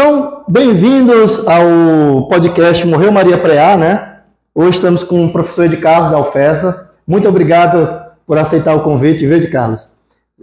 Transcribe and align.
Então, 0.00 0.44
bem-vindos 0.46 1.44
ao 1.44 2.28
podcast 2.28 2.86
Morreu 2.86 3.10
Maria 3.10 3.36
Preá, 3.36 3.76
né? 3.76 4.18
Hoje 4.54 4.76
estamos 4.76 5.02
com 5.02 5.24
o 5.24 5.32
professor 5.32 5.64
Ed 5.64 5.76
Carlos 5.78 6.12
da 6.12 6.20
UFESA. 6.20 6.88
Muito 7.04 7.28
obrigado 7.28 8.06
por 8.24 8.38
aceitar 8.38 8.76
o 8.76 8.82
convite, 8.82 9.26
viu, 9.26 9.36
Ed 9.36 9.48
Carlos? 9.48 9.90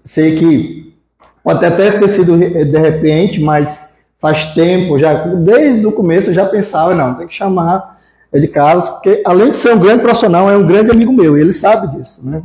Sei 0.03 0.35
que 0.35 0.93
pode 1.41 1.65
até 1.65 1.89
ter 1.89 2.07
sido 2.09 2.37
de 2.37 2.77
repente, 2.77 3.39
mas 3.39 3.91
faz 4.19 4.43
tempo, 4.53 4.99
já 4.99 5.13
desde 5.23 5.87
o 5.87 5.91
começo 5.93 6.31
eu 6.31 6.33
já 6.33 6.45
pensava, 6.45 6.93
não, 6.93 7.13
tem 7.13 7.25
que 7.25 7.33
chamar 7.33 7.97
Ed 8.33 8.45
Carlos, 8.49 8.89
porque 8.89 9.23
além 9.25 9.51
de 9.51 9.57
ser 9.57 9.73
um 9.73 9.79
grande 9.79 10.01
profissional, 10.01 10.51
é 10.51 10.57
um 10.57 10.65
grande 10.65 10.91
amigo 10.91 11.13
meu, 11.13 11.37
e 11.37 11.39
ele 11.39 11.53
sabe 11.53 11.95
disso, 11.95 12.27
né? 12.29 12.43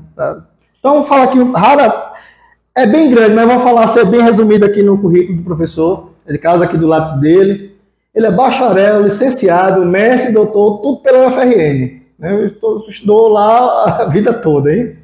Então, 0.79 0.95
vou 0.95 1.05
falar 1.05 1.25
aqui, 1.25 1.43
rara, 1.57 2.13
é 2.73 2.87
bem 2.87 3.11
grande, 3.11 3.35
mas 3.35 3.49
vou 3.49 3.59
falar, 3.59 3.89
ser 3.89 4.07
bem 4.07 4.23
resumido 4.23 4.65
aqui 4.65 4.81
no 4.81 4.97
currículo 4.97 5.39
do 5.39 5.43
professor 5.43 6.10
ele 6.31 6.39
casa 6.39 6.65
aqui 6.65 6.77
do 6.77 6.87
lápis 6.87 7.13
dele. 7.15 7.75
Ele 8.15 8.27
é 8.27 8.31
bacharel, 8.31 9.03
licenciado, 9.03 9.85
mestre, 9.85 10.33
doutor, 10.33 10.79
tudo 10.79 11.03
pela 11.03 11.27
UFRN. 11.27 12.01
Né? 12.19 12.51
Estudou 12.89 13.29
lá 13.29 14.03
a 14.03 14.05
vida 14.07 14.33
toda, 14.33 14.73
hein? 14.73 14.97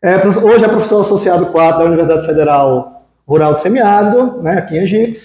É, 0.00 0.16
hoje 0.16 0.64
é 0.64 0.68
professor 0.68 1.00
associado 1.00 1.46
4 1.46 1.78
da 1.78 1.84
Universidade 1.86 2.26
Federal 2.26 3.06
Rural 3.26 3.54
do 3.54 3.60
Semiárido, 3.60 4.42
né, 4.42 4.58
aqui 4.58 4.76
em 4.76 4.82
Egipto. 4.82 5.18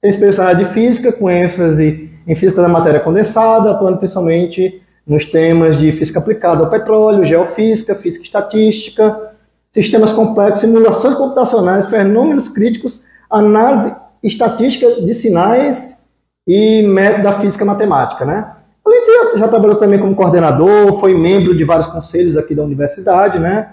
Tem 0.00 0.10
especialidade 0.10 0.66
de 0.66 0.74
física, 0.74 1.12
com 1.12 1.30
ênfase 1.30 2.10
em 2.26 2.34
física 2.34 2.62
da 2.62 2.68
matéria 2.68 2.98
condensada, 2.98 3.70
atuando 3.70 3.98
principalmente 3.98 4.82
nos 5.06 5.26
temas 5.26 5.78
de 5.78 5.92
física 5.92 6.18
aplicada 6.18 6.64
ao 6.64 6.70
petróleo, 6.70 7.24
geofísica, 7.24 7.94
física 7.94 8.24
estatística, 8.24 9.32
sistemas 9.70 10.12
complexos, 10.12 10.60
simulações 10.60 11.14
computacionais, 11.14 11.86
fenômenos 11.86 12.48
críticos, 12.48 13.02
análise 13.30 13.94
estatística 14.22 15.00
de 15.00 15.14
sinais 15.14 16.06
e 16.46 16.82
método 16.82 17.24
da 17.24 17.32
física 17.32 17.64
matemática, 17.64 18.24
né? 18.24 18.56
Ele 18.86 19.38
já 19.38 19.48
trabalhou 19.48 19.76
também 19.76 19.98
como 19.98 20.14
coordenador, 20.14 20.92
foi 21.00 21.14
membro 21.14 21.56
de 21.56 21.64
vários 21.64 21.86
conselhos 21.86 22.36
aqui 22.36 22.54
da 22.54 22.62
universidade, 22.62 23.38
né? 23.38 23.70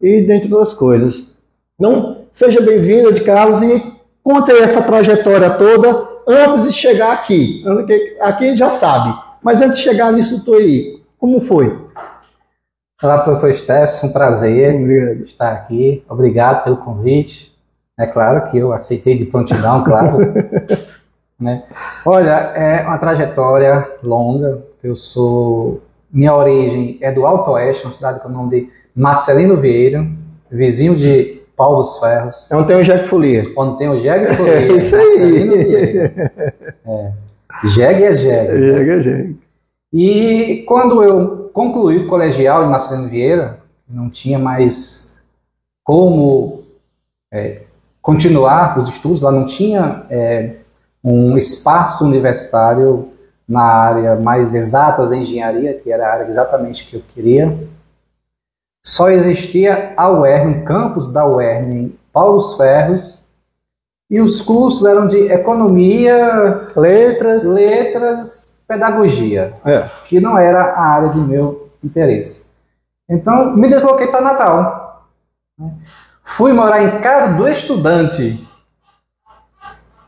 E 0.00 0.22
dentre 0.22 0.52
outras 0.52 0.72
coisas. 0.72 1.34
Então, 1.78 2.24
seja 2.32 2.60
bem-vindo, 2.60 3.12
de 3.12 3.22
Carlos, 3.22 3.62
e 3.62 3.82
conte 4.22 4.52
essa 4.52 4.82
trajetória 4.82 5.50
toda 5.50 6.08
antes 6.26 6.64
de 6.66 6.72
chegar 6.72 7.12
aqui. 7.12 7.64
Aqui 8.20 8.44
a 8.44 8.48
gente 8.48 8.58
já 8.58 8.70
sabe, 8.70 9.18
mas 9.42 9.60
antes 9.60 9.78
de 9.78 9.84
chegar 9.84 10.12
nisso 10.12 10.44
tudo 10.44 10.58
aí, 10.58 11.00
como 11.18 11.40
foi? 11.40 11.76
Olá, 13.02 13.18
professor 13.18 13.52
Stefan, 13.52 14.08
um 14.08 14.12
prazer 14.12 14.78
estar 15.22 15.52
aqui. 15.52 16.04
Obrigado 16.08 16.64
pelo 16.64 16.76
convite. 16.76 17.50
É 18.00 18.06
claro 18.06 18.50
que 18.50 18.56
eu 18.56 18.72
aceitei 18.72 19.14
de 19.14 19.26
prontidão, 19.26 19.84
claro. 19.84 20.16
né? 21.38 21.64
Olha, 22.06 22.30
é 22.56 22.80
uma 22.80 22.96
trajetória 22.96 23.86
longa. 24.02 24.64
Eu 24.82 24.96
sou. 24.96 25.82
Minha 26.10 26.34
origem 26.34 26.96
é 27.02 27.12
do 27.12 27.26
Alto 27.26 27.50
Oeste, 27.50 27.84
uma 27.84 27.92
cidade 27.92 28.20
com 28.20 28.28
o 28.28 28.32
nome 28.32 28.50
de 28.50 28.68
Marcelino 28.96 29.54
Vieira, 29.58 30.06
vizinho 30.50 30.96
de 30.96 31.42
Paulo 31.54 31.82
dos 31.82 31.98
Ferros. 31.98 32.50
É 32.50 32.56
onde 32.56 32.68
tem 32.68 32.76
o 32.76 32.82
Jegue 32.82 33.04
Folia. 33.04 33.44
Onde 33.54 33.76
tem 33.76 33.88
o 33.90 34.00
Jegue 34.00 34.32
Folia. 34.34 34.52
É 34.54 34.72
isso 34.72 34.96
aí. 34.96 35.98
É. 36.86 37.12
Jegue 37.66 38.04
é 38.04 38.12
Jegue. 38.14 38.64
Jegue 38.64 38.90
né? 38.90 38.96
é 38.96 39.00
Jegue. 39.02 39.40
E 39.92 40.64
quando 40.66 41.02
eu 41.02 41.50
concluí 41.52 41.98
o 41.98 42.06
colegial 42.06 42.64
em 42.64 42.70
Marcelino 42.70 43.08
Vieira, 43.08 43.58
não 43.86 44.08
tinha 44.08 44.38
mais 44.38 45.22
como 45.84 46.62
é, 47.32 47.62
continuar 48.02 48.78
os 48.78 48.88
estudos, 48.88 49.20
lá 49.20 49.30
não 49.30 49.46
tinha 49.46 50.04
é, 50.10 50.56
um 51.02 51.36
espaço 51.36 52.04
universitário 52.04 53.08
na 53.48 53.62
área 53.62 54.16
mais 54.16 54.54
exatas, 54.54 55.12
engenharia, 55.12 55.74
que 55.74 55.90
era 55.90 56.06
a 56.06 56.12
área 56.12 56.28
exatamente 56.28 56.86
que 56.86 56.96
eu 56.96 57.02
queria. 57.14 57.56
Só 58.84 59.10
existia 59.10 59.92
a 59.96 60.08
UERN, 60.08 60.48
um 60.48 60.64
campus 60.64 61.12
da 61.12 61.26
UERN 61.26 61.74
em 61.74 61.98
Paulos 62.12 62.56
Ferros, 62.56 63.28
e 64.08 64.20
os 64.20 64.40
cursos 64.40 64.84
eram 64.84 65.06
de 65.06 65.18
economia, 65.32 66.68
letras, 66.74 67.44
letras, 67.44 68.64
pedagogia, 68.66 69.54
é. 69.64 69.88
que 70.06 70.18
não 70.20 70.38
era 70.38 70.62
a 70.74 70.84
área 70.84 71.08
de 71.10 71.18
meu 71.18 71.70
interesse. 71.82 72.50
Então, 73.08 73.54
me 73.56 73.68
desloquei 73.68 74.06
para 74.08 74.20
Natal. 74.20 75.06
Fui 76.22 76.52
morar 76.52 76.82
em 76.82 77.00
casa 77.00 77.34
do 77.34 77.48
estudante. 77.48 78.46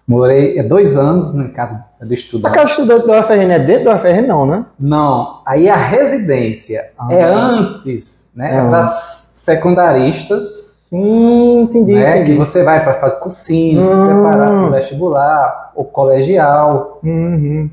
Morei 0.06 0.58
é, 0.58 0.62
dois 0.62 0.98
anos 0.98 1.34
na 1.34 1.48
casa 1.48 1.84
do 2.00 2.12
estudante. 2.12 2.50
A 2.50 2.54
casa 2.54 2.66
do 2.66 2.70
estudante 2.70 3.06
do 3.06 3.12
UFRN 3.12 3.52
é 3.52 3.58
dentro 3.58 3.84
do 3.84 3.90
UFRN, 3.92 4.26
não, 4.26 4.46
né? 4.46 4.66
Não. 4.78 5.42
Aí 5.46 5.68
a 5.68 5.76
residência 5.76 6.90
ah, 6.98 7.12
é 7.12 7.22
antes, 7.22 8.30
né? 8.34 8.56
É 8.56 8.70
das 8.70 8.92
secundaristas. 9.34 10.72
Sim, 10.88 11.62
entendi, 11.62 11.94
né? 11.94 12.16
entendi. 12.16 12.32
Que 12.32 12.38
você 12.38 12.62
vai 12.62 12.84
para 12.84 12.94
fazer 13.00 13.16
cursinho, 13.16 13.82
se 13.82 13.96
preparar 13.96 14.48
para 14.48 14.66
o 14.66 14.70
vestibular, 14.70 15.72
o 15.74 15.84
colegial. 15.84 16.98
Uhum. 17.02 17.70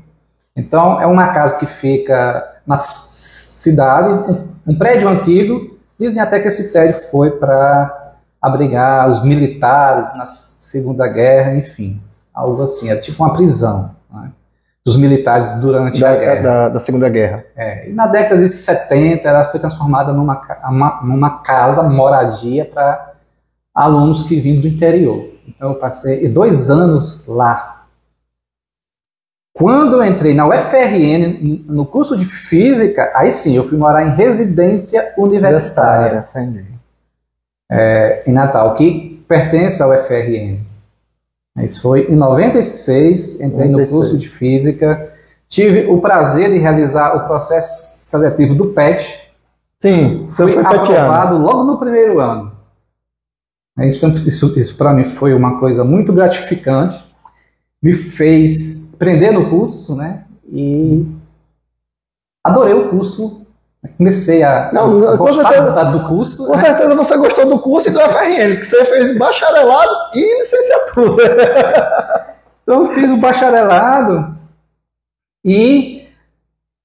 Então, 0.56 1.00
é 1.00 1.06
uma 1.06 1.28
casa 1.28 1.58
que 1.58 1.66
fica 1.66 2.60
na 2.66 2.78
cidade, 2.78 4.36
um 4.66 4.74
prédio 4.74 5.08
antigo. 5.08 5.78
Dizem 5.98 6.22
até 6.22 6.40
que 6.40 6.48
esse 6.48 6.72
prédio 6.72 7.02
foi 7.10 7.32
para 7.32 7.99
abrigar 8.40 9.08
os 9.08 9.22
militares 9.22 10.16
na 10.16 10.24
Segunda 10.24 11.06
Guerra, 11.06 11.56
enfim, 11.56 12.00
algo 12.32 12.62
assim, 12.62 12.90
é 12.90 12.96
tipo 12.96 13.22
uma 13.22 13.32
prisão 13.32 13.94
né, 14.10 14.30
dos 14.84 14.96
militares 14.96 15.50
durante 15.60 16.00
da, 16.00 16.10
a 16.10 16.16
guerra. 16.16 16.42
Da, 16.42 16.68
da, 16.70 16.80
Segunda 16.80 17.08
Guerra. 17.08 17.44
É, 17.54 17.90
e 17.90 17.92
na 17.92 18.06
década 18.06 18.40
de 18.40 18.48
70 18.48 19.28
ela 19.28 19.44
foi 19.44 19.60
transformada 19.60 20.12
numa, 20.12 20.40
uma, 20.64 21.00
numa 21.02 21.42
casa, 21.42 21.82
moradia 21.82 22.64
para 22.64 23.12
alunos 23.74 24.22
que 24.22 24.40
vinham 24.40 24.62
do 24.62 24.68
interior. 24.68 25.28
Então 25.46 25.70
eu 25.70 25.74
passei 25.74 26.26
dois 26.28 26.70
anos 26.70 27.26
lá. 27.26 27.84
Quando 29.52 29.96
eu 29.96 30.04
entrei 30.04 30.32
na 30.32 30.46
UFRN, 30.46 31.66
no 31.66 31.84
curso 31.84 32.16
de 32.16 32.24
Física, 32.24 33.12
aí 33.14 33.32
sim, 33.32 33.56
eu 33.56 33.68
fui 33.68 33.76
morar 33.76 34.06
em 34.06 34.14
residência 34.14 35.12
universitária. 35.18 36.26
Entendi 36.30 36.79
é, 37.70 38.22
em 38.26 38.32
Natal, 38.32 38.74
que 38.74 39.22
pertence 39.28 39.82
ao 39.82 39.92
FRN. 40.02 40.58
Isso 41.58 41.82
foi 41.82 42.10
em 42.10 42.16
96, 42.16 43.40
entrei 43.40 43.68
96. 43.68 43.90
no 43.90 43.96
curso 43.96 44.18
de 44.18 44.28
Física, 44.28 45.12
tive 45.46 45.86
o 45.86 46.00
prazer 46.00 46.50
de 46.50 46.58
realizar 46.58 47.16
o 47.16 47.26
processo 47.26 48.08
seletivo 48.08 48.54
do 48.54 48.68
PET. 48.68 49.20
Sim, 49.78 50.28
fui 50.30 50.52
foi 50.52 50.62
aprovado 50.62 51.38
logo 51.38 51.64
no 51.64 51.78
primeiro 51.78 52.18
ano. 52.20 52.52
Então, 53.78 54.10
isso, 54.10 54.58
isso 54.58 54.76
para 54.76 54.92
mim 54.92 55.04
foi 55.04 55.32
uma 55.32 55.58
coisa 55.58 55.84
muito 55.84 56.12
gratificante, 56.12 57.02
me 57.82 57.92
fez 57.92 58.94
prender 58.98 59.32
no 59.32 59.48
curso, 59.48 59.96
né? 59.96 60.24
E 60.46 61.06
adorei 62.44 62.74
o 62.74 62.90
curso 62.90 63.46
comecei 63.96 64.42
a 64.42 64.70
não, 64.72 65.16
com 65.16 65.32
certeza, 65.32 65.84
do 65.84 66.06
curso. 66.06 66.46
Com 66.46 66.52
né? 66.54 66.58
certeza 66.58 66.94
você 66.94 67.16
gostou 67.16 67.46
do 67.46 67.58
curso 67.58 67.88
e 67.88 67.92
do 67.92 68.00
FRN, 68.00 68.56
que 68.56 68.64
você 68.64 68.84
fez 68.84 69.16
bacharelado 69.16 69.90
e 70.14 70.38
licenciatura. 70.38 72.36
então 72.62 72.84
eu 72.84 72.86
fiz 72.88 73.10
o 73.10 73.16
bacharelado 73.16 74.36
e 75.42 76.06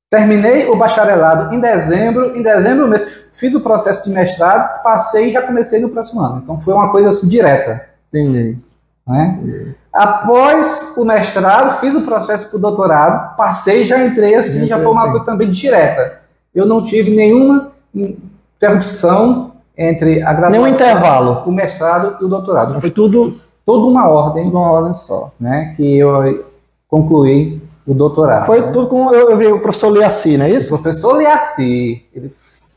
terminei 0.10 0.70
o 0.70 0.78
bacharelado 0.78 1.54
em 1.54 1.60
dezembro. 1.60 2.38
Em 2.38 2.42
dezembro 2.42 2.94
eu 2.94 3.06
fiz 3.34 3.54
o 3.56 3.62
processo 3.62 4.06
de 4.06 4.12
mestrado, 4.12 4.82
passei 4.82 5.30
e 5.30 5.34
já 5.34 5.42
comecei 5.42 5.82
no 5.82 5.90
próximo 5.90 6.22
ano. 6.22 6.42
Então 6.44 6.62
foi 6.62 6.74
uma 6.74 6.92
coisa 6.92 7.10
assim 7.10 7.28
direta. 7.28 7.90
Entendi. 8.08 8.58
Né? 9.06 9.38
Entendi. 9.38 9.76
Após 9.92 10.94
o 10.98 11.04
mestrado, 11.04 11.80
fiz 11.82 11.94
o 11.94 12.02
processo 12.02 12.50
para 12.50 12.58
o 12.58 12.62
doutorado, 12.62 13.36
passei 13.36 13.84
e 13.84 13.86
já 13.86 14.06
entrei 14.06 14.36
assim, 14.36 14.66
já 14.66 14.78
foi 14.78 14.92
uma 14.92 15.10
coisa 15.10 15.26
também 15.26 15.52
direta 15.52 16.25
eu 16.56 16.66
não 16.66 16.82
tive 16.82 17.14
nenhuma 17.14 17.72
interrupção 17.94 19.52
entre 19.78 20.24
a 20.24 20.34
graduação, 20.34 20.52
nenhum 20.52 20.68
intervalo, 20.68 21.44
o 21.46 21.52
mestrado 21.52 22.18
e 22.22 22.26
o 22.26 22.28
doutorado. 22.30 22.80
Foi 22.80 22.90
tudo, 22.90 23.38
toda 23.66 23.86
uma 23.86 24.08
ordem, 24.08 24.48
uma 24.48 24.72
ordem 24.72 24.96
só, 24.96 25.32
né? 25.40 25.74
Que 25.76 25.98
eu 25.98 26.46
concluí 26.88 27.62
o 27.86 27.94
doutorado. 27.94 28.46
Foi 28.46 28.62
né? 28.62 28.72
tudo 28.72 28.88
com 28.88 29.14
eu, 29.14 29.32
eu 29.32 29.38
vi 29.38 29.48
o 29.48 29.60
professor 29.60 29.92
Liaci, 29.92 30.38
não 30.38 30.46
é 30.46 30.52
isso? 30.52 30.74
O 30.74 30.80
professor 30.80 31.18
Liaci, 31.18 32.06
ele 32.14 32.30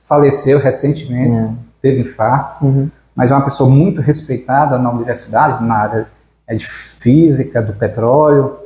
faleceu 0.09 0.59
recentemente, 0.59 1.39
é. 1.39 1.51
teve 1.81 2.01
infarto, 2.01 2.65
uhum. 2.65 2.91
mas 3.15 3.31
é 3.31 3.35
uma 3.35 3.45
pessoa 3.45 3.71
muito 3.71 4.01
respeitada 4.01 4.77
na 4.77 4.91
universidade, 4.91 5.65
na 5.65 5.75
área 5.77 6.07
é 6.47 6.55
de 6.55 6.67
física 6.67 7.63
do 7.63 7.75
petróleo. 7.75 8.57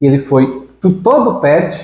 Ele 0.00 0.18
foi 0.18 0.68
tutor 0.80 1.22
do 1.22 1.40
PET, 1.40 1.78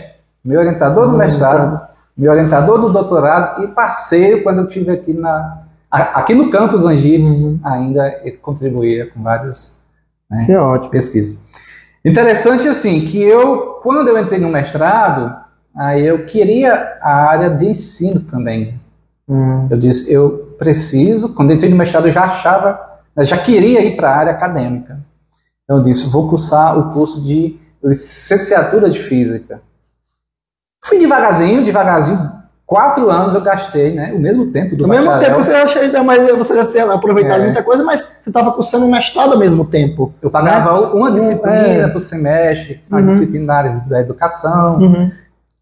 meu 0.44 0.58
orientador 0.58 1.08
do 1.08 1.16
mestrado, 1.16 1.87
meu 2.18 2.32
orientador 2.32 2.80
do 2.80 2.90
doutorado 2.90 3.62
e 3.62 3.68
parceiro 3.68 4.42
quando 4.42 4.58
eu 4.58 4.66
estive 4.66 4.90
aqui 4.90 5.12
na 5.12 5.62
aqui 5.90 6.34
no 6.34 6.50
campus 6.50 6.84
Angibes, 6.84 7.44
uhum. 7.44 7.60
ainda 7.64 8.20
ele 8.22 8.36
contribuía 8.36 9.06
com 9.06 9.22
várias 9.22 9.82
né, 10.30 10.46
pesquisas. 10.90 11.38
Interessante 12.04 12.68
assim, 12.68 13.00
que 13.06 13.22
eu, 13.22 13.78
quando 13.82 14.06
eu 14.06 14.18
entrei 14.18 14.38
no 14.38 14.50
mestrado, 14.50 15.34
aí 15.74 16.06
eu 16.06 16.26
queria 16.26 16.98
a 17.00 17.30
área 17.30 17.48
de 17.48 17.66
ensino 17.66 18.20
também. 18.20 18.78
Hum. 19.26 19.66
Eu 19.70 19.78
disse, 19.78 20.12
eu 20.12 20.54
preciso, 20.58 21.34
quando 21.34 21.50
eu 21.50 21.56
entrei 21.56 21.70
no 21.70 21.76
mestrado 21.76 22.06
eu 22.06 22.12
já 22.12 22.24
achava, 22.24 22.78
eu 23.16 23.24
já 23.24 23.38
queria 23.38 23.82
ir 23.82 23.96
para 23.96 24.10
a 24.10 24.16
área 24.16 24.32
acadêmica. 24.32 25.00
Então 25.64 25.78
eu 25.78 25.82
disse, 25.82 26.08
vou 26.08 26.28
cursar 26.28 26.78
o 26.78 26.92
curso 26.92 27.22
de 27.22 27.58
licenciatura 27.82 28.90
de 28.90 29.00
física. 29.02 29.62
Fui 30.88 30.98
devagarzinho, 30.98 31.62
devagarzinho, 31.64 32.32
quatro 32.66 33.10
anos 33.10 33.34
eu 33.34 33.40
gastei, 33.42 33.94
né? 33.94 34.12
O 34.14 34.18
mesmo 34.18 34.46
tempo 34.52 34.74
do 34.74 34.84
Ao 34.84 34.90
mesmo 34.90 35.18
tempo 35.18 35.36
você 35.36 35.52
acha 35.52 35.80
ainda 35.80 36.02
mais, 36.02 36.26
você 36.36 36.54
deve 36.54 36.70
ter 36.70 36.80
aproveitado 36.80 37.40
É. 37.40 37.44
muita 37.44 37.62
coisa, 37.62 37.84
mas 37.84 38.00
você 38.22 38.30
estava 38.30 38.52
cursando 38.52 38.86
um 38.86 38.90
mestrado 38.90 39.32
ao 39.32 39.38
mesmo 39.38 39.64
tempo. 39.64 40.12
Eu 40.22 40.30
pagava 40.30 40.94
uma 40.94 41.10
disciplina 41.12 41.56
é. 41.56 41.88
por 41.88 41.98
semestre, 41.98 42.80
uma 42.90 43.00
Uhum. 43.00 43.06
disciplina 43.06 43.46
da 43.46 43.54
área 43.54 43.82
da 43.86 44.00
educação, 44.00 44.78
Uhum. 44.78 45.10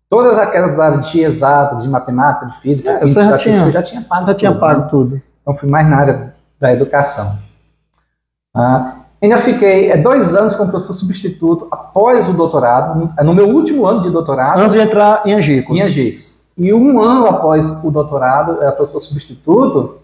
todas 0.08 0.38
aquelas 0.38 0.76
da 0.76 0.84
área 0.84 0.98
de 0.98 1.20
exatas, 1.20 1.82
de 1.82 1.88
matemática, 1.88 2.46
de 2.46 2.56
física, 2.60 2.90
É, 2.90 2.98
química, 3.00 3.24
já 3.24 3.38
tinha- 3.38 3.62
eu 3.64 3.70
já 3.70 3.82
tinha 3.82 4.02
pago. 4.02 4.26
Já 4.28 4.34
tinha 4.34 4.50
tudo, 4.52 4.60
pago 4.60 4.80
né? 4.82 4.86
tudo. 4.90 5.22
Então 5.42 5.54
fui 5.54 5.68
mais 5.68 5.88
na 5.88 5.96
área 5.96 6.34
da 6.60 6.72
educação. 6.72 7.38
Ah, 8.54 8.94
ainda 9.20 9.38
fiquei 9.38 9.90
é, 9.90 9.96
dois 9.96 10.34
anos 10.34 10.54
como 10.54 10.70
professor 10.70 10.94
substituto 10.94 11.66
após 11.70 12.28
o 12.28 12.32
doutorado, 12.32 13.12
no, 13.16 13.24
no 13.24 13.34
meu 13.34 13.48
último 13.48 13.86
ano 13.86 14.02
de 14.02 14.10
doutorado, 14.10 14.60
Antes 14.60 14.72
de 14.72 14.80
entrar 14.80 15.22
em 15.26 15.34
Angicos. 15.34 15.76
em 15.76 15.82
Agix. 15.82 16.46
E 16.56 16.72
um 16.72 17.00
ano 17.00 17.26
após 17.26 17.84
o 17.84 17.90
doutorado, 17.90 18.62
era 18.62 18.72
professor 18.72 19.00
substituto, 19.00 19.96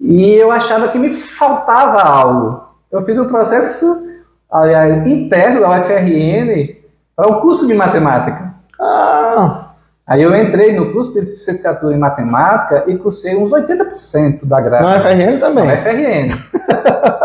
e 0.00 0.34
eu 0.34 0.50
achava 0.52 0.88
que 0.88 0.98
me 0.98 1.10
faltava 1.10 2.02
algo. 2.02 2.60
Eu 2.90 3.04
fiz 3.04 3.18
um 3.18 3.26
processo 3.26 4.06
aliás, 4.50 5.06
interno 5.06 5.60
da 5.60 5.70
UFRN 5.70 6.76
para 7.14 7.28
o 7.28 7.40
curso 7.40 7.66
de 7.66 7.74
matemática. 7.74 8.54
Ah, 8.80 9.65
Aí 10.06 10.22
eu 10.22 10.34
entrei 10.36 10.72
no 10.74 10.92
curso 10.92 11.12
de 11.14 11.20
licenciatura 11.20 11.94
em 11.94 11.98
matemática 11.98 12.84
e 12.86 12.96
cursei 12.96 13.36
uns 13.36 13.50
80% 13.50 14.46
da 14.46 14.60
grade. 14.60 14.84
na 14.84 15.00
FRN 15.00 15.32
Na 15.32 15.38
também. 15.38 15.64
UFRN. 15.64 16.28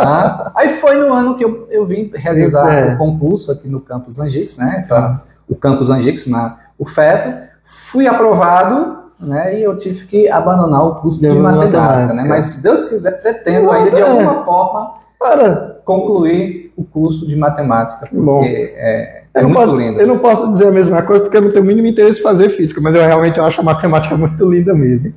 Tá? 0.02 0.52
Aí 0.56 0.74
foi 0.80 0.96
no 0.98 1.14
ano 1.14 1.38
que 1.38 1.44
eu, 1.46 1.68
eu 1.70 1.86
vim 1.86 2.10
realizar 2.16 2.72
É. 2.74 2.94
o 2.94 2.98
concurso 2.98 3.52
aqui 3.52 3.68
no 3.70 3.80
Campus 3.80 4.20
Angix, 4.20 4.58
né? 4.58 4.84
Pra, 4.88 5.22
o 5.48 5.56
Campus 5.56 5.90
Angix, 5.92 6.26
na 6.28 6.58
UFES. 6.80 7.32
Fui 7.64 8.08
aprovado, 8.08 8.98
né? 9.20 9.60
E 9.60 9.64
eu 9.64 9.78
tive 9.78 10.06
que 10.08 10.28
abandonar 10.30 10.84
o 10.84 10.96
curso 10.96 11.22
de 11.22 11.30
De 11.30 11.36
matemática, 11.38 11.80
matemática. 11.80 12.14
né? 12.24 12.30
Mas 12.30 12.46
se 12.46 12.64
Deus 12.64 12.84
quiser, 12.86 13.22
pretendo 13.22 13.66
Não, 13.68 13.72
ainda 13.74 13.92
de 13.92 14.02
é. 14.02 14.10
alguma 14.10 14.44
forma 14.44 14.94
Para. 15.20 15.78
concluir 15.86 16.74
o 16.76 16.84
curso 16.84 17.28
de 17.28 17.36
matemática, 17.36 18.00
porque 18.10 18.16
Bom. 18.18 18.42
é, 18.44 19.21
é 19.34 19.40
Eu 19.40 19.44
não, 19.44 19.50
muito 19.50 19.66
posso, 19.66 19.78
lindo. 19.78 20.02
eu 20.02 20.08
não 20.08 20.18
posso 20.20 20.50
dizer 20.50 20.68
a 20.68 20.72
mesma 20.72 21.02
coisa 21.02 21.24
porque 21.24 21.38
eu 21.38 21.42
não 21.42 21.50
tenho 21.50 21.64
o 21.64 21.68
mínimo 21.68 21.88
interesse 21.88 22.20
em 22.20 22.24
fazer 22.24 22.50
física, 22.50 22.82
mas 22.82 22.96
eu 22.96 23.02
realmente 23.02 23.40
acho 23.40 23.62
a 23.62 23.64
matemática 23.64 24.16
muito 24.18 24.44
linda 24.50 24.74
mesmo. 24.74 25.14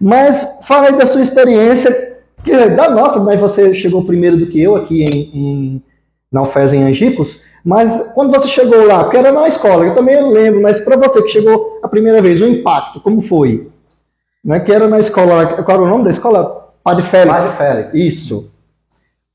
Mas 0.00 0.46
fala 0.62 0.88
aí 0.88 0.96
da 0.96 1.06
sua 1.06 1.22
experiência, 1.22 2.16
que 2.42 2.52
é 2.52 2.68
da 2.68 2.90
nossa, 2.90 3.20
mas 3.20 3.38
você 3.40 3.72
chegou 3.72 4.04
primeiro 4.04 4.36
do 4.36 4.46
que 4.46 4.60
eu 4.60 4.76
aqui 4.76 5.04
em, 5.04 5.30
em, 5.34 5.82
na 6.30 6.42
UFES 6.42 6.72
em 6.72 6.82
Angicos. 6.82 7.38
Mas 7.64 8.10
quando 8.14 8.30
você 8.30 8.46
chegou 8.48 8.86
lá, 8.86 9.04
porque 9.04 9.16
era 9.16 9.32
na 9.32 9.48
escola, 9.48 9.86
eu 9.86 9.94
também 9.94 10.20
lembro, 10.30 10.60
mas 10.60 10.80
para 10.80 10.96
você 10.96 11.22
que 11.22 11.28
chegou 11.28 11.78
a 11.82 11.88
primeira 11.88 12.20
vez, 12.20 12.40
o 12.42 12.46
impacto, 12.46 13.00
como 13.00 13.22
foi? 13.22 13.70
Né, 14.44 14.60
que 14.60 14.70
era 14.70 14.86
na 14.86 14.98
escola, 14.98 15.46
qual 15.46 15.78
era 15.78 15.86
o 15.86 15.88
nome 15.88 16.04
da 16.04 16.10
escola? 16.10 16.72
Padre 16.82 17.02
Félix. 17.04 17.34
Padre 17.34 17.56
Félix. 17.56 17.94
Isso. 17.94 18.52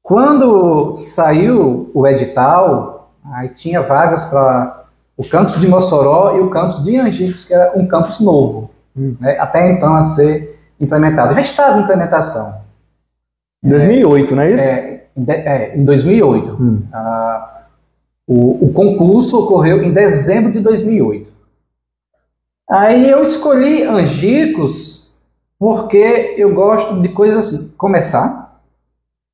Quando 0.04 0.92
saiu 0.92 1.90
o 1.94 2.06
edital, 2.06 2.99
aí 3.34 3.50
tinha 3.50 3.82
vagas 3.82 4.26
para 4.26 4.86
o 5.18 5.24
campus 5.24 5.60
de 5.60 5.68
Mossoró 5.68 6.36
e 6.38 6.40
o 6.40 6.50
campus 6.50 6.84
de 6.84 6.98
Angicos, 6.98 7.46
que 7.46 7.54
era 7.54 7.78
um 7.78 7.88
campus 7.88 8.20
novo, 8.20 8.72
Hum. 8.98 9.16
né, 9.20 9.38
até 9.40 9.72
então 9.72 9.96
a 9.96 10.04
ser 10.04 10.60
implementado. 10.80 11.34
Já 11.34 11.42
estava 11.42 11.80
em 11.80 11.84
implementação. 11.84 12.62
Em 13.64 13.70
2008, 13.70 14.36
não 14.36 14.44
é 14.44 14.52
isso? 14.52 14.64
É, 14.64 15.06
é, 15.30 15.78
em 15.78 15.84
2008. 15.84 16.58
Hum. 16.60 16.82
Ah, 16.94 17.64
o, 18.26 18.68
o 18.68 18.74
concurso 18.74 19.40
ocorreu 19.44 19.84
em 19.84 19.92
dezembro 19.94 20.52
de 20.52 20.60
2008. 20.62 21.34
Aí 22.70 23.10
eu 23.10 23.22
escolhi 23.24 23.84
Angicos 23.84 25.20
porque 25.58 26.36
eu 26.38 26.54
gosto 26.54 27.02
de 27.02 27.10
coisas 27.10 27.46
assim, 27.54 27.74
começar, 27.78 28.62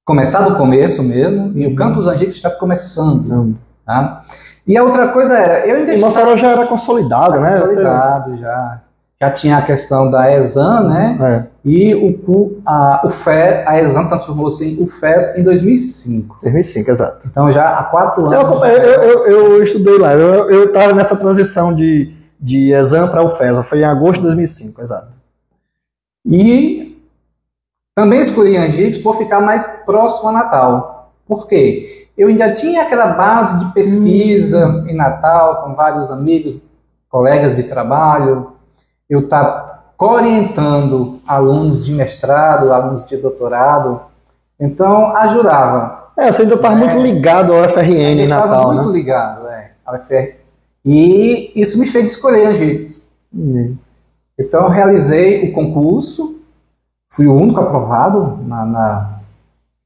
começar 0.04 0.42
do 0.42 0.56
começo 0.56 1.04
mesmo, 1.04 1.52
e 1.58 1.66
o 1.68 1.70
Uhum. 1.70 1.76
campus 1.76 2.08
Angicos 2.08 2.36
está 2.36 2.50
começando. 2.50 3.56
Tá? 3.86 4.22
E 4.68 4.76
a 4.78 4.84
outra 4.84 5.10
coisa 5.10 5.38
era, 5.38 5.66
eu 5.68 5.78
ainda 5.78 5.94
E 5.94 6.00
Mossoró 6.00 6.36
já 6.36 6.52
era 6.52 6.66
consolidado, 6.66 7.40
né? 7.40 7.60
consolidado 7.60 8.38
já. 8.38 8.82
Já 9.22 9.32
tinha 9.32 9.58
a 9.58 9.62
questão 9.62 10.12
da 10.12 10.36
ESAN, 10.36 10.90
né? 10.90 11.18
É, 11.22 11.48
E 11.64 11.96
o, 11.96 12.62
a, 12.66 13.02
o 13.06 13.10
FE, 13.10 13.30
a 13.66 13.80
ESAN 13.80 14.08
transformou-se 14.08 14.66
em 14.80 14.84
UFES 14.84 15.38
em 15.38 15.44
2005. 15.44 16.40
2005, 16.42 16.92
exato. 16.92 17.28
Então 17.28 17.50
já 17.52 17.78
há 17.80 17.84
quatro 17.86 18.24
Eu, 18.24 18.28
anos. 18.28 18.44
acompanhei- 18.52 18.78
eu, 18.78 19.26
eu, 19.26 19.26
eu 19.54 19.64
estudei 19.64 19.98
lá, 19.98 20.14
eu, 20.14 20.50
eu 20.50 20.74
tava 20.74 20.94
nessa 20.94 21.16
transição 21.16 21.74
de, 21.74 22.14
de 22.40 22.74
exame 22.74 23.08
para 23.10 23.24
UFESA, 23.24 23.64
foi 23.64 23.80
em 23.80 23.86
agosto 23.86 24.16
de 24.20 24.24
2005, 24.28 24.82
exato. 24.82 25.12
E 26.26 27.02
também 27.96 28.20
escolhi 28.20 28.58
Angicos 28.58 28.98
por 28.98 29.16
ficar 29.18 29.40
mais 29.40 29.84
próximo 29.86 30.30
a 30.30 30.34
Natal. 30.34 31.14
Por 31.26 31.48
quê? 31.48 32.05
Eu 32.18 32.28
ainda 32.30 32.54
tinha 32.54 32.84
aquela 32.84 33.08
base 33.08 33.60
de 33.60 33.74
pesquisa 33.74 34.86
em 34.88 34.96
Natal, 34.96 35.64
com 35.64 35.74
vários 35.76 36.10
amigos, 36.12 36.70
colegas 37.10 37.56
de 37.56 37.64
trabalho. 37.64 38.54
Eu 39.10 39.22
estava 39.22 39.84
orientando 39.98 41.20
alunos 41.28 41.86
de 41.86 41.92
mestrado, 41.94 42.72
alunos 42.72 43.06
de 43.06 43.18
doutorado. 43.18 44.02
Então, 44.60 45.16
ajudava. 45.18 46.06
É, 46.18 46.32
você 46.32 46.44
ainda 46.44 46.56
estava 46.56 46.76
É. 46.76 46.78
muito 46.78 46.98
ligado 47.00 47.54
ao 47.54 47.64
FRN 47.66 48.14
Eu 48.14 48.20
em 48.20 48.24
estava 48.24 48.48
Natal, 48.48 48.74
muito 48.74 48.88
né? 48.90 48.94
ligado 48.96 49.48
é, 49.48 49.72
ao 49.86 49.96
FR. 50.00 50.36
E 50.86 51.52
isso 51.56 51.78
me 51.80 51.86
fez 51.88 52.12
escolher 52.12 52.48
Angicos. 52.48 53.10
Hum. 53.34 53.76
Então, 54.40 54.64
eu 54.64 54.70
realizei 54.70 55.50
o 55.50 55.54
concurso, 55.54 56.40
fui 57.10 57.28
o 57.28 57.34
único 57.36 57.60
aprovado 57.60 58.40
na, 58.46 58.66
na, 58.66 59.10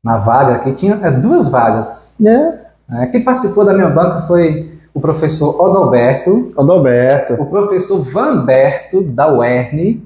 na 0.04 0.18
vaga, 0.18 0.60
que 0.60 0.74
tinha 0.74 1.00
é, 1.04 1.12
duas 1.12 1.50
vagas. 1.50 2.16
É, 2.26 2.60
né? 2.88 3.08
Quem 3.12 3.24
participou 3.24 3.66
da 3.66 3.74
minha 3.74 3.90
banca 3.90 4.22
foi 4.28 4.78
o 4.94 5.00
professor 5.00 5.60
Odalberto, 5.62 6.52
Adalberto. 6.58 7.34
o 7.34 7.46
professor 7.46 8.00
Vanberto, 8.00 9.02
da 9.04 9.32
UERN, 9.32 10.02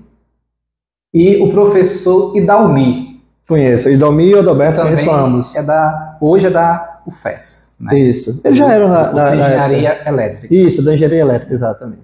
e 1.14 1.38
o 1.42 1.50
professor 1.52 2.36
Idalmi, 2.36 3.14
Conheço. 3.48 3.90
E 3.90 3.98
Dalmi 3.98 4.30
e 4.30 4.40
Adalberto 4.40 4.78
também 4.78 4.94
conheço 4.96 5.12
ambos. 5.12 5.56
é 5.56 5.62
da, 5.62 6.18
hoje 6.22 6.48
é 6.48 6.50
da 6.50 7.02
UFES, 7.06 7.74
né? 7.80 8.00
Isso. 8.00 8.40
Eles 8.44 8.58
já 8.58 8.72
eram 8.74 8.90
da, 8.90 9.12
da, 9.12 9.30
da- 9.30 9.36
engenharia 9.36 10.02
elétrica. 10.08 10.56
Isso, 10.56 10.82
da 10.84 10.94
engenharia 10.96 11.20
elétrica, 11.20 11.54
exatamente. 11.54 12.02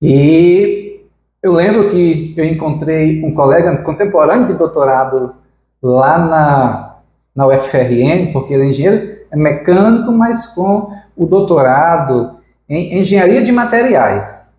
E 0.00 1.00
eu 1.42 1.52
lembro 1.52 1.90
que 1.90 2.34
eu 2.36 2.44
encontrei 2.44 3.24
um 3.24 3.34
colega 3.34 3.78
contemporâneo 3.78 4.46
de 4.46 4.54
doutorado 4.54 5.34
lá 5.82 6.18
na, 6.18 6.96
na 7.34 7.46
UFRN, 7.46 8.32
porque 8.32 8.54
ele 8.54 8.64
é 8.64 8.66
engenheiro 8.66 9.16
é 9.30 9.36
mecânico, 9.36 10.12
mas 10.12 10.46
com 10.46 10.90
o 11.16 11.26
doutorado 11.26 12.36
em 12.68 12.98
engenharia 12.98 13.42
de 13.42 13.52
materiais. 13.52 14.52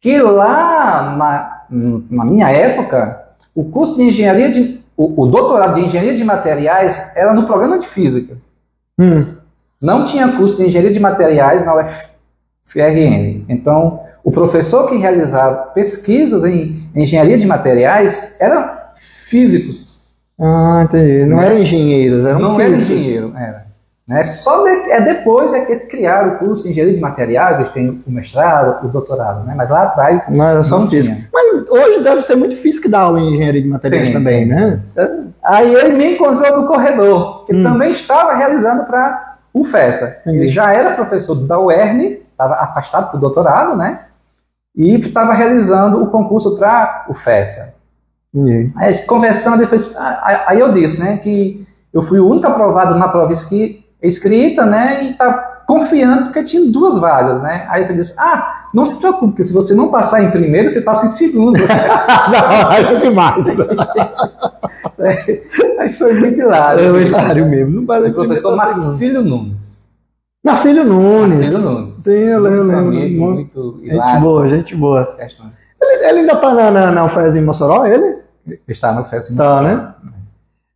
Que 0.00 0.20
lá 0.20 1.16
na, 1.16 1.66
na 2.10 2.24
minha 2.24 2.50
época, 2.50 3.28
o 3.54 3.64
curso 3.64 3.96
de 3.96 4.02
engenharia 4.04 4.50
de. 4.50 4.78
O, 4.96 5.24
o 5.24 5.26
doutorado 5.26 5.76
de 5.76 5.82
engenharia 5.82 6.14
de 6.14 6.24
materiais 6.24 7.12
era 7.16 7.32
no 7.32 7.46
programa 7.46 7.78
de 7.78 7.86
física. 7.86 8.36
Hum. 8.98 9.34
Não 9.80 10.04
tinha 10.04 10.36
curso 10.36 10.56
de 10.56 10.66
engenharia 10.66 10.92
de 10.92 10.98
materiais 10.98 11.64
na 11.64 11.76
UFRN. 11.76 13.44
Então, 13.48 14.00
o 14.24 14.30
professor 14.32 14.88
que 14.88 14.96
realizava 14.96 15.70
pesquisas 15.72 16.44
em 16.44 16.90
engenharia 16.94 17.38
de 17.38 17.46
materiais 17.46 18.36
eram 18.40 18.70
físicos. 18.94 19.87
Ah, 20.40 20.82
entendi. 20.84 21.24
Não 21.26 21.36
Né? 21.38 21.46
eram 21.46 21.58
engenheiros, 21.58 22.24
eram 22.24 22.38
não 22.38 22.60
era 22.60 22.70
físicos. 22.70 22.90
engenheiro, 22.90 23.32
era. 23.36 23.66
Né? 24.06 24.24
Só 24.24 24.62
de- 24.64 24.90
é 24.90 25.00
depois 25.02 25.52
é 25.52 25.66
que 25.66 25.76
criaram 25.80 26.34
o 26.34 26.38
curso 26.38 26.62
de 26.64 26.70
engenharia 26.70 26.94
de 26.94 27.00
materiais, 27.00 27.60
eles 27.60 27.72
têm 27.72 28.02
o 28.06 28.10
mestrado, 28.10 28.86
o 28.86 28.88
doutorado, 28.88 29.44
né? 29.44 29.52
Mas 29.54 29.68
lá 29.68 29.82
atrás 29.82 30.26
Mas 30.34 30.48
era 30.48 30.62
só 30.62 30.78
não 30.78 30.88
físico. 30.88 31.14
tinha. 31.14 31.28
Mas 31.30 31.68
hoje 31.68 32.02
deve 32.02 32.22
ser 32.22 32.36
muito 32.36 32.56
físico 32.56 32.88
dar 32.88 33.00
aula 33.00 33.20
em 33.20 33.34
engenharia 33.34 33.60
de 33.60 33.68
materiais 33.68 34.04
Tem, 34.04 34.12
também, 34.14 34.48
tem. 34.48 34.56
né? 34.56 34.80
Aí 35.44 35.74
ele 35.74 35.94
me 35.98 36.14
encontrou 36.14 36.62
no 36.62 36.66
corredor, 36.66 37.44
que 37.44 37.54
Hum. 37.54 37.62
também 37.62 37.90
estava 37.90 38.34
realizando 38.34 38.84
para 38.84 39.36
o 39.52 39.62
FESA. 39.64 40.18
Entendi. 40.22 40.38
Ele 40.38 40.46
já 40.48 40.72
era 40.72 40.94
professor 40.94 41.34
da 41.34 41.60
UERN, 41.60 42.18
estava 42.30 42.54
afastado 42.54 43.08
para 43.10 43.16
o 43.18 43.20
doutorado, 43.20 43.76
né? 43.76 44.00
E 44.74 44.94
estava 44.96 45.34
realizando 45.34 46.02
o 46.02 46.06
concurso 46.06 46.56
para 46.56 47.04
o 47.10 47.14
FESA. 47.14 47.74
Aí, 48.76 48.98
conversando, 48.98 49.62
ele 49.62 49.66
fez, 49.66 49.90
aí 50.46 50.60
eu 50.60 50.72
disse, 50.72 51.00
né, 51.00 51.16
que 51.16 51.66
eu 51.92 52.02
fui 52.02 52.20
o 52.20 52.28
único 52.28 52.46
aprovado 52.46 52.94
na 52.94 53.08
prova 53.08 53.32
que 53.48 53.84
escrita, 54.02 54.64
né? 54.64 55.04
E 55.04 55.14
tá 55.14 55.62
confiando 55.66 56.24
porque 56.24 56.44
tinha 56.44 56.64
duas 56.70 56.98
vagas, 56.98 57.42
né? 57.42 57.66
Aí 57.68 57.84
ele 57.84 57.94
disse, 57.94 58.14
ah, 58.18 58.66
não 58.72 58.86
se 58.86 58.96
preocupe, 58.96 59.32
porque 59.32 59.44
se 59.44 59.52
você 59.52 59.74
não 59.74 59.90
passar 59.90 60.22
em 60.22 60.30
primeiro, 60.30 60.70
você 60.70 60.80
passa 60.80 61.06
em 61.06 61.10
segundo. 61.10 61.58
não, 61.58 62.72
é 62.72 62.94
demais. 62.98 63.46
Aí 65.78 65.90
foi 65.90 66.14
muito 66.14 66.38
hilário. 66.38 66.96
É 66.96 67.02
hilário 67.02 67.46
mesmo. 67.46 67.82
O 67.82 68.12
professor 68.14 68.56
Marcílio 68.56 69.22
Nunes. 69.22 69.82
Marcílio 70.44 70.84
Nunes. 70.84 71.38
Marcílio 71.38 71.58
Nunes. 71.58 71.94
Sim, 71.94 72.10
eu 72.10 72.40
lembro. 72.40 72.82
Muito, 72.82 73.18
muito, 73.18 73.60
muito 73.60 73.86
gente 73.86 74.20
boa, 74.20 74.46
gente 74.46 74.76
boa. 74.76 75.00
as 75.02 75.14
questões. 75.14 75.67
Ele, 75.80 76.04
ele 76.06 76.18
ainda 76.20 76.36
tá 76.36 76.54
na, 76.54 76.70
na, 76.70 76.92
na 76.92 77.04
UFES 77.04 77.36
em 77.36 77.42
Mossoró, 77.44 77.86
ele? 77.86 78.18
Está 78.66 78.92
no 78.92 79.04
festa 79.04 79.34
Tá, 79.36 79.62
né? 79.62 79.94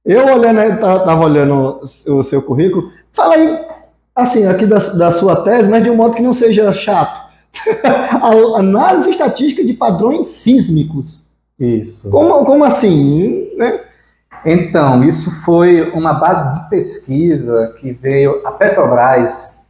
Eu 0.05 0.27
olhando, 0.27 0.59
aí, 0.61 0.77
tá- 0.77 1.01
tava 1.01 1.25
olhando 1.25 1.81
o, 2.09 2.23
seu 2.23 2.43
currículo. 2.43 2.91
Fala 3.13 3.35
aí, 3.35 3.67
assim, 4.15 4.47
aqui 4.47 4.67
da, 4.67 4.79
da 4.79 5.13
sua 5.13 5.37
tese, 5.43 5.69
mas 5.69 5.83
de 5.85 5.91
um 5.91 5.97
modo 5.97 6.15
que 6.17 6.23
não 6.23 6.33
seja 6.33 6.73
chato. 6.73 7.31
A- 8.21 8.59
Análise 8.59 9.11
estatística 9.11 9.65
de 9.65 9.75
padrões 9.75 10.27
sísmicos. 10.29 11.23
Isso. 11.59 12.11
Como, 12.11 12.45
como 12.45 12.65
assim? 12.65 13.49
Né? 13.57 13.81
Então, 14.45 15.05
isso 15.05 15.45
foi 15.45 15.91
uma 15.93 16.15
base 16.15 16.55
de 16.61 16.69
pesquisa 16.69 17.75
que 17.79 17.93
veio 17.93 18.45
a 18.45 18.51
Petrobras 18.53 19.65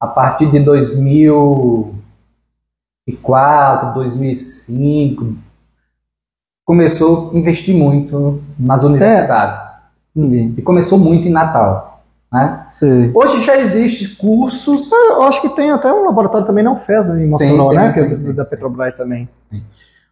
a 0.00 0.06
partir 0.08 0.46
de 0.46 0.58
2004, 3.10 3.94
2005. 3.94 5.34
Começou 6.64 7.30
a 7.32 7.38
investir 7.38 7.74
muito 7.74 8.42
nas 8.58 8.84
universidades. 8.84 9.58
Ninguém. 10.14 10.54
E 10.56 10.62
começou 10.62 10.98
muito 10.98 11.26
em 11.26 11.30
Natal. 11.30 12.02
Né? 12.32 12.66
Sei. 12.70 13.10
Hoje 13.12 13.42
já 13.42 13.58
existem 13.58 14.14
cursos. 14.16 14.92
Eu 14.92 15.22
acho 15.22 15.40
que 15.40 15.48
tem 15.48 15.70
até 15.70 15.92
um 15.92 16.04
laboratório 16.04 16.46
também 16.46 16.62
na 16.62 16.72
UFES 16.72 17.08
em 17.08 17.26
Mossoró, 17.26 17.70
Tem, 17.70 17.78
tem, 17.78 17.86
né? 17.86 17.92
Que 17.92 18.00
é 18.00 18.06
tem, 18.06 18.16
tem. 18.16 18.34
da 18.34 18.44
Petrobras 18.44 18.96
também. 18.96 19.28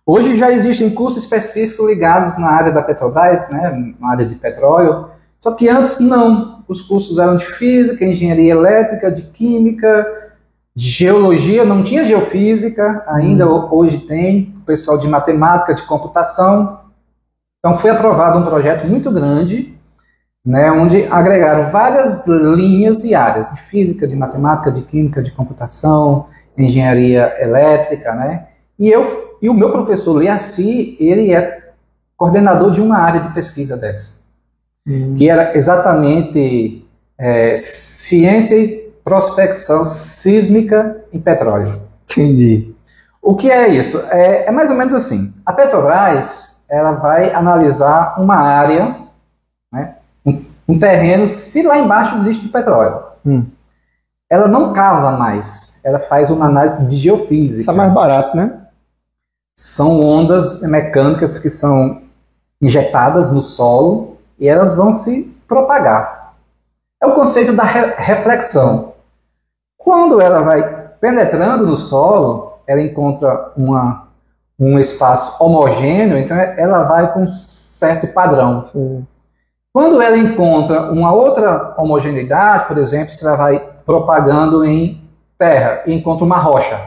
Hoje 0.05 0.37
já 0.37 0.51
existem 0.51 0.91
cursos 0.91 1.23
específicos 1.23 1.87
ligados 1.87 2.39
na 2.39 2.49
área 2.49 2.73
da 2.73 2.83
Petrobras, 2.83 3.51
né, 3.51 3.95
na 4.01 4.11
área 4.11 4.25
de 4.25 4.35
petróleo. 4.37 5.11
Só 5.39 5.53
que 5.53 5.69
antes 5.69 6.01
não. 6.01 6.65
Os 6.67 6.83
cursos 6.83 7.19
eram 7.19 7.37
de 7.37 7.47
física, 7.47 8.05
engenharia 8.05 8.53
elétrica, 8.53 9.11
de 9.11 9.23
química, 9.23 10.07
geologia, 10.81 11.65
não 11.65 11.83
tinha 11.83 12.05
geofísica, 12.05 13.03
ainda 13.09 13.49
hoje 13.49 13.99
tem, 13.99 14.55
o 14.59 14.61
pessoal 14.61 14.97
de 14.97 15.09
matemática, 15.09 15.75
de 15.75 15.83
computação. 15.83 16.79
Então 17.59 17.77
foi 17.77 17.91
aprovado 17.91 18.39
um 18.39 18.45
projeto 18.45 18.87
muito 18.87 19.11
grande, 19.11 19.77
né, 20.47 20.71
onde 20.71 21.05
agregaram 21.11 21.69
várias 21.71 22.25
linhas 22.27 23.03
e 23.03 23.13
áreas 23.13 23.51
de 23.51 23.61
física, 23.63 24.07
de 24.07 24.15
matemática, 24.15 24.71
de 24.71 24.83
química, 24.83 25.21
de 25.21 25.33
computação, 25.33 26.27
engenharia 26.57 27.35
elétrica, 27.41 28.15
né? 28.15 28.47
E 28.79 28.89
eu 28.89 29.05
e 29.43 29.49
o 29.49 29.55
meu 29.55 29.73
professor 29.73 30.13
Leaci, 30.13 30.97
ele 31.01 31.33
é 31.33 31.73
coordenador 32.17 32.71
de 32.71 32.81
uma 32.81 32.99
área 32.99 33.21
de 33.21 33.35
pesquisa 33.35 33.77
dessa, 33.77 34.21
que 35.17 35.29
era 35.29 35.57
exatamente 35.57 36.85
é, 37.19 37.55
ciência 37.57 38.57
e 38.57 38.88
prospecção 39.09 39.87
sísmica 39.87 41.03
em 41.11 41.19
petróleo. 41.19 41.81
Entendi. 42.05 42.75
O 43.23 43.35
que 43.35 43.51
é 43.51 43.69
isso? 43.69 43.99
É, 44.11 44.47
é 44.47 44.51
mais 44.51 44.71
ou 44.71 44.77
menos 44.77 44.93
assim. 44.93 45.33
A 45.47 45.53
Petrobras 45.53 46.63
ela 46.69 46.93
vai 46.93 47.33
analisar 47.33 48.21
uma 48.21 48.37
área, 48.37 48.97
né, 49.73 49.95
um, 50.27 50.45
um 50.69 50.79
terreno, 50.79 51.27
se 51.27 51.63
lá 51.63 51.79
embaixo 51.79 52.17
existe 52.17 52.49
petróleo. 52.49 53.03
Hum. 53.25 53.47
Ela 54.31 54.47
não 54.47 54.75
cava 54.75 55.13
mais, 55.13 55.81
ela 55.83 55.99
faz 55.99 56.29
uma 56.29 56.45
análise 56.45 56.85
de 56.85 56.97
geofísica. 56.97 57.63
Isso 57.63 57.71
é 57.71 57.75
mais 57.75 57.93
barato, 57.95 58.37
né? 58.37 58.61
São 59.57 60.03
ondas 60.03 60.61
mecânicas 60.63 61.39
que 61.39 61.49
são 61.49 62.03
injetadas 62.61 63.31
no 63.31 63.43
solo 63.43 64.19
e 64.39 64.47
elas 64.47 64.77
vão 64.77 64.93
se 64.93 65.35
propagar. 65.49 66.35
É 67.03 67.07
o 67.07 67.15
conceito 67.15 67.55
da 67.55 67.63
re- 67.63 67.95
reflexão. 67.97 68.88
Quando 69.89 70.21
ela 70.21 70.43
vai 70.43 70.63
penetrando 71.01 71.67
no 71.67 71.75
solo, 71.75 72.59
ela 72.67 72.83
encontra 72.83 73.53
uma, 73.57 74.09
um 74.61 74.79
espaço 74.79 75.43
homogêneo, 75.43 76.19
então 76.19 76.37
ela 76.37 76.83
vai 76.83 77.11
com 77.11 77.23
um 77.23 77.27
certo 77.27 78.07
padrão. 78.09 78.69
Quando 79.73 80.03
ela 80.03 80.19
encontra 80.19 80.93
uma 80.93 81.11
outra 81.15 81.75
homogeneidade, 81.79 82.67
por 82.67 82.77
exemplo, 82.77 83.09
se 83.09 83.27
ela 83.27 83.35
vai 83.35 83.67
propagando 83.87 84.63
em 84.63 85.03
terra 85.39 85.85
e 85.87 85.95
encontra 85.95 86.27
uma 86.27 86.37
rocha. 86.37 86.79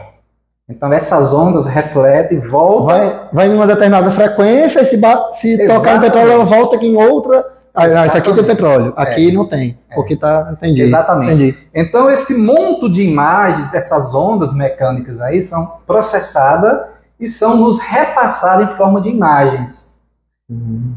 Então 0.68 0.92
essas 0.92 1.34
ondas 1.34 1.66
refletem, 1.66 2.38
voltam. 2.38 2.86
Vai, 2.86 3.20
vai 3.32 3.48
em 3.48 3.54
uma 3.54 3.66
determinada 3.66 4.12
frequência 4.12 4.80
e 4.80 4.84
se, 4.84 5.00
se 5.32 5.66
tocar 5.66 5.96
em 5.96 6.00
petróleo, 6.00 6.30
ela 6.34 6.44
volta 6.44 6.76
aqui 6.76 6.86
em 6.86 6.94
outra. 6.96 7.61
Ah, 7.74 7.84
ah, 7.84 8.06
isso 8.06 8.16
aqui 8.16 8.32
tem 8.34 8.44
petróleo. 8.44 8.92
Aqui 8.96 9.28
É. 9.28 9.32
não 9.32 9.46
tem. 9.46 9.78
É. 9.88 9.94
Porque 9.94 10.16
tá. 10.16 10.50
Entendi. 10.52 10.82
Exatamente. 10.82 11.32
Entendi. 11.32 11.58
Então 11.74 12.10
esse 12.10 12.36
monte 12.36 12.90
de 12.90 13.02
imagens, 13.02 13.72
essas 13.74 14.14
ondas 14.14 14.54
mecânicas 14.54 15.20
aí 15.20 15.42
são 15.42 15.78
processadas 15.86 16.80
e 17.18 17.26
são 17.26 17.56
nos 17.56 17.78
repassadas 17.78 18.70
em 18.70 18.76
forma 18.76 19.00
de 19.00 19.08
imagens. 19.08 19.92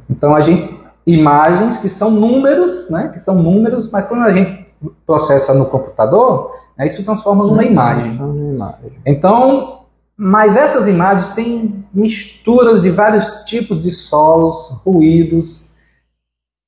Então 0.09 0.35
a 0.35 0.41
gente 0.41 0.79
imagens 1.05 1.77
que 1.77 1.87
são 1.87 2.09
números, 2.09 2.89
né? 2.89 3.09
Que 3.09 3.19
são 3.19 3.35
números, 3.35 3.91
mas 3.91 4.05
quando 4.07 4.23
a 4.23 4.33
gente 4.33 4.65
processa 5.05 5.53
no 5.53 5.65
computador, 5.65 6.51
né, 6.77 6.87
isso 6.87 7.03
transforma 7.05 7.45
numa 7.45 7.63
imagem. 7.63 8.19
Uma 8.19 8.53
imagem. 8.53 8.91
Então, 9.05 9.81
mas 10.17 10.57
essas 10.57 10.87
imagens 10.87 11.29
têm 11.29 11.85
misturas 11.93 12.81
de 12.81 12.89
vários 12.89 13.27
tipos 13.45 13.81
de 13.81 13.91
solos, 13.91 14.81
ruídos. 14.83 15.74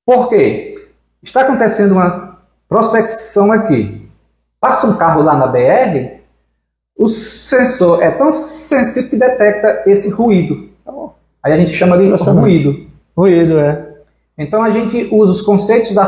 Por 0.08 0.30
quê? 0.30 0.88
Está 1.22 1.42
acontecendo 1.42 1.92
uma 1.92 2.40
prospecção 2.70 3.52
aqui. 3.52 4.10
Passa 4.58 4.88
um 4.88 4.96
carro 4.96 5.22
lá 5.22 5.36
na 5.36 5.48
BR, 5.48 6.22
o 6.98 7.10
sensor 7.10 8.02
é 8.02 8.10
tão 8.12 8.32
sensível 8.32 9.10
que 9.10 9.18
detecta 9.18 9.84
esse 9.86 10.10
ruído. 10.10 10.70
Aí 11.44 11.52
a 11.52 11.58
gente 11.58 11.74
chama 11.74 11.98
de 11.98 12.10
ruído. 12.10 12.88
Ruído, 13.16 13.60
é. 13.60 13.86
Então 14.38 14.64
a 14.64 14.70
gente 14.70 15.10
usa 15.12 15.34
os 15.34 15.42
conceitos 15.42 15.94
da 15.94 16.06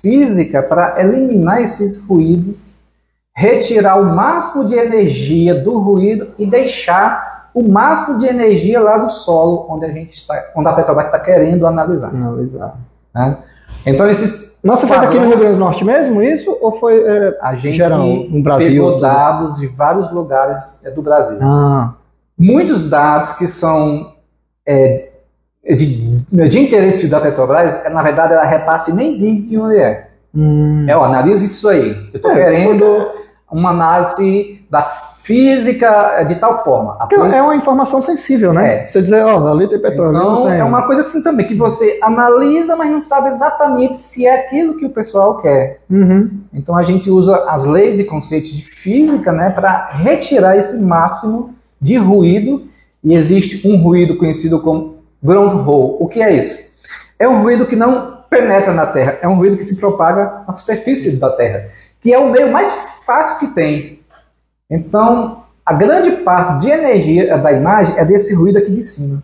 física 0.00 0.62
para 0.62 1.02
eliminar 1.02 1.60
esses 1.60 2.06
ruídos, 2.06 2.78
retirar 3.34 3.96
o 3.96 4.14
máximo 4.14 4.64
de 4.64 4.76
energia 4.76 5.56
do 5.56 5.76
ruído 5.76 6.28
e 6.38 6.46
deixar 6.46 7.50
o 7.52 7.68
máximo 7.68 8.20
de 8.20 8.26
energia 8.26 8.80
lá 8.80 8.96
do 8.98 9.08
solo 9.08 9.66
onde 9.68 9.86
a 9.86 9.88
gente 9.88 10.10
está, 10.10 10.52
onde 10.54 10.68
a 10.68 10.72
Petrobras 10.72 11.06
está 11.06 11.18
querendo 11.18 11.66
analisar. 11.66 12.14
Analisar. 12.14 12.78
Né? 13.14 13.38
Então 13.86 14.08
esses 14.08 14.58
Nossa, 14.62 14.86
fez 14.86 15.02
aqui 15.02 15.18
no 15.18 15.26
Rio 15.28 15.38
Grande 15.38 15.54
do 15.54 15.58
Norte 15.58 15.84
mesmo 15.84 16.22
isso? 16.22 16.56
Ou 16.60 16.72
foi. 16.72 17.02
é, 17.02 17.38
a 17.40 17.54
gente 17.54 17.76
geral, 17.76 18.06
no 18.06 18.42
Brasil 18.42 18.84
pegou 18.84 19.00
dados 19.00 19.56
de 19.58 19.66
vários 19.68 20.12
lugares 20.12 20.80
é, 20.84 20.90
do 20.90 21.02
Brasil. 21.02 21.38
Ah, 21.40 21.94
Muitos 22.38 22.88
dados 22.88 23.34
que 23.34 23.46
são 23.46 24.12
é, 24.66 25.10
de, 25.76 26.20
de 26.48 26.58
interesse 26.58 27.08
da 27.08 27.20
Petrobras, 27.20 27.84
é, 27.84 27.90
na 27.90 28.02
verdade, 28.02 28.32
ela 28.32 28.44
repassa 28.44 28.90
e 28.90 28.94
nem 28.94 29.18
diz 29.18 29.48
de 29.48 29.58
onde 29.58 29.76
é. 29.76 30.08
hum, 30.34 30.86
É, 30.88 30.94
eu 30.94 31.02
analiso 31.04 31.44
isso 31.44 31.68
aí. 31.68 31.90
Eu 32.12 32.16
estou 32.16 32.30
É, 32.30 32.34
querendo 32.34 33.10
uma 33.50 33.70
análise 33.70 34.64
da 34.70 34.82
física 34.82 36.22
de 36.24 36.36
tal 36.36 36.54
forma. 36.64 36.96
A 36.98 37.06
porque 37.06 37.34
é 37.34 37.42
uma 37.42 37.56
informação 37.56 38.00
sensível, 38.00 38.52
né? 38.52 38.84
É. 38.84 38.88
Você 38.88 39.02
dizer, 39.02 39.24
ó, 39.24 39.50
ali 39.50 39.68
tem 39.68 39.80
petróleo. 39.80 40.16
então, 40.16 40.32
não 40.32 40.44
tem. 40.46 40.58
é 40.58 40.64
uma 40.64 40.86
coisa 40.86 41.00
assim 41.00 41.22
também, 41.22 41.46
que 41.46 41.54
você 41.54 41.98
analisa, 42.02 42.76
mas 42.76 42.90
não 42.90 43.00
sabe 43.00 43.28
exatamente 43.28 43.96
se 43.98 44.26
é 44.26 44.34
aquilo 44.34 44.76
que 44.76 44.86
o 44.86 44.90
pessoal 44.90 45.38
quer. 45.38 45.80
Uhum. 45.90 46.40
Então, 46.54 46.76
a 46.76 46.82
gente 46.82 47.10
usa 47.10 47.44
as 47.48 47.64
leis 47.64 47.98
e 47.98 48.04
conceitos 48.04 48.50
de 48.50 48.62
física 48.62 49.32
né, 49.32 49.50
para 49.50 49.90
retirar 49.92 50.56
esse 50.56 50.78
máximo 50.78 51.54
de 51.80 51.96
ruído. 51.96 52.64
E 53.02 53.14
existe 53.14 53.66
um 53.66 53.76
ruído 53.76 54.16
conhecido 54.18 54.60
como 54.60 54.96
ground 55.22 55.52
hole. 55.66 55.96
O 55.98 56.06
que 56.06 56.22
é 56.22 56.34
isso? 56.34 56.58
É 57.18 57.28
um 57.28 57.42
ruído 57.42 57.66
que 57.66 57.76
não 57.76 58.20
penetra 58.30 58.72
na 58.72 58.86
Terra, 58.86 59.18
é 59.20 59.28
um 59.28 59.34
ruído 59.34 59.56
que 59.56 59.64
se 59.64 59.76
propaga 59.76 60.44
na 60.46 60.52
superfície 60.52 61.18
da 61.18 61.30
Terra, 61.30 61.68
que 62.00 62.14
é 62.14 62.18
o 62.18 62.30
meio 62.30 62.52
mais 62.52 62.70
fácil 63.10 63.40
que 63.40 63.48
tem. 63.48 63.98
Então, 64.70 65.42
a 65.66 65.72
grande 65.72 66.12
parte 66.22 66.60
de 66.60 66.70
energia 66.70 67.36
da 67.38 67.52
imagem 67.52 67.98
é 67.98 68.04
desse 68.04 68.32
ruído 68.36 68.58
aqui 68.58 68.70
de 68.70 68.84
cima. 68.84 69.20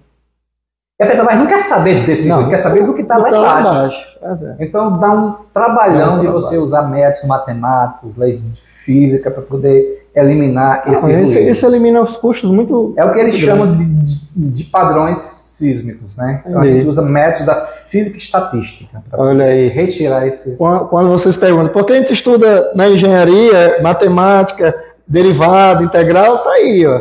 E 0.98 1.04
a 1.04 1.06
Petrobras 1.06 1.38
não 1.38 1.46
quer 1.46 1.60
saber 1.60 2.04
desse 2.04 2.26
Não, 2.26 2.48
quer 2.48 2.56
saber 2.56 2.84
do 2.84 2.94
que 2.94 3.02
está 3.02 3.16
lá 3.16 3.30
Tá 3.30 3.36
embaixo. 3.38 3.68
embaixo. 3.68 4.18
É, 4.22 4.62
é. 4.62 4.66
Então 4.66 4.98
dá 4.98 5.10
um 5.12 5.34
trabalhão 5.54 6.16
Dá 6.16 6.20
um 6.20 6.20
de 6.20 6.26
você 6.26 6.58
usar 6.58 6.82
métodos 6.88 7.28
matemáticos, 7.28 8.16
leis 8.16 8.42
de 8.42 8.60
física 8.86 9.30
para 9.30 9.42
poder 9.42 10.06
eliminar 10.14 10.84
esse 10.90 11.02
Não, 11.12 11.20
isso, 11.22 11.32
ruído. 11.34 11.50
isso 11.50 11.66
elimina 11.66 12.00
os 12.00 12.16
custos 12.16 12.50
muito. 12.50 12.94
É 12.96 13.04
o 13.04 13.12
que 13.12 13.18
eles 13.18 13.34
muito 13.34 13.44
chamam 13.46 13.76
de, 13.76 13.84
de- 14.34 14.64
padrões 14.64 15.18
sísmicos, 15.18 16.16
né? 16.16 16.42
Então 16.46 16.60
a 16.60 16.64
Entendi. 16.64 16.80
gente 16.80 16.88
usa 16.88 17.02
métodos 17.02 17.44
da 17.44 17.56
física 17.60 18.16
estatística 18.16 19.02
para 19.10 19.20
Olha 19.22 19.44
aí. 19.44 19.68
retirar 19.68 20.26
esses. 20.26 20.56
Quando, 20.56 20.88
quando 20.88 21.08
vocês 21.10 21.36
perguntam, 21.36 21.68
por 21.72 21.84
que 21.84 21.92
a 21.92 21.96
gente 21.96 22.12
estuda 22.12 22.72
na 22.74 22.88
engenharia, 22.88 23.78
matemática, 23.82 24.74
derivada, 25.06 25.82
integral, 25.84 26.38
tá 26.38 26.50
aí, 26.52 26.86
ó. 26.86 27.00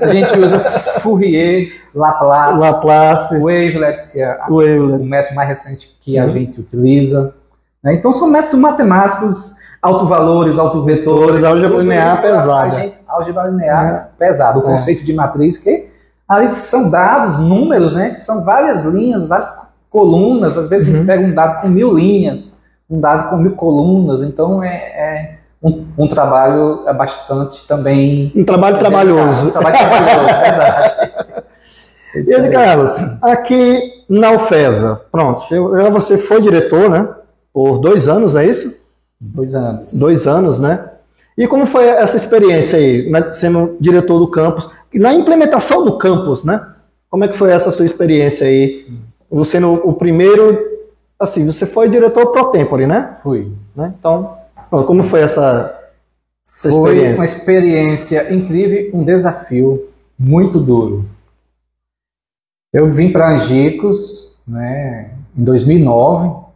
A 0.00 0.12
gente 0.12 0.36
usa 0.38 0.58
Fourier, 1.00 1.68
Laplace, 1.94 2.58
Laplace, 2.60 3.34
Wavelets, 3.38 4.06
que 4.08 4.20
é 4.20 4.24
a- 4.24 4.46
o 4.50 5.04
método 5.04 5.36
mais 5.36 5.48
recente 5.48 5.88
que 6.02 6.18
a 6.18 6.24
Uhum. 6.24 6.30
gente 6.32 6.60
utiliza. 6.60 7.34
Né? 7.82 7.94
Então 7.94 8.12
são 8.12 8.28
métodos 8.28 8.54
matemáticos, 8.58 9.54
autovalores, 9.80 10.58
autovetores. 10.58 11.40
Vetores, 11.40 11.44
álgebra 11.44 11.78
linear 11.78 12.12
a- 12.18 12.20
pesada. 12.20 12.62
A 12.62 12.70
gente, 12.70 12.98
álgebra 13.08 13.42
linear 13.48 13.84
É. 13.86 14.08
pesada, 14.18 14.58
o 14.58 14.62
É. 14.62 14.64
conceito 14.64 15.04
de 15.04 15.12
matriz, 15.14 15.56
que 15.58 15.88
ali 16.28 16.48
são 16.48 16.90
dados, 16.90 17.38
números, 17.38 17.94
né? 17.94 18.10
Que 18.10 18.20
são 18.20 18.44
várias 18.44 18.84
linhas, 18.84 19.26
várias 19.26 19.48
colunas. 19.90 20.56
Às 20.56 20.68
vezes 20.68 20.86
a 20.86 20.90
Uhum. 20.90 20.96
gente 20.98 21.06
pega 21.06 21.24
um 21.26 21.34
dado 21.34 21.60
com 21.62 21.68
mil 21.68 21.92
linhas, 21.94 22.58
um 22.88 23.00
dado 23.00 23.28
com 23.30 23.36
mil 23.36 23.52
colunas. 23.56 24.22
Então 24.22 24.62
é, 24.62 24.74
é 24.76 25.34
um, 25.62 25.84
um 25.98 26.06
trabalho 26.08 26.84
é 26.86 26.92
bastante 26.94 27.66
também. 27.66 28.32
Um 28.36 28.44
trabalho 28.44 28.78
trabalhoso. 28.78 29.46
Um 29.46 29.50
trabalho 29.50 29.76
trabalhoso, 29.78 30.34
é 30.34 30.50
verdade. 30.50 31.40
E 32.12 32.34
aí, 32.34 32.50
Carlos, 32.50 32.96
aqui 33.22 33.80
na 34.08 34.32
UFESA, 34.32 35.00
pronto, 35.12 35.44
eu- 35.54 35.76
já 35.76 35.88
você 35.90 36.18
foi 36.18 36.40
diretor, 36.40 36.90
né? 36.90 37.08
Por 37.52 37.78
dois 37.78 38.08
anos, 38.08 38.34
é 38.34 38.46
isso? 38.46 38.80
Dois 39.20 39.54
anos. 39.54 39.98
Dois 39.98 40.26
anos, 40.26 40.58
né? 40.58 40.88
E 41.36 41.46
como 41.46 41.66
foi 41.66 41.86
essa 41.86 42.16
experiência 42.16 42.78
aí, 42.78 43.10
né, 43.10 43.26
sendo 43.28 43.76
diretor 43.80 44.18
do 44.18 44.30
campus, 44.30 44.68
na 44.92 45.12
implementação 45.14 45.84
do 45.84 45.98
campus, 45.98 46.44
né? 46.44 46.64
Como 47.08 47.24
é 47.24 47.28
que 47.28 47.36
foi 47.36 47.50
essa 47.50 47.70
sua 47.70 47.84
experiência 47.84 48.46
aí? 48.46 48.86
Você 49.30 49.52
sendo 49.52 49.74
o 49.74 49.92
primeiro, 49.92 50.58
assim, 51.18 51.46
você 51.46 51.66
foi 51.66 51.88
diretor 51.88 52.26
pro 52.32 52.50
tempore, 52.50 52.86
né? 52.86 53.14
Fui. 53.22 53.52
né? 53.74 53.94
Então, 53.98 54.36
como 54.86 55.02
foi 55.02 55.20
essa, 55.20 55.76
essa 56.46 56.70
Foi 56.70 56.90
experiência? 56.90 57.16
uma 57.16 57.24
experiência 57.24 58.34
incrível, 58.34 58.90
um 58.94 59.04
desafio 59.04 59.88
muito 60.18 60.58
duro. 60.58 61.06
Eu 62.72 62.92
vim 62.92 63.10
para 63.10 63.34
Angicos 63.34 64.38
né, 64.46 65.10
em 65.36 65.42
2009 65.42 66.49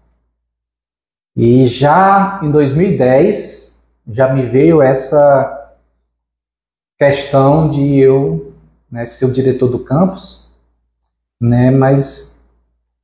e 1.37 1.67
já 1.67 2.41
em 2.43 2.51
2010 2.51 3.85
já 4.09 4.33
me 4.33 4.47
veio 4.47 4.81
essa 4.83 5.73
questão 6.99 7.69
de 7.69 7.99
eu 7.99 8.53
né, 8.91 9.05
ser 9.07 9.27
o 9.27 9.33
diretor 9.33 9.69
do 9.69 9.79
campus, 9.81 10.51
né, 11.41 11.71
mas 11.71 12.45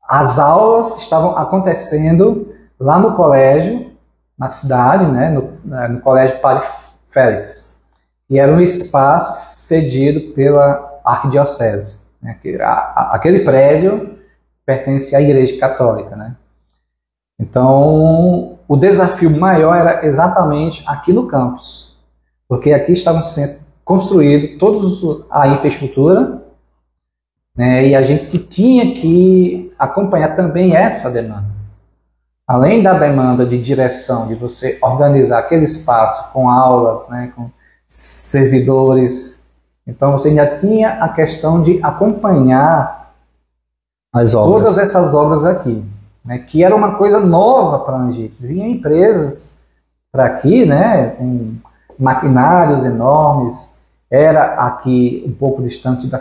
as 0.08 0.38
aulas 0.38 0.98
estavam 0.98 1.36
acontecendo 1.36 2.54
lá 2.78 2.98
no 2.98 3.14
colégio 3.14 3.90
na 4.38 4.48
cidade, 4.48 5.06
né, 5.06 5.30
no, 5.30 5.52
na- 5.64 5.88
no 5.88 6.00
Colégio 6.00 6.38
Padre 6.40 6.64
Félix. 7.12 7.78
E 8.28 8.38
era 8.38 8.50
um 8.52 8.60
espaço 8.60 9.66
cedido 9.66 10.32
pela 10.34 11.00
Arquidiocese. 11.04 12.00
Né, 12.22 12.38
que 12.40 12.54
a- 12.60 12.68
a- 12.70 13.10
aquele 13.16 13.40
prédio 13.40 14.18
pertence 14.64 15.14
à 15.16 15.20
Igreja 15.20 15.58
Católica. 15.58 16.14
Né? 16.16 16.36
Então, 17.40 18.58
o 18.68 18.76
desafio 18.76 19.30
maior 19.30 19.74
era 19.74 20.06
exatamente 20.06 20.84
aqui 20.86 21.10
no 21.10 21.26
campus, 21.26 21.96
porque 22.46 22.70
aqui 22.72 22.92
estavam 22.92 23.22
sendo 23.22 23.60
construídos 23.82 24.58
todos 24.58 25.02
os- 25.02 25.24
a 25.30 25.48
infraestrutura, 25.48 26.42
né, 27.56 27.88
e 27.88 27.96
a 27.96 28.02
gente 28.02 28.38
tinha 28.38 28.94
que 28.94 29.72
acompanhar 29.78 30.36
também 30.36 30.76
essa 30.76 31.10
demanda. 31.10 31.48
Além 32.46 32.82
da 32.82 32.92
demanda 32.92 33.46
de 33.46 33.60
direção, 33.60 34.26
de 34.28 34.34
você 34.34 34.78
organizar 34.82 35.38
aquele 35.38 35.64
espaço 35.64 36.32
com 36.32 36.50
aulas, 36.50 37.08
né, 37.08 37.32
com 37.34 37.48
servidores, 37.86 39.46
então 39.86 40.12
você 40.12 40.28
ainda 40.28 40.58
tinha 40.58 40.90
a 41.02 41.08
questão 41.08 41.62
de 41.62 41.80
acompanhar 41.82 43.14
todas 44.52 44.78
essas 44.78 45.14
obras 45.14 45.44
aqui, 45.44 45.82
né, 46.24 46.38
que 46.38 46.62
era 46.62 46.74
uma 46.74 46.96
coisa 46.96 47.20
nova 47.20 47.80
para 47.80 47.96
a 47.96 48.00
Angicos. 48.00 48.42
Vinham 48.42 48.68
empresas 48.68 49.60
para 50.12 50.26
aqui, 50.26 50.66
né, 50.66 51.14
com 51.18 51.54
maquinários 51.98 52.84
enormes, 52.84 53.80
era 54.10 54.54
aqui 54.66 55.24
um 55.26 55.32
pouco 55.32 55.62
distante 55.62 56.08
da, 56.08 56.18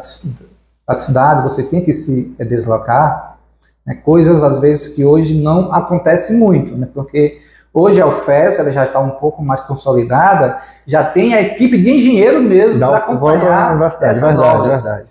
da 0.87 0.95
cidade, 0.95 1.43
você 1.43 1.63
tinha 1.63 1.81
que 1.81 1.93
se 1.93 2.35
deslocar, 2.39 3.37
né, 3.85 3.95
coisas 3.95 4.43
às 4.43 4.59
vezes 4.59 4.93
que 4.93 5.03
hoje 5.03 5.41
não 5.41 5.73
acontecem 5.73 6.37
muito, 6.37 6.75
né, 6.77 6.87
porque 6.93 7.39
hoje 7.73 7.99
a 8.01 8.05
UFES 8.05 8.59
ela 8.59 8.71
já 8.71 8.85
está 8.85 8.99
um 8.99 9.11
pouco 9.11 9.41
mais 9.41 9.61
consolidada, 9.61 10.59
já 10.85 11.03
tem 11.03 11.33
a 11.33 11.41
equipe 11.41 11.77
de 11.77 11.89
engenheiro 11.91 12.41
mesmo 12.41 12.79
para 12.79 12.97
acompanhar 12.97 13.71
universidade, 13.71 14.17
essas 14.17 14.37
verdade, 14.37 14.59
obras. 14.59 14.83
verdade. 14.83 15.08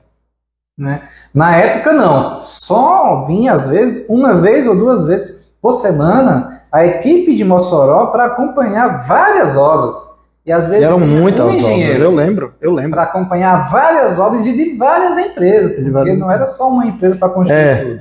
Né? 0.79 1.03
Na 1.35 1.57
época 1.57 1.93
não, 1.93 2.41
só 2.41 3.25
vinha 3.27 3.53
às 3.53 3.67
vezes 3.67 4.07
uma 4.09 4.39
vez 4.41 4.67
ou 4.67 4.77
duas 4.77 5.05
vezes 5.07 5.53
por 5.61 5.73
semana 5.73 6.63
a 6.71 6.87
equipe 6.87 7.35
de 7.35 7.45
Mossoró 7.45 8.07
para 8.07 8.27
acompanhar 8.27 9.07
várias 9.09 9.57
obras 9.57 9.95
e 10.47 10.53
às 10.53 10.67
E 10.69 10.71
vezes 10.71 10.85
eram 10.87 10.99
vinha 10.99 11.21
muitas 11.21 11.45
um 11.45 11.49
obras, 11.49 12.01
eu 12.01 12.15
lembro, 12.15 12.55
eu 12.61 12.73
lembro. 12.73 12.93
para 12.93 13.03
acompanhar 13.03 13.71
várias 13.71 14.19
obras 14.19 14.47
e 14.47 14.53
de 14.53 14.77
várias 14.77 15.19
empresas, 15.19 15.73
porque 15.73 15.91
várias 15.91 16.19
não 16.19 16.31
era 16.31 16.47
só 16.47 16.69
uma 16.71 16.87
empresa 16.87 17.17
para 17.17 17.29
construir 17.29 17.59
É. 17.59 17.75
tudo. 17.85 18.01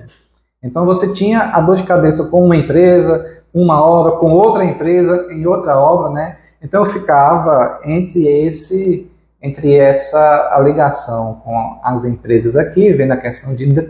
Então 0.63 0.85
você 0.85 1.13
tinha 1.13 1.51
a 1.53 1.61
dor 1.61 1.75
de 1.75 1.83
cabeça 1.83 2.29
com 2.29 2.43
uma 2.43 2.55
empresa, 2.55 3.25
uma 3.53 3.81
obra, 3.83 4.13
com 4.13 4.31
outra 4.31 4.63
empresa, 4.63 5.27
em 5.31 5.45
outra 5.45 5.77
obra, 5.79 6.09
né? 6.11 6.37
Então 6.61 6.81
eu 6.81 6.85
ficava 6.85 7.79
entre 7.85 8.25
esse, 8.27 9.09
entre 9.41 9.75
essa 9.75 10.49
alegação 10.53 11.41
com 11.43 11.77
as 11.83 12.05
empresas 12.05 12.55
aqui, 12.55 12.91
vendo 12.93 13.11
a 13.13 13.17
questão 13.17 13.55
de 13.55 13.65
de- 13.71 13.89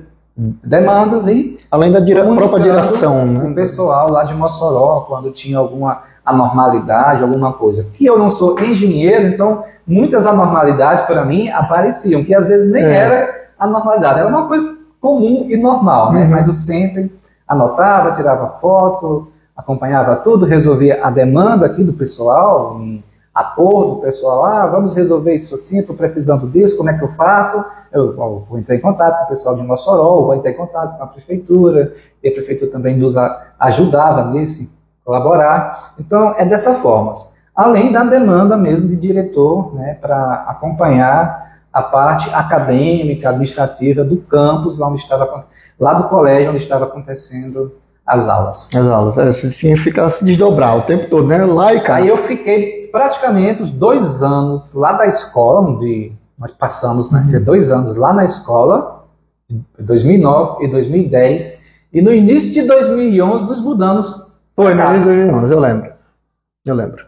demandas 0.64 1.28
e 1.28 1.58
Além 1.72 1.92
da 1.92 2.00
dire... 2.00 2.22
própria 2.22 2.62
direção, 2.64 3.20
com 3.40 3.46
o 3.46 3.50
né? 3.50 3.56
pessoal 3.56 4.12
lá 4.12 4.24
de 4.24 4.34
Mossoró, 4.36 5.06
quando 5.08 5.32
tinha 5.32 5.58
alguma 5.58 6.04
anormalidade, 6.26 7.24
alguma 7.24 7.54
coisa. 7.54 7.88
Que 7.94 8.06
eu 8.06 8.20
não 8.20 8.30
sou 8.30 8.60
engenheiro, 8.60 9.28
então 9.28 9.64
muitas 9.88 10.28
anormalidades 10.28 11.06
para 11.06 11.26
mim 11.26 11.50
apareciam, 11.50 12.24
que 12.24 12.36
às 12.36 12.48
vezes 12.48 12.72
nem 12.72 12.84
É. 12.84 12.94
era 12.94 13.48
anormalidade, 13.58 14.20
era 14.20 14.30
uma 14.30 14.48
coisa 14.48 14.76
comum 15.02 15.48
e 15.50 15.58
normal, 15.58 16.12
né? 16.12 16.24
Uhum. 16.26 16.30
Mas 16.30 16.48
eu 16.48 16.54
sempre 16.54 17.12
anotava, 17.48 18.12
tirava 18.12 18.50
foto, 18.60 19.30
acompanhava 19.56 20.18
tudo, 20.18 20.46
resolvia 20.46 21.00
a 21.04 21.10
demanda 21.10 21.66
aqui 21.66 21.84
do 21.84 21.94
pessoal, 21.94 22.78
em 22.80 23.04
acordo, 23.38 23.94
o 23.94 24.02
pessoal, 24.02 24.44
ah, 24.46 24.66
vamos 24.66 24.96
resolver 24.96 25.36
isso 25.36 25.54
assim, 25.54 25.80
estou 25.80 25.96
precisando 25.96 26.48
disso, 26.48 26.76
como 26.76 26.90
é 26.90 26.98
que 26.98 27.04
eu 27.04 27.10
faço? 27.10 27.64
Eu 27.92 28.16
vou 28.16 28.58
entrar 28.58 28.76
em 28.76 28.82
contato 28.82 29.20
com 29.20 29.26
o 29.26 29.28
pessoal 29.28 29.56
de 29.56 29.62
Mossoró, 29.62 30.22
vou 30.22 30.36
entrar 30.36 30.50
em 30.50 30.58
contato 30.58 30.98
com 30.98 31.04
a 31.04 31.08
prefeitura, 31.08 31.94
e 32.24 32.28
a 32.28 32.32
prefeitura 32.32 32.72
também 32.72 32.98
nos 32.98 33.16
ajudava 33.60 34.26
nesse, 34.32 34.76
colaborar. 35.06 35.94
Então, 36.00 36.34
é 36.38 36.46
dessa 36.46 36.74
forma. 36.76 37.12
Além 37.56 37.92
da 37.92 38.04
demanda 38.04 38.58
mesmo 38.58 38.90
de 38.90 38.96
diretor, 38.96 39.74
né, 39.76 39.98
para 40.02 40.46
acompanhar 40.48 41.48
a 41.72 41.82
parte 41.82 42.30
acadêmica, 42.34 43.30
administrativa 43.30 44.04
do 44.04 44.18
campus, 44.18 44.78
lá, 44.78 44.90
onde 44.90 45.00
estava, 45.00 45.46
lá 45.80 45.94
do 45.94 46.06
colégio 46.06 46.50
onde 46.50 46.58
estava 46.58 46.86
acontecendo 46.86 47.72
as 48.06 48.28
aulas. 48.28 48.70
As 48.74 48.88
aulas. 48.88 49.18
É, 49.18 49.32
você 49.32 49.50
tinha 49.50 49.76
que 49.76 49.82
ficar 49.82 50.10
se 50.10 50.24
desdobrar 50.24 50.78
o 50.78 50.82
tempo 50.84 51.10
todo, 51.10 51.28
né? 51.28 51.44
Lá 51.46 51.74
e 51.74 51.82
cá. 51.82 51.96
Aí 51.96 52.08
eu 52.08 52.18
fiquei 52.18 52.77
praticamente 52.92 53.62
os 53.62 53.72
dois 53.72 54.22
anos 54.24 54.74
lá 54.74 54.94
da 54.94 55.06
escola, 55.06 55.62
onde 55.62 56.12
nós 56.40 56.52
passamos 56.52 57.12
né, 57.12 57.28
Uhum. 57.34 57.44
dois 57.44 57.72
anos 57.72 57.96
lá 57.96 58.14
na 58.14 58.24
escola, 58.24 59.06
em 59.50 59.64
2009 59.80 60.66
e 60.66 60.70
2010, 60.70 61.66
e 61.94 62.02
no 62.02 62.14
início 62.14 62.54
de 62.54 62.64
2011 62.64 63.46
nos 63.46 63.62
mudamos. 63.62 64.40
Foi, 64.56 64.74
no 64.74 64.82
início 64.82 65.00
de 65.00 65.06
2011, 65.06 65.54
eu 65.54 65.60
lembro. 65.60 65.92
Eu 66.66 66.76
lembro. 66.76 67.06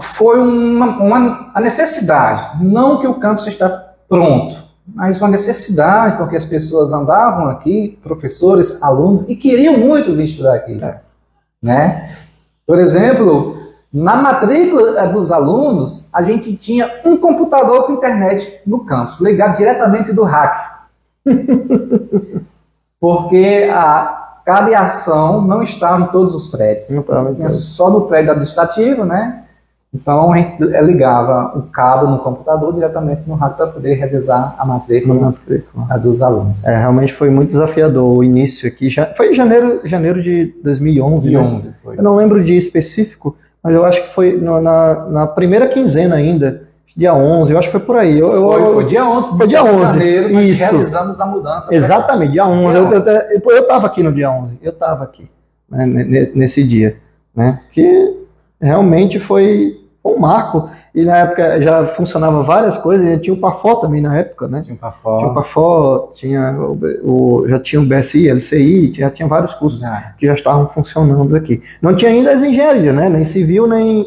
Foi 0.00 0.38
uma, 0.40 0.98
uma 0.98 1.50
a 1.54 1.60
necessidade, 1.60 2.64
não 2.64 3.00
que 3.00 3.06
o 3.06 3.14
campus 3.14 3.46
está 3.46 3.68
pronto, 4.08 4.56
mas 4.86 5.18
uma 5.20 5.28
necessidade, 5.28 6.16
porque 6.16 6.36
as 6.36 6.44
pessoas 6.44 6.92
andavam 6.92 7.48
aqui, 7.48 7.98
professores, 8.02 8.82
alunos, 8.82 9.28
e 9.28 9.36
queriam 9.36 9.78
muito 9.78 10.12
vir 10.14 10.24
estudar 10.24 10.54
aqui. 10.54 10.82
É. 10.82 11.00
Né? 11.62 12.16
Por 12.66 12.78
exemplo, 12.78 13.56
na 13.94 14.16
matrícula 14.16 15.00
eh, 15.00 15.08
dos 15.12 15.30
alunos, 15.30 16.10
a 16.12 16.20
gente 16.24 16.56
tinha 16.56 17.00
um 17.04 17.16
computador 17.16 17.86
com 17.86 17.92
internet 17.92 18.60
no 18.66 18.84
campus, 18.84 19.20
ligado 19.20 19.56
diretamente 19.56 20.12
do 20.12 20.24
hack. 20.24 20.74
porque 23.00 23.70
a 23.70 24.40
cabeação 24.44 25.40
não 25.40 25.62
estava 25.62 26.02
em 26.02 26.06
todos 26.08 26.34
os 26.34 26.48
prédios. 26.48 26.90
Não 26.90 27.02
estava 27.02 27.30
em 27.30 27.34
Tinha 27.34 27.46
todos. 27.46 27.64
só 27.66 27.88
no 27.88 28.02
prédio 28.02 28.32
administrativo, 28.32 29.04
né? 29.04 29.44
Então 29.94 30.32
a 30.32 30.36
gente 30.38 30.60
eh, 30.60 30.82
ligava 30.82 31.56
o 31.56 31.62
cabo 31.62 32.08
no 32.08 32.18
computador 32.18 32.74
diretamente 32.74 33.22
no 33.28 33.36
rádio 33.36 33.58
para 33.58 33.66
poder 33.68 33.94
revisar 33.94 34.56
a 34.58 34.66
matrícula 34.66 35.32
a 35.88 35.96
dos 35.96 36.20
alunos. 36.20 36.66
É, 36.66 36.76
realmente 36.76 37.12
foi 37.12 37.30
muito 37.30 37.50
desafiador 37.50 38.18
o 38.18 38.24
início 38.24 38.66
aqui. 38.66 38.88
Já, 38.88 39.06
foi 39.14 39.30
em 39.30 39.34
janeiro, 39.34 39.82
janeiro 39.84 40.20
de 40.20 40.52
2011. 40.64 41.28
De 41.28 41.36
né? 41.36 41.40
11 41.40 41.72
foi. 41.80 41.96
Eu 41.96 42.02
não 42.02 42.16
lembro 42.16 42.42
dia 42.42 42.58
específico, 42.58 43.36
mas 43.64 43.74
eu 43.74 43.84
acho 43.84 44.02
que 44.02 44.14
foi 44.14 44.36
no- 44.36 44.60
na, 44.60 45.06
na 45.06 45.26
primeira 45.26 45.66
quinzena 45.68 46.16
ainda, 46.16 46.68
dia 46.96 47.12
11, 47.14 47.52
eu 47.52 47.58
acho 47.58 47.68
que 47.68 47.72
foi 47.72 47.80
por 47.80 47.96
aí. 47.96 48.18
Eu, 48.18 48.30
Foi, 48.30 48.60
eu- 48.60 48.72
foi 48.74 48.84
dia 48.84 49.04
11 49.08 49.28
Foi 49.36 49.46
dia 49.48 49.62
de 49.62 49.68
11, 49.68 49.80
janeiro, 49.80 50.32
nós 50.32 50.46
isso. 50.48 50.62
realizamos 50.62 51.20
a 51.20 51.26
mudança. 51.26 51.74
Exatamente, 51.74 52.32
dia 52.32 52.46
11. 52.46 52.70
Dia 52.70 52.78
Eu, 53.32 53.40
eu, 53.50 53.56
eu 53.56 53.66
tava 53.66 53.86
aqui 53.86 54.02
no 54.02 54.12
dia 54.12 54.30
11, 54.30 54.58
eu 54.62 54.70
estava 54.70 55.02
aqui, 55.02 55.28
né, 55.68 55.86
ne- 55.86 56.04
ne- 56.04 56.32
nesse 56.34 56.62
dia, 56.62 56.96
né, 57.34 57.60
que 57.72 58.14
realmente 58.60 59.18
foi 59.18 59.80
um 60.04 60.18
marco, 60.18 60.68
e 60.94 61.02
na 61.04 61.16
época 61.16 61.62
já 61.62 61.86
funcionava 61.86 62.42
várias 62.42 62.76
coisas, 62.76 63.08
já 63.08 63.18
tinha 63.18 63.32
o 63.32 63.38
PAFO 63.38 63.76
também 63.76 64.02
na 64.02 64.16
época, 64.18 64.46
né, 64.46 64.60
Tinha 64.62 64.74
um 64.74 64.76
pra 64.76 64.90
tinha 64.92 65.26
o. 65.30 65.34
PAFO, 65.34 66.10
tinha 66.14 66.52
o, 66.60 66.78
o- 67.42 67.48
já 67.48 67.58
tinha 67.58 67.80
o 67.80 67.86
BSI, 67.86 68.28
LCI, 68.28 68.92
já 68.94 69.10
tinha 69.10 69.26
vários 69.26 69.54
cursos 69.54 69.80
Já. 69.80 70.12
que 70.18 70.26
já 70.26 70.34
estavam 70.34 70.68
funcionando 70.68 71.34
aqui. 71.34 71.62
Não 71.80 71.96
tinha 71.96 72.10
ainda 72.10 72.32
as 72.32 72.42
engenharias, 72.42 72.94
né, 72.94 73.08
nem 73.08 73.24
civil, 73.24 73.66
nem, 73.66 74.06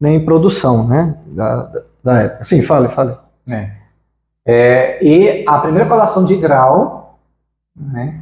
nem 0.00 0.24
produção, 0.24 0.86
né, 0.88 1.14
da, 1.26 1.70
da- 2.02 2.22
época. 2.22 2.44
Sim, 2.44 2.62
fale, 2.62 2.88
fale. 2.88 3.14
É. 3.50 3.70
É, 4.48 5.04
e 5.04 5.44
a 5.46 5.58
primeira 5.58 5.88
colação 5.88 6.24
de 6.24 6.36
grau 6.36 7.18
né, 7.76 8.20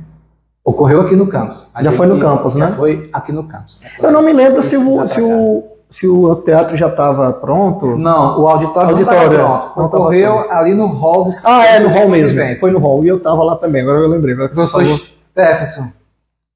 ocorreu 0.64 1.02
aqui 1.02 1.14
no 1.14 1.26
campus. 1.28 1.70
A 1.76 1.82
Já 1.82 1.92
foi 1.92 2.06
no 2.06 2.18
campus, 2.18 2.54
já 2.54 2.70
né? 2.70 2.76
foi 2.76 3.08
aqui 3.12 3.30
no 3.30 3.44
campus. 3.44 3.80
né? 3.82 3.90
Eu 4.02 4.10
não 4.10 4.22
me 4.22 4.32
lembro 4.32 4.62
se 4.62 4.76
o, 4.76 5.06
se 5.06 5.20
o, 5.20 5.62
se 5.94 6.08
o 6.08 6.32
anfiteatro 6.32 6.76
já 6.76 6.88
estava 6.88 7.32
pronto. 7.32 7.96
Não, 7.96 8.40
o 8.40 8.48
auditório, 8.48 8.90
Auditório, 8.90 9.38
não 9.38 9.54
é. 9.54 9.58
estava 9.58 9.58
pronto. 9.60 9.78
Não 9.78 9.86
Ocorreu 9.86 10.50
ali 10.50 10.74
no 10.74 10.88
hall 10.88 11.24
do 11.24 11.30
Ah, 11.46 11.64
é, 11.66 11.78
no 11.78 11.88
hall 11.88 12.08
mesmo. 12.08 12.40
Foi 12.58 12.72
no 12.72 12.80
hall. 12.80 13.04
E 13.04 13.08
eu 13.08 13.20
tava 13.20 13.44
lá 13.44 13.54
também, 13.54 13.82
agora 13.82 14.00
eu 14.00 14.08
lembrei. 14.08 14.34
Agora 14.34 14.48
Professor. 14.48 14.84
Stephenson, 14.84 15.92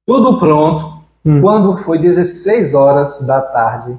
tudo 0.05 0.37
pronto. 0.39 0.99
Hum. 1.25 1.39
Quando 1.39 1.77
foi 1.77 1.99
16 1.99 2.73
horas 2.73 3.21
da 3.21 3.39
tarde, 3.39 3.97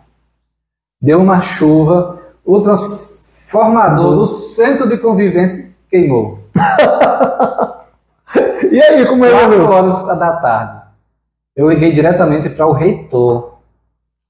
deu 1.00 1.20
uma 1.20 1.40
chuva, 1.40 2.18
o 2.44 2.60
transformador 2.60 4.16
do 4.16 4.26
centro 4.26 4.86
de 4.88 4.98
convivência 4.98 5.72
queimou. 5.88 6.38
E 8.70 8.80
aí, 8.80 9.04
como 9.04 9.24
é 9.24 9.30
4 9.32 9.50
que 9.50 9.60
horas 9.62 10.06
da 10.06 10.36
tarde. 10.36 10.82
Eu 11.56 11.68
liguei 11.68 11.90
diretamente 11.90 12.48
para 12.50 12.68
o 12.68 12.72
reitor, 12.72 13.58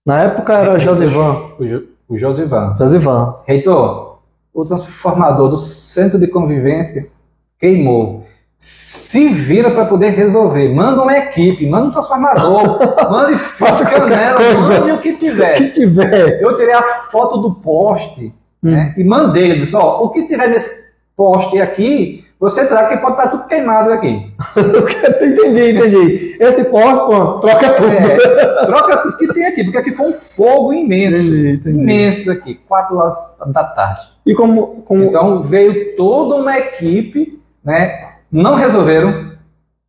Na 0.05 0.23
época 0.23 0.55
era 0.55 0.79
Josivan. 0.79 1.51
o, 1.59 2.15
o 2.15 2.19
Josivan. 2.19 2.77
Josivan. 2.79 3.37
Reitor, 3.47 4.19
o 4.53 4.65
transformador 4.65 5.49
do 5.49 5.57
centro 5.57 6.19
de 6.19 6.27
convivência 6.27 7.11
queimou. 7.59 8.25
Se 8.57 9.29
vira 9.29 9.71
para 9.71 9.87
poder 9.87 10.11
resolver. 10.11 10.75
Manda 10.75 11.03
uma 11.03 11.17
equipe, 11.17 11.69
manda 11.69 11.87
um 11.87 11.91
transformador, 11.91 12.79
mande 13.11 13.39
Faça 13.39 13.85
canela, 13.87 14.39
mande 14.61 14.93
o 14.93 15.01
que 15.01 15.17
tiver. 15.17 15.55
Que 15.57 15.71
tiver. 15.71 16.43
Eu 16.43 16.55
tirei 16.55 16.75
a 16.75 16.83
foto 16.83 17.39
do 17.39 17.55
poste 17.55 18.33
Hum. 18.63 18.73
né, 18.73 18.95
e 18.99 19.03
mandei. 19.03 19.53
Eu 19.53 19.57
disse: 19.59 19.75
ó, 19.75 20.03
o 20.03 20.11
que 20.11 20.27
tiver 20.27 20.49
nesse 20.49 20.85
poste 21.17 21.59
aqui, 21.61 22.25
você 22.41 22.67
traga 22.67 22.89
que 22.89 23.03
pode 23.03 23.19
estar 23.19 23.29
tudo 23.29 23.47
queimado 23.47 23.93
aqui. 23.93 24.33
entendi, 24.57 25.77
entendi. 25.77 26.37
Esse 26.41 26.71
porco, 26.71 27.11
pô, 27.11 27.39
troca 27.39 27.75
tudo. 27.75 27.93
É, 27.93 28.65
troca 28.65 28.97
tudo 28.97 29.17
que 29.19 29.29
tem 29.35 29.45
aqui, 29.45 29.63
porque 29.63 29.77
aqui 29.77 29.93
foi 29.93 30.09
um 30.09 30.13
fogo 30.15 30.73
imenso. 30.73 31.19
Entendi, 31.19 31.51
entendi. 31.51 31.79
Imenso 31.79 32.33
aqui, 32.33 32.55
4 32.67 32.97
horas 32.97 33.37
da 33.47 33.65
tarde. 33.65 34.01
E 34.25 34.35
como. 34.35 34.83
como 34.87 35.05
Então 35.05 35.43
veio 35.43 35.95
toda 35.97 36.37
uma 36.37 36.59
equipe, 36.59 37.39
né? 37.63 38.09
Não 38.33 38.55
resolveram. 38.55 39.33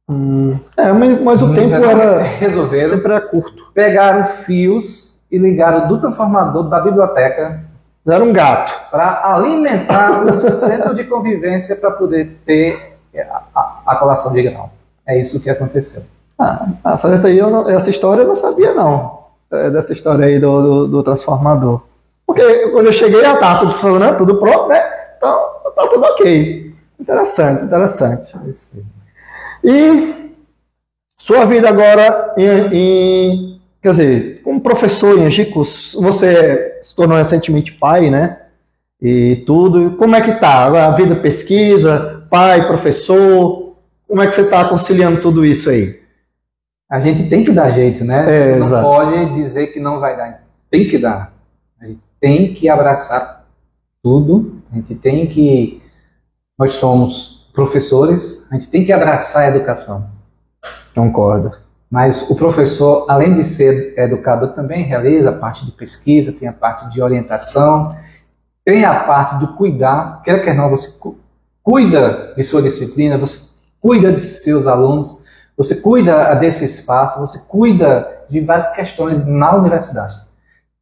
Hum, 0.10 0.60
é, 0.76 0.92
mas, 0.92 1.22
mas 1.22 1.42
o 1.42 1.54
tempo 1.54 1.74
era. 1.74 2.18
O 2.18 2.22
Resolveram. 2.22 2.96
tempo 2.98 3.08
era 3.08 3.22
curto. 3.22 3.72
Pegaram 3.74 4.26
fios 4.26 5.26
e 5.32 5.38
ligaram 5.38 5.88
do 5.88 5.98
transformador 6.02 6.64
da 6.64 6.82
biblioteca 6.82 7.71
Era 8.08 8.24
um 8.24 8.34
gato. 8.34 8.90
para 8.90 9.36
alimentar 9.36 10.26
o 10.26 10.32
centro 10.34 10.96
de 10.96 11.04
convivência 11.04 11.76
para 11.76 11.92
poder 11.92 12.40
ter 12.46 12.98
a, 13.16 13.42
a, 13.56 13.82
a 13.88 13.96
colação 13.98 14.34
de 14.34 14.42
grau. 14.44 14.72
É 15.06 15.20
isso 15.20 15.42
que 15.42 15.50
aconteceu. 15.50 16.04
Ah, 16.40 16.68
ah, 16.84 16.98
só 16.98 17.10
essa, 17.12 17.28
aí 17.28 17.40
não- 17.40 17.70
essa 17.70 17.90
história 17.90 18.24
eu 18.24 18.28
não 18.28 18.36
sabia, 18.36 18.74
não. 18.74 19.22
É, 19.52 19.70
dessa 19.70 19.94
história 19.94 20.26
aí 20.26 20.40
do, 20.40 20.62
do, 20.62 20.88
do 20.88 21.04
transformador. 21.04 21.82
Porque 22.26 22.70
quando 22.70 22.88
eu 22.88 22.94
cheguei 22.94 23.22
já 23.22 23.34
estava 23.34 23.60
tudo 23.60 23.74
funcionando, 23.74 24.18
tudo 24.18 24.40
pronto, 24.40 24.68
né? 24.70 24.82
Então, 25.18 25.50
tá 25.76 25.88
tudo 25.88 26.04
ok. 26.06 26.74
Interessante, 27.00 27.66
interessante. 27.66 28.34
É. 28.36 28.82
E 29.64 30.32
sua 31.20 31.46
vida 31.46 31.68
agora 31.70 32.34
em, 32.38 32.70
em- 32.74 33.62
quer 33.82 33.90
dizer, 33.92 34.42
como 34.44 34.62
professor 34.62 35.18
em 35.18 35.26
Angicos, 35.26 35.94
você 36.00 36.71
se 36.84 36.96
tornou 36.96 37.18
recentemente 37.18 37.74
pai, 37.74 38.10
né? 38.10 38.38
E 39.02 39.44
tudo. 39.48 39.92
Como 39.98 40.16
é 40.16 40.22
que 40.22 40.34
tá? 40.40 40.88
A 40.88 40.92
vida 40.92 41.16
pesquisa, 41.16 42.26
pai, 42.30 42.68
professor, 42.68 43.76
como 44.08 44.22
é 44.22 44.28
que 44.28 44.36
você 44.36 44.42
está 44.42 44.68
conciliando 44.68 45.22
tudo 45.22 45.46
isso 45.46 45.70
aí? 45.70 46.02
A 46.90 47.00
gente 47.00 47.30
tem 47.30 47.44
que 47.44 47.52
dar 47.52 47.70
jeito, 47.70 48.04
né? 48.04 48.52
É, 48.52 48.56
não 48.58 48.68
exato. 48.68 48.84
pode 48.86 49.36
dizer 49.36 49.68
que 49.68 49.80
não 49.80 50.00
vai 50.00 50.18
dar. 50.18 50.44
Tem 50.70 50.88
que 50.88 50.98
dar. 50.98 51.34
A 51.80 51.86
gente 51.86 52.02
tem 52.20 52.54
que 52.54 52.68
abraçar 52.68 53.48
tudo. 54.04 54.62
A 54.72 54.76
gente 54.76 54.96
tem 54.96 55.26
que. 55.28 55.82
Nós 56.60 56.74
somos 56.74 57.50
professores, 57.54 58.46
a 58.52 58.56
gente 58.56 58.70
tem 58.70 58.84
que 58.84 58.92
abraçar 58.92 59.44
a 59.44 59.56
educação. 59.56 60.10
Concordo. 60.94 61.61
Mas 61.92 62.30
o 62.30 62.38
professor, 62.38 63.06
além 63.10 63.34
de 63.34 63.44
ser 63.44 63.94
educador, 63.98 64.54
também 64.54 64.86
realiza 64.86 65.32
a 65.32 65.34
parte 65.34 65.66
de 65.66 65.74
pesquisa, 65.74 66.32
tem 66.32 66.48
a 66.48 66.54
parte 66.54 66.90
de 66.90 67.02
orientação, 67.02 67.94
tem 68.64 68.86
a 68.86 69.02
parte 69.02 69.36
do 69.36 69.50
cuidar. 69.50 70.22
Quer 70.24 70.42
quer 70.42 70.56
não, 70.56 70.70
você 70.70 70.98
cu- 70.98 71.18
cuida 71.62 72.34
de 72.38 72.44
sua 72.46 72.62
disciplina, 72.62 73.18
você 73.18 73.40
cuida 73.82 74.10
de 74.10 74.20
seus 74.20 74.68
alunos, 74.68 75.22
você 75.58 75.82
cuida 75.82 76.34
desse 76.36 76.64
espaço, 76.64 77.20
você 77.20 77.40
cuida 77.50 78.08
de 78.30 78.40
várias 78.40 78.72
questões 78.74 79.28
na 79.28 79.54
universidade. 79.54 80.18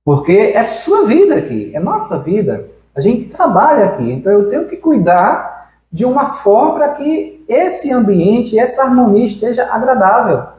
Porque 0.05 0.53
é 0.53 0.61
sua 0.61 1.07
vida 1.07 1.35
aqui, 1.35 1.71
é 1.73 1.79
nossa 1.79 2.19
vida. 2.19 2.67
A 2.95 3.01
gente 3.01 3.29
trabalha 3.29 3.85
aqui, 3.85 4.11
então 4.11 4.31
eu 4.31 4.47
tenho 4.47 4.67
que 4.67 4.77
cuidar 4.77 5.71
de 5.91 6.05
uma 6.05 6.33
forma 6.33 6.75
para 6.75 6.89
que 6.89 7.43
esse 7.49 7.91
ambiente, 7.91 8.59
essa 8.59 8.83
harmonia 8.83 9.25
esteja 9.25 9.67
agradável 9.71 10.58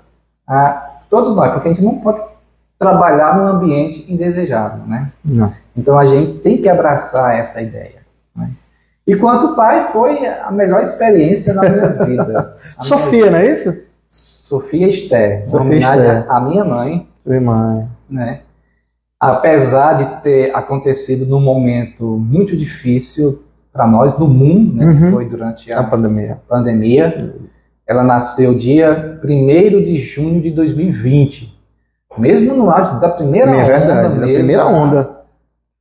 a 0.51 0.91
todos 1.09 1.35
nós, 1.37 1.53
porque 1.53 1.69
a 1.69 1.73
gente 1.73 1.85
não 1.85 1.99
pode 1.99 2.21
trabalhar 2.79 3.37
num 3.37 3.47
ambiente 3.47 4.11
indesejado, 4.13 4.87
né? 4.89 5.13
Não. 5.25 5.53
Então 5.77 5.99
a 5.99 6.07
gente 6.07 6.35
tem 6.39 6.61
que 6.61 6.69
abraçar 6.69 7.39
essa 7.39 7.61
ideia. 7.63 8.01
Né? 8.35 8.51
E 9.07 9.15
quanto 9.17 9.55
pai, 9.55 9.89
foi 9.89 10.27
a 10.27 10.51
melhor 10.51 10.83
experiência 10.83 11.53
na 11.55 11.63
minha 11.63 11.89
vida. 12.05 12.57
Sofia, 12.79 13.31
não 13.31 13.39
é 13.39 13.53
isso? 13.53 13.71
minha- 13.71 13.85
Sofia 14.09 14.89
Esther, 14.89 15.45
Sofia 15.45 15.61
homenagem 15.61 16.07
Esther. 16.07 16.31
à 16.33 16.41
minha 16.41 16.65
mãe, 16.65 17.09
Sua 17.23 17.35
irmã. 17.35 17.89
né? 18.09 18.41
Apesar 19.21 19.93
de 19.95 20.23
ter 20.23 20.51
acontecido 20.57 21.27
num 21.27 21.41
momento 21.41 22.05
muito 22.19 22.57
difícil 22.57 23.45
para 23.73 23.87
nós 23.87 24.19
no 24.19 24.27
mundo, 24.27 24.75
né? 24.75 24.95
que 24.97 25.05
Uhum. 25.05 25.11
foi 25.13 25.29
durante 25.29 25.73
A 25.73 25.81
a 25.81 25.85
pandemia. 25.85 26.41
pandemia. 26.49 27.35
Ela 27.91 28.05
nasceu 28.05 28.55
dia 28.55 29.19
1 29.25 29.83
de 29.83 29.97
junho 29.97 30.41
de 30.41 30.53
2020. 30.53 31.59
Mesmo 32.17 32.55
no 32.55 32.71
auge 32.71 33.01
da 33.01 33.09
primeira 33.09 33.51
É 33.51 33.55
onda. 33.55 33.65
verdade, 33.65 34.19
da 34.21 34.27
primeira 34.27 34.65
onda. 34.69 35.21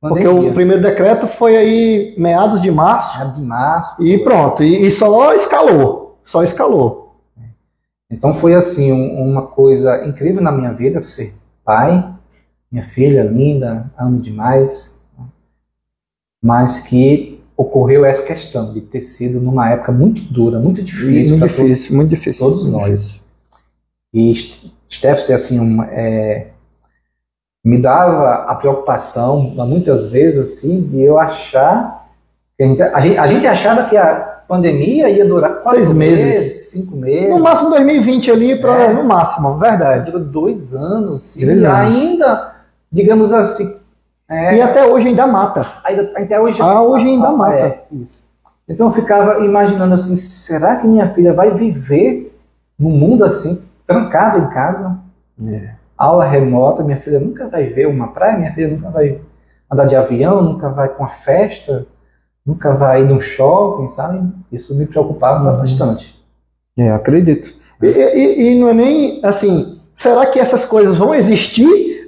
Porque 0.00 0.24
pandemia. 0.24 0.50
o 0.50 0.54
primeiro 0.54 0.82
decreto 0.82 1.28
foi 1.28 1.56
aí 1.56 2.14
meados 2.18 2.60
de 2.62 2.70
março 2.70 3.20
Era 3.20 3.30
de 3.30 3.40
março. 3.40 4.02
e 4.04 4.18
pronto. 4.24 4.62
E, 4.64 4.86
e 4.86 4.90
só 4.90 5.32
escalou. 5.34 6.18
Só 6.24 6.42
escalou. 6.42 7.14
Então 8.10 8.34
foi 8.34 8.54
assim, 8.54 8.90
um- 8.92 9.22
uma 9.30 9.42
coisa 9.42 10.04
incrível 10.04 10.42
na 10.42 10.50
minha 10.50 10.72
vida 10.72 10.98
ser 10.98 11.34
pai, 11.64 12.12
minha 12.72 12.82
filha 12.82 13.22
linda, 13.22 13.88
amo 13.96 14.18
demais, 14.20 15.06
mas 16.42 16.80
que 16.80 17.29
ocorreu 17.60 18.04
essa 18.04 18.22
questão 18.22 18.72
de 18.72 18.80
ter 18.80 19.00
sido 19.00 19.40
numa 19.40 19.68
época 19.70 19.92
muito 19.92 20.22
dura, 20.22 20.58
muito 20.58 20.82
difícil 20.82 21.36
muito 21.36 21.46
para 21.48 21.56
todos 21.56 21.70
difícil, 21.70 21.96
muito 21.96 22.08
difícil. 22.10 22.46
todos 22.46 22.62
muito 22.62 22.72
nós. 22.78 23.00
difícil. 23.00 23.20
E 24.14 24.70
Steph, 24.92 25.30
assim, 25.30 25.58
uma- 25.60 25.86
é, 25.86 26.48
me 27.64 27.78
dava 27.78 28.46
a 28.50 28.54
preocupação, 28.54 29.40
muitas 29.66 30.10
vezes, 30.10 30.38
assim, 30.38 30.80
de 30.82 31.02
eu 31.02 31.18
achar. 31.18 32.08
que 32.56 32.64
A 32.64 32.66
gente, 33.00 33.18
a 33.18 33.26
gente, 33.26 33.46
achava 33.46 33.84
que 33.88 33.96
a 33.96 34.14
pandemia 34.48 35.08
ia 35.10 35.24
durar 35.26 35.62
quatro 35.62 35.84
Seis 35.84 35.92
meses. 35.94 36.70
cinco 36.70 36.96
meses. 36.96 37.30
No 37.30 37.38
máximo 37.40 37.70
2020 37.70 38.30
ali, 38.30 38.60
pra, 38.60 38.82
É. 38.84 38.92
no 38.92 39.04
máximo, 39.04 39.58
verdade. 39.58 40.10
Durou 40.10 40.26
dois 40.26 40.74
anos. 40.74 41.36
E 41.36 41.44
anos. 41.44 41.64
ainda, 41.64 42.54
digamos 42.90 43.32
assim, 43.32 43.79
é, 44.30 44.56
E 44.56 44.62
até 44.62 44.86
hoje 44.86 45.08
ainda 45.08 45.26
mata. 45.26 45.66
ainda, 45.84 46.12
até 46.16 46.40
hoje. 46.40 46.62
Ah, 46.62 46.82
hoje 46.82 47.06
ainda 47.06 47.30
mata. 47.32 47.56
É, 47.58 47.84
isso. 47.92 48.30
Então 48.68 48.86
eu 48.86 48.92
ficava 48.92 49.44
imaginando 49.44 49.92
assim, 49.94 50.14
será 50.16 50.76
que 50.76 50.86
minha 50.86 51.08
filha 51.12 51.32
vai 51.32 51.50
viver 51.52 52.32
num 52.78 52.90
mundo 52.90 53.24
assim, 53.24 53.64
trancada 53.86 54.38
em 54.38 54.48
casa? 54.50 54.96
É. 55.44 55.70
Aula 55.98 56.24
remota, 56.24 56.82
minha 56.84 57.00
filha 57.00 57.18
nunca 57.18 57.48
vai 57.48 57.64
ver 57.66 57.86
uma 57.86 58.08
praia, 58.08 58.38
minha 58.38 58.54
filha 58.54 58.68
nunca 58.68 58.88
vai 58.88 59.18
andar 59.70 59.86
de 59.86 59.96
avião, 59.96 60.40
nunca 60.40 60.68
vai 60.68 60.88
com 60.88 61.02
uma 61.02 61.08
festa, 61.10 61.84
nunca 62.46 62.72
vai 62.74 63.02
ir 63.02 63.08
num 63.08 63.20
shopping, 63.20 63.90
sabe? 63.90 64.22
Isso 64.52 64.78
me 64.78 64.86
preocupava 64.86 65.50
Uhum. 65.50 65.58
bastante. 65.58 66.18
É, 66.78 66.90
acredito. 66.92 67.52
E, 67.82 67.86
e- 67.86 68.52
e 68.54 68.58
não 68.58 68.68
é 68.68 68.74
nem 68.74 69.20
assim, 69.24 69.80
será 69.94 70.26
que 70.26 70.38
essas 70.38 70.64
coisas 70.64 70.96
vão 70.96 71.14
existir? 71.14 71.99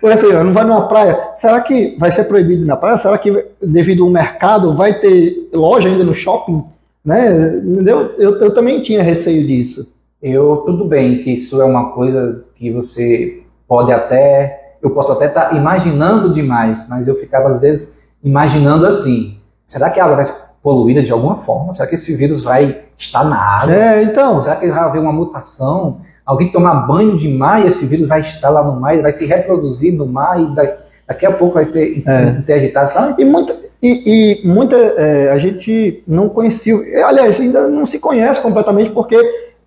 Por 0.00 0.12
exemplo, 0.12 0.44
não 0.44 0.52
vai 0.52 0.64
numa 0.64 0.86
praia, 0.86 1.30
será 1.34 1.60
que 1.60 1.96
vai 1.98 2.10
ser 2.10 2.24
proibido 2.24 2.66
na 2.66 2.76
praia? 2.76 2.98
Será 2.98 3.16
que 3.16 3.46
devido 3.62 4.04
ao 4.04 4.10
mercado 4.10 4.74
vai 4.74 4.94
ter 5.00 5.48
loja 5.52 5.88
ainda 5.88 6.04
no 6.04 6.14
shopping? 6.14 6.62
Né? 7.04 7.56
Entendeu? 7.64 8.14
Eu, 8.18 8.36
eu 8.40 8.52
também 8.52 8.82
tinha 8.82 9.02
receio 9.02 9.46
disso. 9.46 9.94
Eu, 10.22 10.58
tudo 10.66 10.84
bem 10.84 11.22
que 11.22 11.32
isso 11.32 11.60
é 11.62 11.64
uma 11.64 11.92
coisa 11.92 12.44
que 12.56 12.70
você 12.70 13.42
pode 13.66 13.90
até, 13.90 14.76
eu 14.82 14.90
posso 14.90 15.12
até 15.12 15.26
estar 15.26 15.56
imaginando 15.56 16.30
demais, 16.30 16.86
mas 16.90 17.08
eu 17.08 17.14
ficava 17.14 17.48
às 17.48 17.60
vezes 17.60 18.00
imaginando 18.22 18.86
assim, 18.86 19.38
será 19.64 19.88
que 19.88 19.98
a 19.98 20.04
água 20.04 20.16
vai 20.16 20.24
ser 20.26 20.34
poluída 20.62 21.02
de 21.02 21.10
alguma 21.10 21.36
forma? 21.36 21.72
Será 21.72 21.88
que 21.88 21.94
esse 21.94 22.14
vírus 22.14 22.42
vai 22.42 22.82
estar 22.98 23.24
na 23.24 23.40
água? 23.40 23.74
É, 23.74 24.02
então, 24.02 24.42
Será 24.42 24.56
que 24.56 24.68
vai 24.68 24.78
haver 24.78 25.00
uma 25.00 25.12
mutação? 25.12 26.02
Alguém 26.24 26.50
tomar 26.52 26.86
banho 26.86 27.16
de 27.16 27.28
mar 27.28 27.64
e 27.64 27.68
esse 27.68 27.84
vírus 27.86 28.06
vai 28.06 28.20
estar 28.20 28.50
lá 28.50 28.62
no 28.62 28.78
mar, 28.80 28.92
ele 28.92 29.02
vai 29.02 29.12
se 29.12 29.26
reproduzir 29.26 29.92
no 29.92 30.06
mar 30.06 30.40
e 30.40 30.54
da- 30.54 30.76
daqui 31.08 31.26
a 31.26 31.32
pouco 31.32 31.54
vai 31.54 31.64
ser 31.64 32.02
É. 32.06 32.30
interditado, 32.38 32.88
sabe? 32.90 33.20
E 33.20 33.24
muita, 33.24 33.56
e, 33.82 34.40
e 34.42 34.46
muita 34.46 34.76
é, 34.76 35.30
a 35.30 35.38
gente 35.38 36.04
não 36.06 36.28
conhecia, 36.28 36.76
aliás, 37.06 37.40
ainda 37.40 37.68
não 37.68 37.84
se 37.86 37.98
conhece 37.98 38.40
completamente 38.40 38.90
porque 38.90 39.16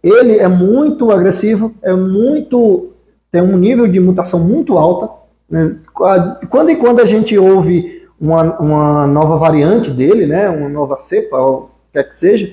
ele 0.02 0.38
é 0.38 0.48
muito 0.48 1.12
agressivo, 1.12 1.74
é 1.82 1.94
muito 1.94 2.90
tem 3.32 3.42
um 3.42 3.58
nível 3.58 3.88
de 3.88 4.00
mutação 4.00 4.40
muito 4.40 4.78
alta. 4.78 5.10
né? 5.50 5.76
Quando 6.50 6.70
e 6.70 6.76
quando 6.76 7.00
a 7.02 7.06
gente 7.06 7.38
ouve 7.38 8.04
uma, 8.22 8.58
uma 8.60 9.08
nova 9.08 9.38
variante 9.38 9.90
dele, 9.90 10.28
né, 10.28 10.48
uma 10.50 10.70
nova 10.70 10.98
cepa, 10.98 11.38
ou 11.38 11.54
o 11.56 11.62
que 11.62 11.94
quer 11.94 12.04
que 12.10 12.18
seja, 12.18 12.50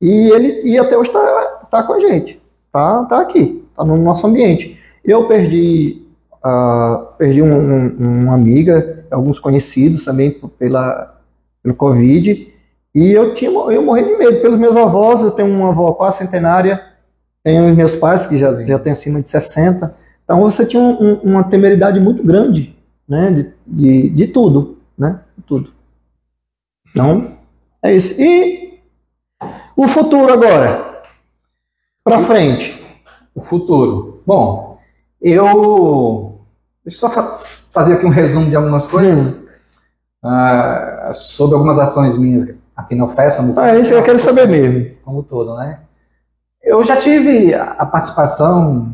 e 0.00 0.30
ele 0.30 0.62
e 0.62 0.78
até 0.78 0.96
hoje 0.96 1.10
está 1.10 1.66
tá 1.70 1.82
com 1.82 1.94
a 1.94 2.00
gente, 2.00 2.40
tá, 2.74 3.04
tá 3.04 3.20
aqui, 3.20 3.64
tá 3.76 3.84
no 3.84 3.96
nosso 3.96 4.26
ambiente. 4.26 4.76
Eu 5.04 5.28
perdi 5.28 6.02
ah, 6.46 7.12
perdi 7.16 7.40
um- 7.40 7.46
um- 7.74 7.96
uma 8.24 8.34
amiga, 8.34 9.06
alguns 9.10 9.38
conhecidos 9.38 10.04
também 10.04 10.30
pela, 10.58 11.18
pelo 11.62 11.74
Covid, 11.74 12.52
e 12.94 13.10
eu, 13.12 13.32
tinha, 13.32 13.50
eu 13.50 13.82
morri 13.82 14.04
de 14.04 14.14
medo 14.18 14.42
pelos 14.42 14.58
meus 14.58 14.76
avós, 14.76 15.22
eu 15.22 15.30
tenho 15.30 15.48
uma 15.48 15.70
avó 15.70 15.92
quase 15.92 16.18
centenária, 16.18 16.82
tenho 17.42 17.70
os 17.70 17.74
meus 17.74 17.96
pais 17.96 18.26
que 18.26 18.36
já, 18.36 18.62
já 18.62 18.78
têm 18.78 18.92
acima 18.92 19.22
de 19.22 19.30
60, 19.30 19.94
então 20.22 20.38
você 20.42 20.66
tinha 20.66 20.82
um- 20.82 21.14
uma 21.22 21.44
temeridade 21.44 21.98
muito 21.98 22.22
grande, 22.22 22.76
né, 23.08 23.30
de, 23.30 23.52
de, 23.66 24.08
de 24.10 24.26
tudo, 24.28 24.76
né, 24.98 25.20
de 25.38 25.44
tudo. 25.44 25.70
Então, 26.90 27.38
é 27.82 27.96
isso. 27.96 28.20
E 28.20 28.80
o 29.76 29.88
futuro 29.88 30.30
agora? 30.30 30.93
Para 32.04 32.18
frente. 32.20 32.80
O 33.34 33.40
futuro. 33.40 34.22
Bom, 34.26 34.78
eu. 35.20 36.40
Deixa 36.84 36.98
eu 36.98 37.00
só 37.00 37.10
fa- 37.10 37.34
fazer 37.72 37.94
aqui 37.94 38.04
um 38.06 38.10
resumo 38.10 38.48
de 38.50 38.54
algumas 38.56 38.86
coisas 38.86 39.46
ah, 40.22 41.10
sobre 41.14 41.54
algumas 41.54 41.78
ações 41.78 42.16
minhas 42.18 42.46
aqui 42.76 42.94
na 42.94 43.08
festa. 43.08 43.42
no- 43.42 43.58
Ah, 43.58 43.74
isso 43.76 43.94
eu 43.94 44.02
quero 44.02 44.18
saber 44.18 44.46
mesmo. 44.46 44.94
Como 45.02 45.22
todo, 45.22 45.56
né? 45.56 45.78
Eu 46.62 46.84
já 46.84 46.96
tive 46.96 47.54
a 47.54 47.84
participação 47.86 48.92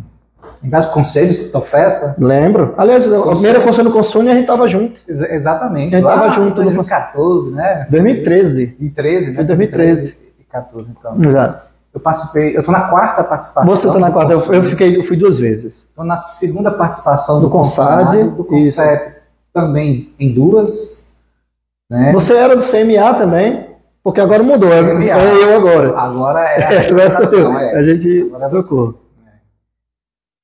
em 0.62 0.68
vários 0.70 0.90
conselhos 0.90 1.51
da 1.53 1.61
festa. 1.61 2.14
Lembro. 2.18 2.75
Aliás, 2.77 3.05
Conselho. 3.05 3.31
primeira 3.33 3.61
conselho 3.61 3.90
com 3.92 4.03
Sônia 4.03 4.33
a 4.33 4.37
gente 4.37 4.46
tava 4.46 4.68
junto. 4.68 5.01
Ex- 5.09 5.20
exatamente. 5.23 5.94
A 5.94 5.99
gente 5.99 6.07
lá 6.07 6.14
tava 6.14 6.29
em 6.29 6.33
junto 6.35 6.49
no 6.59 6.64
2014, 6.64 7.51
né? 7.53 7.87
2013. 7.90 8.77
Em 8.81 8.88
13, 8.88 9.31
né? 9.31 9.35
Foi 9.37 9.44
2013. 9.44 10.18
e 10.38 10.44
14, 10.44 10.90
então. 10.96 11.16
Já. 11.33 11.62
Eu 11.92 12.00
participei, 12.00 12.57
eu 12.57 12.62
tô 12.62 12.70
na 12.70 12.83
quarta 12.83 13.24
participação. 13.24 13.68
Você 13.68 13.88
tá 13.88 13.98
na 13.98 14.12
quarta, 14.12 14.33
eu, 14.33 14.53
eu 14.53 14.62
fiquei, 14.62 14.96
eu 14.96 15.03
fui 15.03 15.16
duas 15.16 15.40
vezes. 15.40 15.88
Estou 15.88 16.05
na 16.05 16.16
segunda 16.16 16.70
participação 16.70 17.40
Do 17.40 17.46
do, 17.46 17.50
Consad, 17.50 18.29
do 18.37 18.44
Concep 18.44 19.16
também 19.53 20.14
em 20.18 20.33
duas. 20.33 21.14
Né? 21.90 22.12
Você 22.12 22.35
era 22.37 22.55
do 22.55 22.62
CMA 22.62 23.14
também, 23.14 23.66
porque 24.05 24.20
agora 24.20 24.42
mudou. 24.42 24.72
É, 24.72 24.83
CMA. 24.83 25.05
é 25.05 25.42
eu 25.42 25.57
agora. 25.57 25.98
Agora 25.98 26.40
é 26.40 26.61
É, 26.74 26.76
essa 26.76 27.24
é. 27.24 27.76
A 27.76 27.83
gente 27.83 28.22
Agora 28.22 28.46
é 28.46 28.48
trocou. 28.48 29.00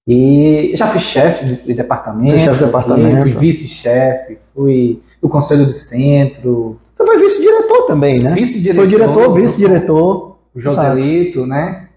E 0.08 0.72
já 0.76 0.86
fui 0.86 1.00
chefe 1.00 1.44
de, 1.44 1.56
de 1.62 1.74
departamento, 1.74 2.38
chefe 2.38 2.58
de 2.58 2.64
departamento. 2.64 3.22
fui 3.22 3.32
vice-chefe, 3.32 4.38
fui 4.54 5.02
do 5.20 5.28
conselho 5.28 5.66
de 5.66 5.72
centro, 5.72 6.78
Você 6.94 7.04
foi 7.04 7.18
vice-diretor 7.18 7.86
também, 7.86 8.20
né? 8.20 8.32
vice-diretor. 8.32 8.82
Foi 8.82 8.88
diretor, 8.88 9.34
vice-diretor. 9.34 10.35
O 10.56 10.60
Joselito, 10.60 11.46
né? 11.46 11.88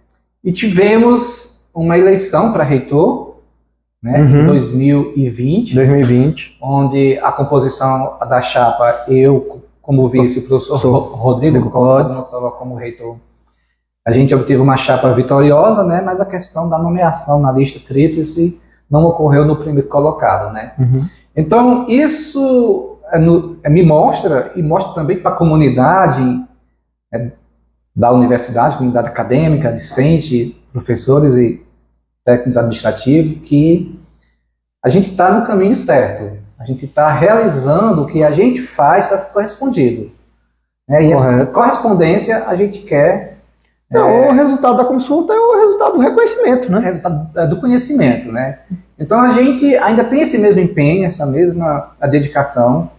E 0.43 0.51
tivemos 0.51 1.69
uma 1.73 1.97
eleição 1.97 2.51
para 2.51 2.63
reitor, 2.63 3.37
né, 4.01 4.21
Uhum. 4.21 4.41
em 4.41 4.45
2020. 4.45 5.75
2020. 5.75 6.57
onde 6.61 7.17
a 7.19 7.31
composição 7.31 8.17
da 8.19 8.41
chapa, 8.41 9.03
eu 9.07 9.61
como 9.81 10.07
vice, 10.07 10.39
o 10.39 10.47
professor 10.47 10.79
Sou. 10.79 10.91
Ro- 10.91 11.15
Rodrigo 11.15 11.69
como 12.51 12.75
reitor. 12.75 13.17
A 14.07 14.11
gente 14.11 14.33
obteve 14.33 14.61
uma 14.61 14.77
chapa 14.77 15.11
vitoriosa, 15.13 15.83
né, 15.83 16.01
mas 16.01 16.21
a 16.21 16.25
questão 16.25 16.69
da 16.69 16.77
nomeação 16.79 17.41
na 17.41 17.51
lista 17.51 17.79
tríplice 17.85 18.61
não 18.89 19.03
ocorreu 19.05 19.45
no 19.45 19.55
primeiro 19.57 19.87
colocado, 19.89 20.53
né. 20.53 20.73
Uhum. 20.79 21.05
Então, 21.35 21.87
isso 21.89 22.97
é, 23.11 23.17
é, 23.63 23.69
me 23.69 23.83
mostra, 23.83 24.51
e 24.55 24.61
mostra 24.61 24.93
também 24.93 25.17
para 25.21 25.31
a 25.31 25.35
comunidade 25.35 26.21
é, 27.13 27.31
da 27.95 28.11
universidade, 28.11 28.77
comunidade 28.77 29.07
acadêmica, 29.07 29.71
discente, 29.71 30.55
professores 30.71 31.35
e 31.35 31.61
técnicos 32.23 32.57
administrativos, 32.57 33.41
que 33.47 33.99
a 34.83 34.89
gente 34.89 35.09
está 35.09 35.31
no 35.31 35.45
caminho 35.45 35.75
certo. 35.75 36.37
A 36.57 36.65
gente 36.65 36.85
está 36.85 37.09
realizando 37.09 38.03
o 38.03 38.07
que 38.07 38.23
a 38.23 38.31
gente 38.31 38.61
faz 38.61 39.11
está 39.11 39.33
correspondido. 39.33 40.11
Né? 40.87 41.05
E 41.05 41.11
essa 41.11 41.45
correspondência 41.47 42.45
a 42.47 42.55
gente 42.55 42.81
quer 42.81 43.37
Não, 43.89 44.29
O 44.29 44.31
resultado 44.31 44.77
da 44.77 44.85
consulta 44.85 45.33
é 45.33 45.39
o 45.39 45.59
resultado 45.59 45.93
do 45.93 45.99
reconhecimento, 45.99 46.71
né? 46.71 46.79
resultado 46.79 47.39
é, 47.39 47.47
do 47.47 47.59
conhecimento, 47.59 48.31
né? 48.31 48.59
Então 48.97 49.19
a 49.19 49.31
gente 49.31 49.75
ainda 49.77 50.03
tem 50.03 50.21
esse 50.21 50.37
mesmo 50.37 50.61
empenho, 50.61 51.05
essa 51.05 51.25
mesma 51.25 51.95
dedicação. 52.11 52.91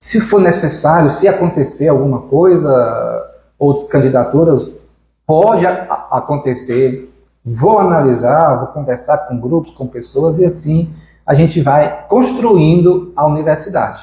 Se 0.00 0.20
for 0.20 0.40
necessário, 0.40 1.10
se 1.10 1.28
acontecer 1.28 1.88
alguma 1.88 2.22
coisa, 2.22 3.31
outras 3.62 3.84
candidaturas, 3.88 4.82
pode 5.26 5.64
acontecer. 5.66 7.08
Vou 7.44 7.78
analisar, 7.78 8.56
vou 8.58 8.68
conversar 8.68 9.18
com 9.18 9.38
grupos, 9.38 9.70
com 9.72 9.86
pessoas 9.86 10.38
e 10.38 10.44
assim 10.44 10.92
a 11.26 11.34
gente 11.34 11.60
vai 11.60 12.04
construindo 12.08 13.12
a 13.14 13.24
universidade. 13.26 14.00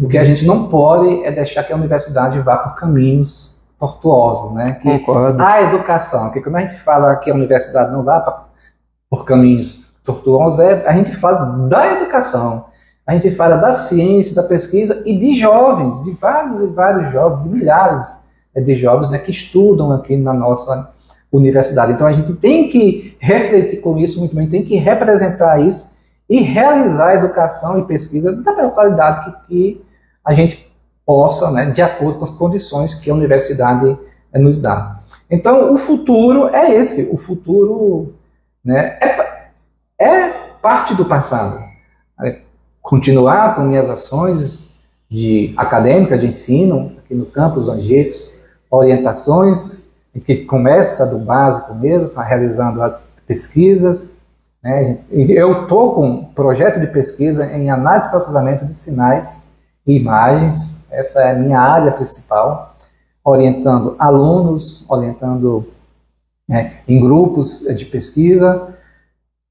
O 0.00 0.08
que 0.08 0.16
a 0.16 0.24
gente 0.24 0.46
não 0.46 0.68
pode 0.68 1.22
é 1.24 1.30
deixar 1.30 1.62
que 1.64 1.72
a 1.72 1.76
universidade 1.76 2.38
vá 2.40 2.56
por 2.56 2.74
caminhos 2.74 3.62
tortuosos, 3.78 4.52
né? 4.54 4.72
Que 4.82 4.98
Concordo. 4.98 5.42
a 5.42 5.62
educação, 5.62 6.30
que 6.30 6.40
quando 6.40 6.56
a 6.56 6.60
gente 6.60 6.76
fala 6.78 7.14
que 7.16 7.30
a 7.30 7.34
universidade 7.34 7.92
não 7.92 8.02
pra- 8.02 8.44
por 9.10 9.24
caminhos 9.26 9.92
tortuosos, 10.02 10.60
é, 10.60 10.86
a 10.86 10.92
gente 10.94 11.14
fala 11.14 11.44
da 11.68 11.92
educação, 11.92 12.66
a 13.06 13.12
gente 13.12 13.30
fala 13.30 13.56
da 13.56 13.72
ciência, 13.72 14.34
da 14.34 14.42
pesquisa 14.42 15.02
e 15.04 15.16
de 15.16 15.34
jovens, 15.34 16.02
de 16.04 16.12
vários 16.12 16.60
e 16.60 16.66
vários 16.68 17.12
jovens, 17.12 17.42
de 17.42 17.48
milhares 17.50 18.21
de 18.60 18.74
jovens 18.74 19.10
né, 19.10 19.18
que 19.18 19.30
estudam 19.30 19.92
aqui 19.92 20.16
na 20.16 20.34
nossa 20.34 20.92
universidade. 21.32 21.92
Então 21.92 22.06
a 22.06 22.12
gente 22.12 22.34
tem 22.34 22.68
que 22.68 23.16
refletir 23.18 23.80
com 23.80 23.98
isso 23.98 24.18
muito 24.18 24.36
bem, 24.36 24.48
tem 24.48 24.64
que 24.64 24.76
representar 24.76 25.60
isso 25.60 25.92
e 26.28 26.40
realizar 26.40 27.08
a 27.08 27.14
educação 27.14 27.78
e 27.78 27.84
pesquisa 27.84 28.32
da 28.32 28.54
melhor 28.54 28.72
qualidade 28.72 29.24
que, 29.24 29.46
que 29.46 29.84
a 30.24 30.34
gente 30.34 30.70
possa, 31.04 31.50
né, 31.50 31.70
de 31.70 31.82
acordo 31.82 32.18
com 32.18 32.24
as 32.24 32.30
condições 32.30 32.94
que 32.94 33.10
a 33.10 33.14
universidade 33.14 33.96
eh, 34.32 34.38
nos 34.38 34.60
dá. 34.60 35.00
Então, 35.30 35.72
o 35.72 35.76
futuro 35.76 36.48
é 36.48 36.74
esse. 36.74 37.10
O 37.12 37.16
futuro 37.16 38.14
né, 38.64 38.98
é, 39.00 39.50
é 39.98 40.30
parte 40.60 40.94
do 40.94 41.04
passado. 41.04 41.58
É 42.22 42.42
continuar 42.80 43.54
com 43.54 43.62
minhas 43.62 43.88
ações 43.88 44.74
de 45.08 45.52
acadêmica, 45.56 46.18
de 46.18 46.26
ensino, 46.26 46.92
aqui 46.98 47.14
no 47.14 47.26
campus 47.26 47.68
Angeiros, 47.68 48.32
orientações, 48.72 49.86
que 50.24 50.44
começa 50.44 51.06
do 51.06 51.18
básico 51.18 51.74
mesmo, 51.74 52.08
tá 52.08 52.22
realizando 52.22 52.82
as 52.82 53.14
pesquisas. 53.26 54.22
Né? 54.62 54.98
Eu 55.10 55.62
estou 55.62 55.94
com 55.94 56.08
um 56.08 56.24
projeto 56.24 56.80
de 56.80 56.86
pesquisa 56.86 57.46
em 57.52 57.70
análise 57.70 58.08
e 58.08 58.10
processamento 58.10 58.64
de 58.64 58.74
sinais 58.74 59.44
e 59.86 59.96
imagens, 59.96 60.86
essa 60.90 61.22
é 61.22 61.32
a 61.32 61.34
minha 61.34 61.58
área 61.58 61.92
principal, 61.92 62.76
orientando 63.24 63.96
alunos, 63.98 64.84
orientando 64.88 65.68
né, 66.48 66.74
em 66.86 67.00
grupos 67.00 67.60
de 67.74 67.84
pesquisa. 67.84 68.68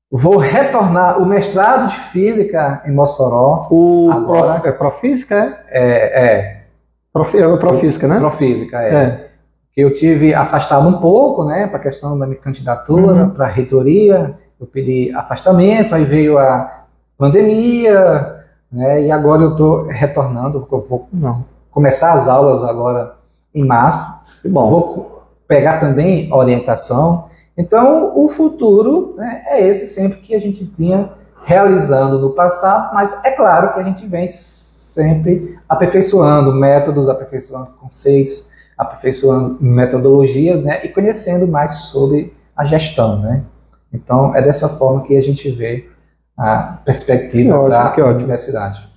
Vou 0.10 0.38
retornar 0.38 1.22
o 1.22 1.26
mestrado 1.26 1.90
de 1.90 1.96
física 1.96 2.82
em 2.86 2.92
Mossoró. 2.92 3.68
O 3.72 4.12
agora. 4.12 4.60
Prof, 4.60 4.68
é 4.68 4.72
Profísica, 4.72 5.36
é? 5.36 5.66
É, 5.70 6.26
é. 6.26 6.61
Prof, 7.14 7.38
é 7.38 7.58
Profísica, 7.58 8.08
né? 8.08 8.18
Profísica, 8.18 8.82
é. 8.82 8.94
é. 8.94 9.28
Que 9.74 9.82
eu 9.82 9.94
tive 9.94 10.34
afastado 10.34 10.88
um 10.88 11.00
pouco, 11.00 11.46
né, 11.46 11.68
para 11.68 11.78
a 11.78 11.82
questão 11.82 12.18
da 12.18 12.26
minha 12.26 12.40
candidatura, 12.40 13.24
uhum. 13.24 13.30
para 13.30 13.46
a 13.46 13.50
reitoria. 13.50 14.38
Eu 14.60 14.68
pedi 14.68 15.12
afastamento, 15.16 15.96
aí 15.96 16.04
veio 16.04 16.38
a 16.38 16.86
pandemia, 17.18 18.44
né, 18.72 19.04
e 19.04 19.12
agora 19.12 19.44
eu 19.44 19.52
estou 19.52 19.88
retornando. 19.88 20.68
Eu 20.72 20.80
vou 20.82 21.08
Não. 21.12 21.46
começar 21.70 22.14
as 22.14 22.28
aulas 22.28 22.64
agora 22.64 23.16
em 23.54 23.66
março. 23.66 24.06
Bom. 24.46 24.70
Vou 24.70 25.24
pegar 25.48 25.80
também 25.80 26.32
orientação. 26.34 27.26
Então, 27.58 28.14
o 28.16 28.28
futuro 28.30 29.16
né, 29.18 29.44
é 29.48 29.68
esse 29.68 29.86
sempre 29.88 30.20
que 30.20 30.34
a 30.34 30.40
gente 30.40 30.64
vinha 30.78 31.12
realizando 31.44 32.20
no 32.20 32.32
passado, 32.32 32.94
mas 32.94 33.24
é 33.26 33.32
claro 33.32 33.74
que 33.74 33.80
a 33.80 33.84
gente 33.84 34.06
vem 34.08 34.28
sempre 34.94 35.58
aperfeiçoando 35.68 36.54
métodos, 36.54 37.10
aperfeiçoando 37.10 37.72
conceitos, 37.80 38.50
aperfeiçoando 38.78 39.58
metodologias 39.62 40.64
né, 40.64 40.86
e 40.86 40.90
conhecendo 40.90 41.48
mais 41.48 41.74
sobre 41.74 42.34
a 42.56 42.66
gestão. 42.66 43.20
Né? 43.20 43.44
Então, 43.94 44.36
é 44.36 44.42
dessa 44.42 44.70
forma 44.70 45.04
que 45.04 45.16
a 45.16 45.22
gente 45.22 45.50
vê 45.52 45.88
a 46.38 46.80
perspectiva 46.84 47.58
ótimo, 47.58 47.70
da 47.70 48.06
universidade. 48.12 48.90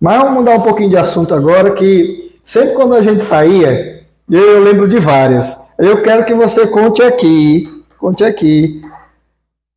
Mas 0.00 0.18
vamos 0.18 0.34
mudar 0.34 0.56
um 0.56 0.62
pouquinho 0.62 0.90
de 0.90 0.96
assunto 0.96 1.34
agora, 1.34 1.72
que 1.72 2.38
sempre 2.44 2.74
quando 2.74 2.94
a 2.94 3.02
gente 3.02 3.22
saía, 3.22 4.04
eu 4.30 4.62
lembro 4.62 4.88
de 4.88 4.98
várias. 4.98 5.58
Eu 5.78 6.02
quero 6.02 6.24
que 6.24 6.34
você 6.34 6.66
conte 6.66 7.02
aqui, 7.02 7.84
conte 7.98 8.22
aqui, 8.24 8.82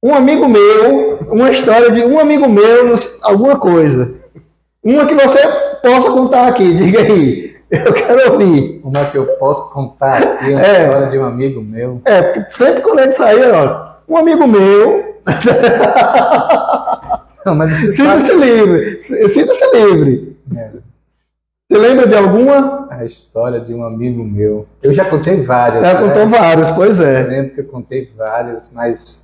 um 0.01 0.13
amigo 0.13 0.47
meu, 0.47 1.19
uma 1.31 1.49
história 1.49 1.89
de 1.89 2.03
um 2.03 2.19
amigo 2.19 2.47
meu, 2.47 2.93
alguma 3.21 3.57
coisa. 3.57 4.22
Uma 4.83 5.05
que 5.05 5.15
você 5.15 5.39
possa 5.81 6.11
contar 6.11 6.49
aqui, 6.49 6.67
diga 6.75 6.99
aí. 6.99 7.55
Eu 7.71 7.93
quero 7.93 8.33
ouvir. 8.33 8.81
Uma 8.83 9.05
que 9.05 9.17
eu 9.17 9.25
posso 9.37 9.71
contar 9.71 10.21
aqui, 10.21 10.51
uma 10.51 10.61
é, 10.61 10.83
história 10.83 11.09
de 11.09 11.17
um 11.17 11.25
amigo 11.25 11.61
meu. 11.61 12.01
É, 12.05 12.21
porque 12.21 12.51
sempre 12.51 12.81
quando 12.81 12.99
a 12.99 13.03
gente 13.05 13.15
saía, 13.15 13.51
ó, 13.51 13.93
um 14.07 14.17
amigo 14.17 14.47
meu. 14.47 15.15
Não, 17.45 17.55
mas 17.55 17.71
Sinta-se 17.95 18.33
livre. 18.35 19.01
Sinta-se 19.01 19.65
livre. 19.75 20.37
É. 20.55 20.71
Você 21.69 21.77
lembra 21.77 22.07
de 22.07 22.15
alguma? 22.15 22.87
A 22.91 23.03
história 23.03 23.59
de 23.59 23.73
um 23.73 23.83
amigo 23.83 24.23
meu. 24.23 24.67
Eu 24.81 24.93
já 24.93 25.05
contei 25.05 25.41
várias. 25.41 25.83
Já 25.83 25.99
né? 25.99 26.07
contou 26.07 26.27
várias, 26.27 26.71
pois 26.71 26.99
é. 26.99 27.23
Eu 27.23 27.27
lembro 27.27 27.55
que 27.55 27.61
eu 27.61 27.65
contei 27.65 28.11
várias, 28.15 28.71
mas. 28.73 29.22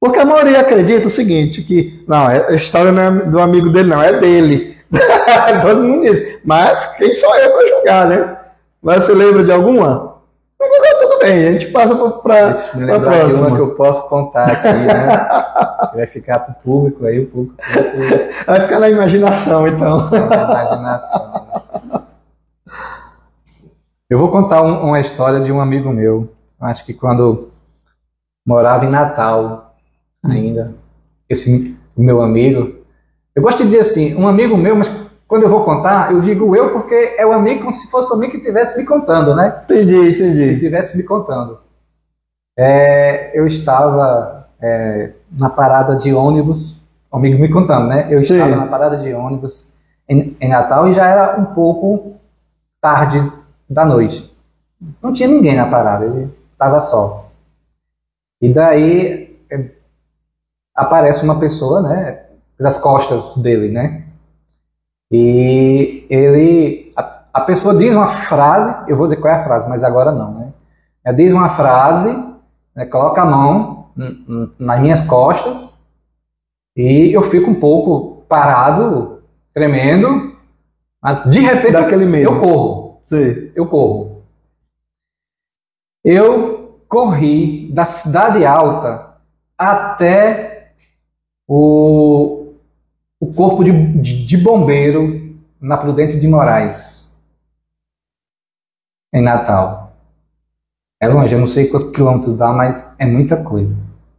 Porque 0.00 0.18
a 0.18 0.24
maioria 0.24 0.60
acredita 0.60 1.08
o 1.08 1.10
seguinte: 1.10 1.62
que 1.62 2.02
não, 2.08 2.30
é, 2.30 2.46
a 2.48 2.54
história 2.54 2.90
não 2.90 3.02
é 3.02 3.10
do 3.10 3.38
amigo 3.38 3.68
dele, 3.68 3.90
não, 3.90 4.02
é 4.02 4.18
dele. 4.18 4.74
Todo 5.60 5.84
mundo 5.84 6.02
diz. 6.02 6.40
Mas 6.42 6.96
quem 6.96 7.12
sou 7.12 7.34
eu 7.36 7.52
para 7.52 7.68
julgar, 7.68 8.06
né? 8.06 8.36
Mas 8.82 9.04
você 9.04 9.12
lembra 9.12 9.44
de 9.44 9.52
alguma? 9.52 10.10
Tudo 10.58 11.18
bem, 11.20 11.48
a 11.48 11.52
gente 11.52 11.66
passa 11.66 11.94
para 11.94 12.08
a 12.08 12.10
próxima. 12.10 12.96
uma 12.96 13.56
que 13.56 13.62
eu 13.62 13.74
posso 13.74 14.08
contar 14.08 14.50
aqui, 14.50 14.68
né? 14.68 15.06
Vai 15.94 16.06
ficar 16.06 16.38
para 16.38 16.52
o 16.52 16.62
público 16.62 17.06
aí, 17.06 17.20
o 17.20 17.26
público. 17.26 17.56
Vai 18.46 18.60
ficar 18.60 18.78
na 18.78 18.88
imaginação, 18.88 19.66
então. 19.66 20.06
Na 20.10 20.64
imaginação. 20.64 21.66
Eu 24.08 24.18
vou 24.18 24.30
contar 24.30 24.62
um, 24.62 24.86
uma 24.86 25.00
história 25.00 25.40
de 25.40 25.52
um 25.52 25.60
amigo 25.60 25.90
meu. 25.90 26.32
Acho 26.60 26.84
que 26.84 26.92
quando 26.92 27.50
morava 28.46 28.84
em 28.84 28.90
Natal 28.90 29.69
ainda, 30.22 30.74
esse 31.28 31.76
meu 31.96 32.22
amigo, 32.22 32.80
eu 33.34 33.42
gosto 33.42 33.58
de 33.58 33.64
dizer 33.64 33.80
assim, 33.80 34.14
um 34.14 34.26
amigo 34.26 34.56
meu, 34.56 34.76
mas 34.76 34.90
quando 35.26 35.44
eu 35.44 35.48
vou 35.48 35.64
contar, 35.64 36.12
eu 36.12 36.20
digo 36.20 36.56
eu 36.56 36.72
porque 36.72 37.14
é 37.16 37.24
o 37.24 37.32
amigo 37.32 37.60
como 37.60 37.72
se 37.72 37.88
fosse 37.90 38.10
o 38.12 38.16
amigo 38.16 38.32
que 38.32 38.38
estivesse 38.38 38.76
me 38.76 38.84
contando, 38.84 39.34
né? 39.34 39.62
Entendi, 39.64 39.94
entendi. 39.94 40.46
Que 40.46 40.52
estivesse 40.54 40.96
me 40.96 41.04
contando. 41.04 41.60
É, 42.58 43.38
eu 43.38 43.46
estava 43.46 44.48
é, 44.60 45.12
na 45.38 45.48
parada 45.48 45.94
de 45.94 46.12
ônibus, 46.12 46.84
o 47.10 47.16
amigo 47.16 47.40
me 47.40 47.48
contando, 47.48 47.86
né? 47.86 48.08
Eu 48.10 48.20
estava 48.20 48.52
Sim. 48.52 48.58
na 48.58 48.66
parada 48.66 48.96
de 48.96 49.12
ônibus 49.14 49.72
em, 50.08 50.36
em 50.40 50.48
Natal 50.48 50.88
e 50.88 50.94
já 50.94 51.06
era 51.06 51.40
um 51.40 51.46
pouco 51.46 52.16
tarde 52.80 53.22
da 53.68 53.84
noite. 53.84 54.34
Não 55.00 55.12
tinha 55.12 55.28
ninguém 55.28 55.56
na 55.56 55.70
parada, 55.70 56.06
ele 56.06 56.28
estava 56.52 56.80
só. 56.80 57.30
E 58.42 58.52
daí 58.52 59.38
aparece 60.74 61.24
uma 61.24 61.38
pessoa, 61.38 61.82
né? 61.82 62.26
Das 62.58 62.78
costas 62.78 63.36
dele, 63.36 63.70
né? 63.70 64.04
E 65.10 66.06
ele, 66.08 66.92
a, 66.96 67.22
a, 67.34 67.40
pessoa 67.40 67.74
diz 67.74 67.94
uma 67.94 68.06
frase, 68.06 68.84
eu 68.88 68.96
vou 68.96 69.06
dizer 69.06 69.16
qual 69.16 69.34
é 69.34 69.36
a 69.36 69.42
frase, 69.42 69.68
mas 69.68 69.82
agora 69.82 70.12
não, 70.12 70.32
né? 70.34 70.52
Ela 71.04 71.16
diz 71.16 71.32
uma 71.32 71.48
frase, 71.48 72.10
né, 72.74 72.86
coloca 72.86 73.22
a 73.22 73.24
mão 73.24 73.90
nas 74.58 74.80
minhas 74.80 75.00
costas 75.00 75.84
e 76.76 77.12
eu 77.12 77.22
fico 77.22 77.50
um 77.50 77.58
pouco 77.58 78.22
parado, 78.28 79.22
tremendo, 79.52 80.36
mas 81.02 81.24
de 81.28 81.40
repente 81.40 81.72
Daquele 81.72 82.04
medo. 82.04 82.30
eu 82.30 82.38
corro. 82.38 83.02
Sim. 83.06 83.50
Eu 83.54 83.66
corro. 83.66 84.22
Eu 86.04 86.80
corri 86.88 87.70
da 87.72 87.84
cidade 87.84 88.44
alta 88.46 89.16
até 89.58 90.59
o 91.52 92.40
o 93.20 93.34
corpo 93.34 93.62
de, 93.62 93.70
de, 94.00 94.24
de 94.24 94.36
bombeiro 94.38 95.36
na 95.60 95.76
Prudente 95.76 96.18
de 96.18 96.26
Moraes, 96.26 97.20
em 99.12 99.22
Natal. 99.22 99.92
É 100.98 101.06
longe, 101.06 101.34
eu 101.34 101.38
não 101.38 101.46
sei 101.46 101.66
quantos 101.66 101.90
quilômetros 101.90 102.38
dá, 102.38 102.50
mas 102.52 102.94
é 102.98 103.04
muita 103.04 103.36
coisa. 103.36 103.76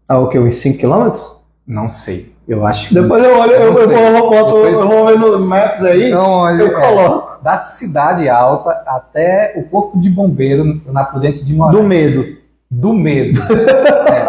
Ah, 0.07 0.19
o 0.19 0.29
que? 0.29 0.37
Uns 0.37 0.57
5 0.57 0.77
quilômetros? 0.77 1.37
Não 1.65 1.87
sei. 1.87 2.35
Eu 2.47 2.65
acho 2.65 2.89
que. 2.89 2.95
Depois 2.95 3.23
eu 3.23 3.39
olho, 3.39 3.51
eu, 3.51 3.73
eu, 3.73 3.91
eu, 3.91 4.29
boto, 4.29 4.63
Depois... 4.63 4.73
eu 4.73 4.87
vou 4.87 5.05
ver 5.05 5.17
no 5.17 5.39
Maps 5.39 5.83
aí. 5.83 6.09
Então, 6.09 6.29
olha, 6.29 6.63
eu 6.63 6.73
coloco. 6.73 7.39
É, 7.39 7.43
da 7.43 7.57
cidade 7.57 8.27
alta 8.27 8.71
até 8.85 9.53
o 9.57 9.63
corpo 9.63 9.99
de 9.99 10.09
bombeiro 10.09 10.81
na 10.87 11.03
Prudente 11.05 11.45
de 11.45 11.55
Moraes. 11.55 11.77
Do 11.77 11.83
medo. 11.83 12.37
Do 12.69 12.93
medo. 12.93 13.39
é. 14.09 14.25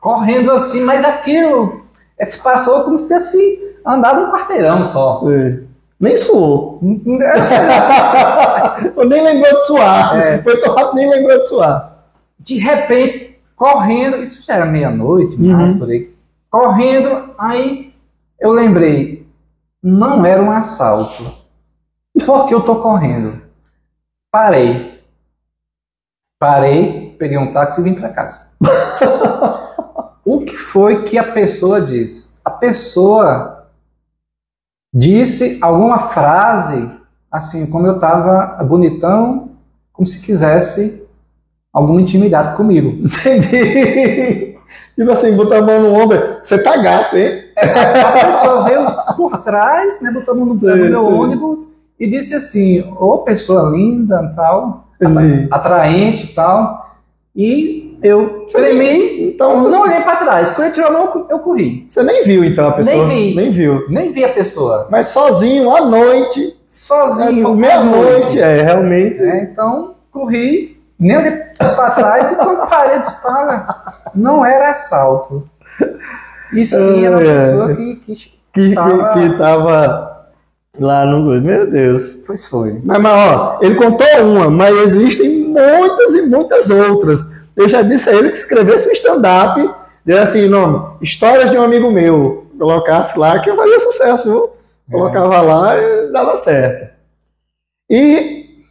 Correndo 0.00 0.52
assim, 0.52 0.82
mas 0.82 1.04
aquilo 1.04 1.83
se 2.22 2.42
passou 2.42 2.84
como 2.84 2.98
se 2.98 3.08
tivesse 3.08 3.78
andado 3.84 4.22
um 4.22 4.30
quarteirão 4.30 4.84
só. 4.84 5.22
É. 5.30 5.60
Nem 5.98 6.18
suou. 6.18 6.78
nem 6.82 7.08
lembrou 9.24 9.54
de 9.54 9.66
suar. 9.66 10.18
É. 10.18 10.42
Foi 10.42 10.60
tão 10.60 10.74
rápido, 10.74 10.96
nem 10.96 11.10
lembrou 11.10 11.38
de 11.38 11.48
suar. 11.48 12.04
De 12.38 12.58
repente, 12.58 13.38
correndo, 13.56 14.18
isso 14.18 14.44
já 14.44 14.56
era 14.56 14.66
meia-noite, 14.66 15.40
uhum. 15.40 15.78
por 15.78 15.88
aí. 15.88 16.12
Correndo, 16.50 17.30
aí 17.38 17.94
eu 18.38 18.52
lembrei, 18.52 19.26
não 19.82 20.26
era 20.26 20.42
um 20.42 20.50
assalto. 20.50 21.24
Por 22.24 22.46
que 22.46 22.54
eu 22.54 22.60
tô 22.60 22.76
correndo? 22.76 23.42
Parei. 24.30 25.02
Parei, 26.38 27.16
peguei 27.18 27.38
um 27.38 27.52
táxi 27.52 27.80
e 27.80 27.84
vim 27.84 27.94
para 27.94 28.10
casa. 28.10 28.50
o 30.24 30.40
que 30.40 30.56
foi 30.56 31.04
que 31.04 31.18
a 31.18 31.32
pessoa 31.32 31.80
disse? 31.80 32.38
A 32.44 32.50
pessoa 32.50 33.66
disse 34.92 35.58
alguma 35.60 35.98
frase, 35.98 36.90
assim, 37.30 37.66
como 37.66 37.86
eu 37.86 37.96
estava 37.96 38.62
bonitão, 38.64 39.50
como 39.92 40.06
se 40.06 40.24
quisesse 40.24 41.04
alguma 41.72 42.00
intimidade 42.00 42.56
comigo. 42.56 43.02
Entendi. 43.04 44.54
Tipo 44.94 45.10
assim, 45.10 45.36
botou 45.36 45.56
a 45.56 45.62
mão 45.62 45.82
no 45.82 45.92
ombro, 45.92 46.38
você 46.42 46.56
tá 46.56 46.76
gato, 46.76 47.16
hein? 47.16 47.44
É, 47.56 48.00
a 48.00 48.12
pessoa 48.26 48.64
veio 48.64 48.86
por 49.16 49.38
trás, 49.38 50.00
né, 50.00 50.10
botou 50.12 50.34
a 50.34 50.36
mão 50.36 50.46
no, 50.46 50.58
sim, 50.58 50.66
no 50.66 50.76
meu 50.76 51.04
ônibus 51.04 51.68
e 51.98 52.08
disse 52.08 52.34
assim, 52.34 52.80
ô 52.80 53.06
oh, 53.06 53.18
pessoa 53.18 53.70
linda, 53.70 54.30
tal, 54.34 54.88
atraente 55.50 56.28
tal, 56.34 56.96
e 57.34 57.83
eu 58.02 58.46
tremi, 58.52 59.28
Então, 59.28 59.68
não 59.68 59.82
olhei 59.82 60.00
para 60.00 60.16
trás. 60.16 60.50
Quando 60.50 60.66
ele 60.66 60.74
tirou 60.74 60.88
a 60.88 60.92
mão, 60.92 61.26
eu 61.30 61.38
corri. 61.40 61.86
você 61.88 62.02
nem 62.02 62.22
viu 62.24 62.44
então 62.44 62.68
a 62.68 62.72
pessoa? 62.72 63.06
Nem 63.06 63.30
vi. 63.30 63.34
Nem 63.34 63.50
viu. 63.50 63.84
Nem 63.88 64.12
vi 64.12 64.24
a 64.24 64.28
pessoa. 64.32 64.86
Mas 64.90 65.08
sozinho, 65.08 65.74
à 65.74 65.80
noite, 65.84 66.56
Sozinho, 66.68 67.48
é, 67.52 67.54
meia-noite, 67.54 68.40
é, 68.40 68.62
realmente. 68.62 69.22
É, 69.22 69.42
então, 69.44 69.94
corri, 70.10 70.76
nem 70.98 71.16
olhei 71.16 71.30
para 71.56 71.90
trás 71.90 72.32
e 72.32 72.34
quando 72.36 72.68
parei 72.68 72.98
de 72.98 73.20
falar, 73.22 74.00
não 74.14 74.44
era 74.44 74.70
assalto. 74.72 75.48
E 76.52 76.66
sim, 76.66 77.04
era 77.04 77.16
uma 77.16 77.24
pessoa 77.24 77.74
que, 77.76 77.96
que 77.96 78.34
Que, 78.52 78.74
Tava- 78.74 79.08
que, 79.10 79.20
que 79.30 79.38
tava 79.38 80.26
lá 80.78 81.04
no. 81.06 81.40
Meu 81.40 81.68
Deus. 81.70 82.20
Pois 82.26 82.46
foi. 82.46 82.80
Mas, 82.84 83.00
mas, 83.00 83.12
ó, 83.36 83.58
ele 83.62 83.74
contou 83.76 84.06
uma, 84.24 84.48
mas 84.50 84.76
existem 84.78 85.28
muitas 85.48 86.14
e 86.14 86.22
muitas 86.22 86.70
outras. 86.70 87.20
Eu 87.56 87.68
já 87.68 87.82
disse 87.82 88.10
a 88.10 88.14
ele 88.14 88.30
que 88.30 88.36
escrevesse 88.36 88.88
um 88.88 88.92
stand-up, 88.92 89.60
desse 90.04 90.38
assim, 90.38 90.48
nome, 90.48 90.96
Histórias 91.00 91.50
de 91.50 91.58
um 91.58 91.62
amigo 91.62 91.90
meu. 91.90 92.46
Colocasse 92.58 93.18
lá 93.18 93.38
que 93.40 93.54
fazia 93.54 93.80
sucesso, 93.80 94.30
viu? 94.30 94.50
Colocava 94.90 95.40
lá 95.40 95.76
e 95.76 96.12
dava 96.12 96.36
certo. 96.36 96.94
E, 97.88 98.64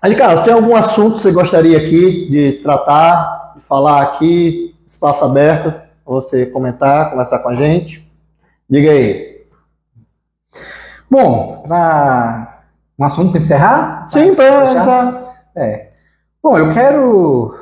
aí, 0.00 0.14
Carlos, 0.14 0.42
tem 0.42 0.52
algum 0.52 0.76
assunto 0.76 1.16
que 1.16 1.22
você 1.22 1.32
gostaria 1.32 1.76
aqui 1.76 2.28
de 2.30 2.52
tratar, 2.62 3.54
de 3.56 3.62
falar 3.62 4.02
aqui, 4.02 4.74
espaço 4.86 5.24
aberto, 5.24 5.70
pra 5.70 5.82
você 6.06 6.46
comentar, 6.46 7.10
conversar 7.10 7.40
com 7.40 7.48
a 7.48 7.54
gente? 7.54 8.06
Diga 8.68 8.90
aí. 8.90 9.42
Bom, 11.10 11.64
para 11.66 12.62
um 12.98 13.04
assunto 13.04 13.30
para 13.30 13.40
encerrar? 13.40 14.06
Sim, 14.08 14.34
para 14.34 14.72
já. 14.72 15.34
É. 15.56 15.88
Bom, 16.42 16.56
eu 16.56 16.70
quero 16.70 17.54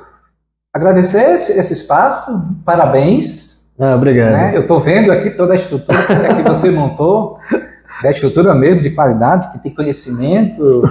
agradecer 0.77 1.35
esse, 1.35 1.72
espaço, 1.72 2.31
parabéns. 2.64 3.64
Ah, 3.79 3.95
obrigado. 3.95 4.33
né? 4.33 4.57
Eu 4.57 4.62
estou 4.62 4.81
vendo 4.81 5.11
aqui 5.11 5.31
toda 5.31 5.53
a 5.53 5.57
estrutura 5.57 5.99
que 6.07 6.12
aqui 6.12 6.43
você 6.43 6.70
montou, 6.70 7.39
da 8.03 8.11
estrutura 8.11 8.55
mesmo, 8.55 8.81
de 8.81 8.91
qualidade, 8.91 9.51
que 9.51 9.59
tem 9.59 9.74
conhecimento, 9.74 10.83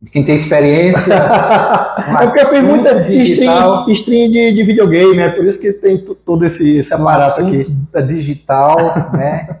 de 0.00 0.10
quem 0.10 0.24
tem 0.24 0.34
experiência. 0.34 1.14
é 1.14 2.24
porque 2.24 2.40
eu 2.40 2.46
fiz 2.46 2.62
muita 2.62 3.02
digital. 3.02 3.88
stream, 3.90 4.28
stream 4.28 4.30
de, 4.30 4.52
de 4.52 4.62
videogame, 4.62 5.18
é 5.18 5.30
por 5.30 5.44
isso 5.44 5.60
que 5.60 5.72
tem 5.72 5.98
todo 6.24 6.44
esse, 6.44 6.78
esse 6.78 6.92
aparato 6.94 7.40
aqui. 7.40 7.64
da 7.92 8.00
digital, 8.00 9.10
né? 9.12 9.58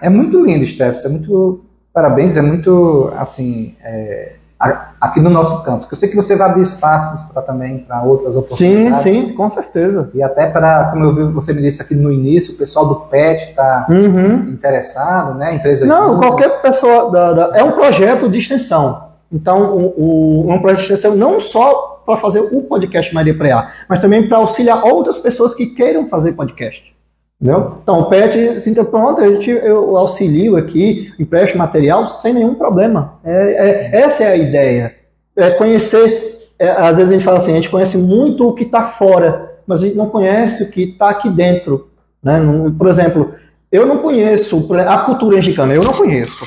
É 0.00 0.08
muito 0.08 0.42
lindo, 0.44 0.66
Steph. 0.66 1.04
É 1.04 1.08
muito 1.08 1.64
parabéns. 1.92 2.36
É 2.36 2.42
muito 2.42 3.12
assim 3.16 3.74
é, 3.82 4.36
a- 4.58 4.89
aqui 5.00 5.18
no 5.20 5.30
nosso 5.30 5.62
campus. 5.62 5.86
que 5.86 5.94
Eu 5.94 5.98
sei 5.98 6.08
que 6.10 6.16
você 6.16 6.36
vai 6.36 6.50
abrir 6.50 6.62
espaços 6.62 7.22
para 7.32 7.40
também 7.42 7.78
para 7.78 8.02
outras 8.02 8.34
Sim, 8.34 8.40
oportunidades. 8.40 9.00
sim, 9.00 9.32
com 9.32 9.48
certeza. 9.48 10.10
E 10.12 10.22
até 10.22 10.46
para, 10.46 10.90
como 10.90 11.04
eu 11.04 11.14
vi, 11.14 11.24
você 11.32 11.52
me 11.54 11.62
disse 11.62 11.80
aqui 11.80 11.94
no 11.94 12.12
início, 12.12 12.54
o 12.54 12.58
pessoal 12.58 12.86
do 12.86 12.94
PET 12.96 13.50
está 13.50 13.86
Uhum. 13.88 14.50
interessado, 14.50 15.34
né? 15.38 15.54
Empresa 15.54 15.86
Não, 15.86 16.08
junto. 16.14 16.18
qualquer 16.18 16.60
pessoa. 16.60 17.10
Da, 17.10 17.32
da- 17.32 17.58
é 17.58 17.64
um 17.64 17.72
projeto 17.72 18.28
de 18.28 18.38
extensão. 18.38 19.08
Então, 19.32 19.74
o, 19.74 20.44
o- 20.46 20.50
é 20.50 20.54
um 20.54 20.58
projeto 20.60 20.86
de 20.86 20.92
extensão 20.92 21.16
não 21.16 21.40
só 21.40 22.02
para 22.04 22.16
fazer 22.16 22.40
o 22.40 22.62
podcast 22.62 23.14
Maria 23.14 23.36
Preá, 23.36 23.68
mas 23.88 24.00
também 24.00 24.28
para 24.28 24.38
auxiliar 24.38 24.84
outras 24.84 25.18
pessoas 25.18 25.54
que 25.54 25.66
queiram 25.66 26.04
fazer 26.06 26.32
podcast. 26.32 26.84
Entendeu? 27.40 27.78
Então, 27.82 28.00
o 28.00 28.04
PET, 28.10 28.60
sinta 28.60 28.84
pronto, 28.84 29.22
a 29.22 29.26
gente, 29.26 29.48
eu 29.48 29.96
auxilio 29.96 30.56
aqui, 30.56 31.10
empresto 31.18 31.56
material 31.56 32.10
sem 32.10 32.34
nenhum 32.34 32.54
problema. 32.54 33.14
É, 33.24 33.32
é- 33.32 34.00
essa 34.02 34.24
é 34.24 34.32
a 34.32 34.36
ideia. 34.36 34.94
É 35.34 35.48
conhecer, 35.50 36.38
é, 36.58 36.68
às 36.68 36.96
vezes 36.96 37.10
a 37.10 37.14
gente 37.14 37.24
fala 37.24 37.38
assim, 37.38 37.52
a 37.52 37.54
gente 37.54 37.70
conhece 37.70 37.96
muito 37.96 38.46
o 38.46 38.52
que 38.52 38.64
está 38.64 38.84
fora, 38.84 39.52
mas 39.66 39.82
a 39.82 39.86
gente 39.86 39.96
não 39.96 40.10
conhece 40.10 40.64
o 40.64 40.70
que 40.70 40.82
está 40.82 41.08
aqui 41.08 41.30
dentro. 41.30 41.88
Né? 42.22 42.38
Por 42.76 42.86
exemplo, 42.88 43.32
eu 43.72 43.86
não 43.86 43.98
conheço 43.98 44.68
a 44.86 44.98
cultura 44.98 45.38
angicana, 45.38 45.72
eu 45.72 45.82
não 45.82 45.94
conheço. 45.94 46.44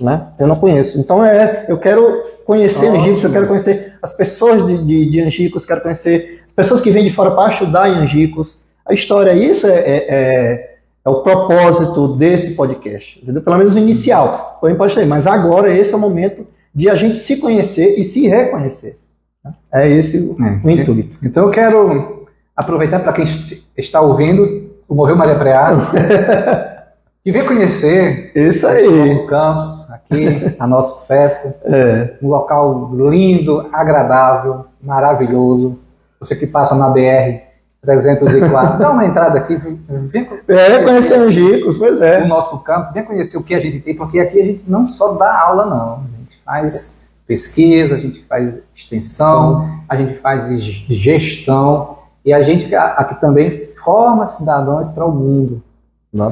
Né? 0.00 0.28
Eu 0.38 0.46
não 0.46 0.56
conheço. 0.56 0.98
Então, 0.98 1.22
é, 1.22 1.66
eu 1.68 1.76
quero 1.76 2.22
conhecer 2.46 2.86
Ótimo. 2.86 3.02
Angicos, 3.02 3.24
eu 3.24 3.30
quero 3.30 3.46
conhecer 3.46 3.98
as 4.00 4.12
pessoas 4.16 4.66
de, 4.66 4.82
de, 4.82 5.10
de 5.10 5.20
Angicos, 5.20 5.66
quero 5.66 5.82
conhecer 5.82 6.42
as 6.48 6.54
pessoas 6.54 6.80
que 6.80 6.90
vêm 6.90 7.04
de 7.04 7.10
fora 7.10 7.32
para 7.32 7.52
estudar 7.52 7.90
em 7.90 7.96
Angicos. 7.96 8.61
A 8.86 8.92
história, 8.94 9.32
isso 9.32 9.66
é, 9.66 9.78
é, 9.78 10.06
é, 10.08 10.74
é 11.04 11.08
o 11.10 11.22
propósito 11.22 12.08
desse 12.16 12.54
podcast, 12.54 13.20
entendeu? 13.22 13.42
Pelo 13.42 13.58
menos 13.58 13.74
o 13.74 13.78
inicial. 13.78 14.58
Pode 14.76 14.94
ter, 14.94 15.06
mas 15.06 15.26
agora 15.26 15.70
esse 15.72 15.92
é 15.92 15.96
o 15.96 16.00
momento 16.00 16.46
de 16.74 16.88
a 16.88 16.94
gente 16.94 17.18
se 17.18 17.36
conhecer 17.36 17.98
e 17.98 18.04
se 18.04 18.26
reconhecer. 18.28 18.98
né? 19.44 19.52
É 19.72 19.88
esse 19.88 20.18
o, 20.18 20.36
o 20.64 20.70
intuito. 20.70 21.18
Então 21.24 21.44
eu 21.44 21.50
quero 21.50 22.26
aproveitar 22.56 23.00
para 23.00 23.12
quem 23.12 23.24
est- 23.24 23.62
está 23.76 24.00
ouvindo 24.00 24.70
o 24.88 24.94
Morreu 24.94 25.16
Maria 25.16 25.36
Preá 25.36 25.70
e 27.24 27.30
venha 27.30 27.44
conhecer 27.46 28.32
Isso 28.34 28.66
o 28.66 28.68
aí. 28.70 28.88
nosso 28.88 29.26
campus 29.26 29.90
aqui, 29.90 30.54
a 30.58 30.66
nossa 30.66 31.06
festa. 31.06 31.56
É. 31.64 32.14
Um 32.22 32.28
local 32.28 32.90
lindo, 32.94 33.68
agradável, 33.72 34.66
maravilhoso. 34.82 35.78
Você 36.20 36.36
que 36.36 36.46
passa 36.46 36.74
na 36.74 36.88
BR 36.88 37.40
304, 37.82 38.78
dá 38.78 38.92
uma 38.92 39.04
entrada 39.04 39.40
aqui, 39.40 39.56
vem 39.56 40.28
É, 40.46 40.84
conhecer 40.84 41.14
Angicos, 41.14 41.76
pois 41.76 41.98
o 41.98 42.02
é. 42.02 42.24
nosso 42.24 42.62
campus, 42.62 42.92
vem 42.92 43.04
conhecer 43.04 43.36
o 43.36 43.42
que 43.42 43.54
a 43.54 43.58
gente 43.58 43.80
tem, 43.80 43.96
porque 43.96 44.20
aqui 44.20 44.40
a 44.40 44.44
gente 44.44 44.62
não 44.68 44.86
só 44.86 45.14
dá 45.14 45.36
aula, 45.40 45.66
não. 45.66 45.94
A 45.94 46.20
gente 46.20 46.38
faz 46.44 47.04
pesquisa, 47.26 47.96
a 47.96 47.98
gente 47.98 48.22
faz 48.24 48.62
extensão, 48.72 49.80
a 49.88 49.96
gente 49.96 50.20
faz 50.20 50.62
gestão 50.62 51.98
e 52.24 52.32
a 52.32 52.40
gente 52.44 52.72
aqui 52.72 53.20
também 53.20 53.56
forma 53.56 54.26
cidadãos 54.26 54.86
para 54.88 55.04
o 55.04 55.10
mundo. 55.10 55.60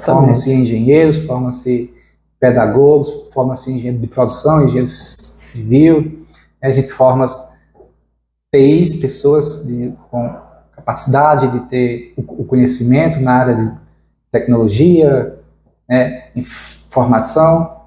Formam-se 0.03 0.53
engenheiros, 0.53 1.17
formam-se 1.25 1.93
pedagogos, 2.39 3.33
formam-se 3.33 3.73
engenheiro 3.73 3.99
de 3.99 4.07
produção, 4.07 4.63
engenheiro 4.63 4.87
civil, 4.87 6.21
a 6.63 6.71
gente 6.71 6.93
forma 6.93 7.27
TIs, 8.55 8.95
pessoas 8.97 9.67
de, 9.67 9.93
com 10.11 10.50
capacidade 10.81 11.49
de 11.49 11.61
ter 11.69 12.15
o, 12.17 12.43
o 12.43 12.45
conhecimento 12.45 13.21
na 13.21 13.33
área 13.33 13.55
de 13.55 13.73
tecnologia, 14.33 15.39
né? 15.89 16.29
informação, 16.35 17.81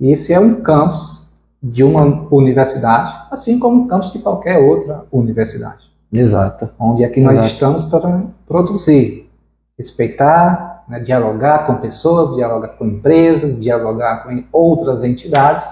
e 0.00 0.12
esse 0.12 0.32
é 0.32 0.40
um 0.40 0.60
campus 0.62 1.36
de 1.62 1.82
uma 1.82 2.02
universidade, 2.30 3.12
assim 3.30 3.58
como 3.58 3.82
um 3.82 3.88
campus 3.88 4.12
de 4.12 4.20
qualquer 4.20 4.58
outra 4.58 5.04
universidade 5.10 5.90
Exato. 6.12 6.70
onde 6.78 7.04
aqui 7.04 7.20
nós 7.20 7.34
Exato. 7.34 7.48
estamos 7.48 7.84
para 7.86 8.22
produzir, 8.46 9.28
respeitar, 9.76 10.84
né, 10.88 11.00
dialogar 11.00 11.66
com 11.66 11.74
pessoas, 11.76 12.36
dialogar 12.36 12.68
com 12.68 12.86
empresas, 12.86 13.60
dialogar 13.60 14.22
com 14.22 14.44
outras 14.52 15.02
entidades, 15.02 15.66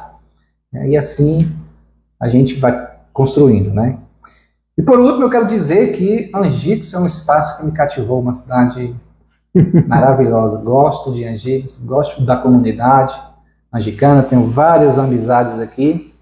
né, 0.73 0.89
e 0.89 0.97
assim 0.97 1.51
a 2.21 2.29
gente 2.29 2.59
vai 2.59 2.97
construindo, 3.13 3.73
né? 3.73 3.99
E 4.79 4.83
por 4.83 4.99
último, 5.01 5.25
eu 5.25 5.31
quero 5.31 5.47
dizer 5.47 5.93
que 5.93 6.31
Angicos 6.35 6.93
é 6.93 6.99
um 6.99 7.07
espaço 7.07 7.59
que 7.59 7.67
me 7.67 7.73
cativou, 7.73 8.21
uma 8.21 8.35
cidade 8.35 8.95
maravilhosa. 9.87 10.59
Gosto 10.63 11.13
de 11.13 11.25
Angicos, 11.27 11.79
gosto 11.85 12.23
da 12.25 12.37
comunidade 12.37 13.15
angicana, 13.73 14.23
tenho 14.23 14.47
várias 14.47 14.99
amizades 14.99 15.59
aqui, 15.61 16.13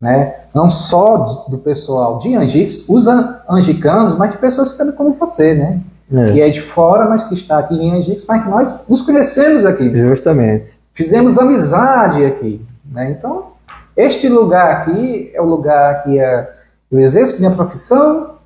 né? 0.00 0.34
Não 0.54 0.68
só 0.68 1.46
do 1.48 1.58
pessoal 1.58 2.18
de 2.18 2.34
Angicos, 2.34 2.88
os 2.88 3.06
an- 3.08 3.40
angicanos, 3.48 4.16
mas 4.18 4.32
de 4.32 4.38
pessoas 4.38 4.76
também 4.76 4.94
como 4.94 5.12
você, 5.12 5.54
né? 5.54 5.80
É, 6.12 6.32
Que 6.32 6.40
é 6.42 6.50
de 6.50 6.60
fora, 6.60 7.08
mas 7.08 7.24
que 7.24 7.34
está 7.34 7.58
aqui 7.58 7.74
em 7.74 7.98
Angicos, 7.98 8.26
mas 8.28 8.42
que 8.42 8.48
nós 8.50 8.80
nos 8.88 9.00
conhecemos 9.02 9.64
aqui, 9.64 9.94
justamente. 9.96 10.78
fizemos 10.92 11.38
amizade 11.38 12.24
aqui, 12.24 12.64
né? 12.90 13.10
Então, 13.10 13.52
este 13.96 14.28
lugar 14.28 14.70
aqui 14.82 15.30
é 15.34 15.40
o 15.40 15.46
lugar 15.46 16.02
que 16.04 16.18
é, 16.18 16.50
eu 16.92 17.00
exerço 17.00 17.40
minha 17.40 17.50
profissão, 17.50 18.36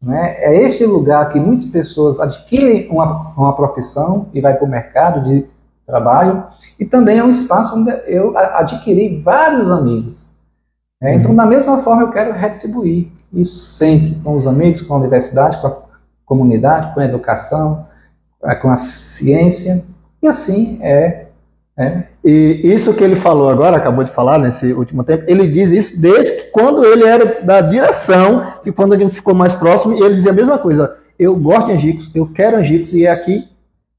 né? 0.00 0.36
É 0.38 0.62
este 0.62 0.84
lugar 0.84 1.32
que 1.32 1.40
muitas 1.40 1.66
pessoas 1.66 2.20
adquirem 2.20 2.88
uma, 2.90 3.32
uma 3.36 3.56
profissão 3.56 4.28
e 4.32 4.40
vai 4.40 4.54
para 4.54 4.64
o 4.64 4.68
mercado 4.68 5.24
de 5.24 5.46
trabalho, 5.86 6.44
e 6.78 6.84
também 6.84 7.18
é 7.18 7.24
um 7.24 7.30
espaço 7.30 7.78
onde 7.78 7.90
eu 8.06 8.36
adquiri 8.36 9.20
vários 9.20 9.70
amigos. 9.70 10.36
né? 11.00 11.14
Então, 11.14 11.34
da 11.34 11.46
mesma 11.46 11.78
forma, 11.82 12.02
eu 12.02 12.10
quero 12.10 12.32
retribuir 12.32 13.12
isso 13.32 13.58
sempre 13.58 14.20
com 14.22 14.36
os 14.36 14.46
amigos, 14.46 14.82
com 14.82 14.94
a 14.94 14.98
universidade, 14.98 15.60
com 15.60 15.66
a 15.68 15.76
comunidade, 16.24 16.92
com 16.92 17.00
a 17.00 17.04
educação, 17.04 17.86
eh, 18.42 18.54
com 18.56 18.68
a 18.68 18.76
ciência, 18.76 19.84
e 20.22 20.26
assim 20.26 20.78
é. 20.82 21.25
É 21.78 22.04
E 22.24 22.60
isso 22.64 22.94
que 22.94 23.04
ele 23.04 23.16
falou 23.16 23.50
agora, 23.50 23.76
acabou 23.76 24.02
de 24.02 24.10
falar 24.10 24.38
nesse 24.38 24.72
último 24.72 25.04
tempo, 25.04 25.24
ele 25.26 25.46
diz 25.46 25.70
isso 25.70 26.00
desde 26.00 26.32
que 26.32 26.42
quando 26.44 26.84
ele 26.84 27.04
era 27.04 27.42
da 27.42 27.60
direção, 27.60 28.42
que 28.62 28.72
quando 28.72 28.94
a 28.94 28.98
gente 28.98 29.14
ficou 29.14 29.34
mais 29.34 29.54
próximo, 29.54 29.94
e 29.94 30.00
ele 30.00 30.14
dizia 30.14 30.30
a 30.30 30.34
mesma 30.34 30.58
coisa. 30.58 30.96
Eu 31.18 31.34
gosto 31.34 31.66
de 31.66 31.72
Angicos, 31.72 32.10
eu 32.14 32.26
quero 32.26 32.56
Angicos 32.56 32.92
e 32.92 33.06
é 33.06 33.10
aqui 33.10 33.48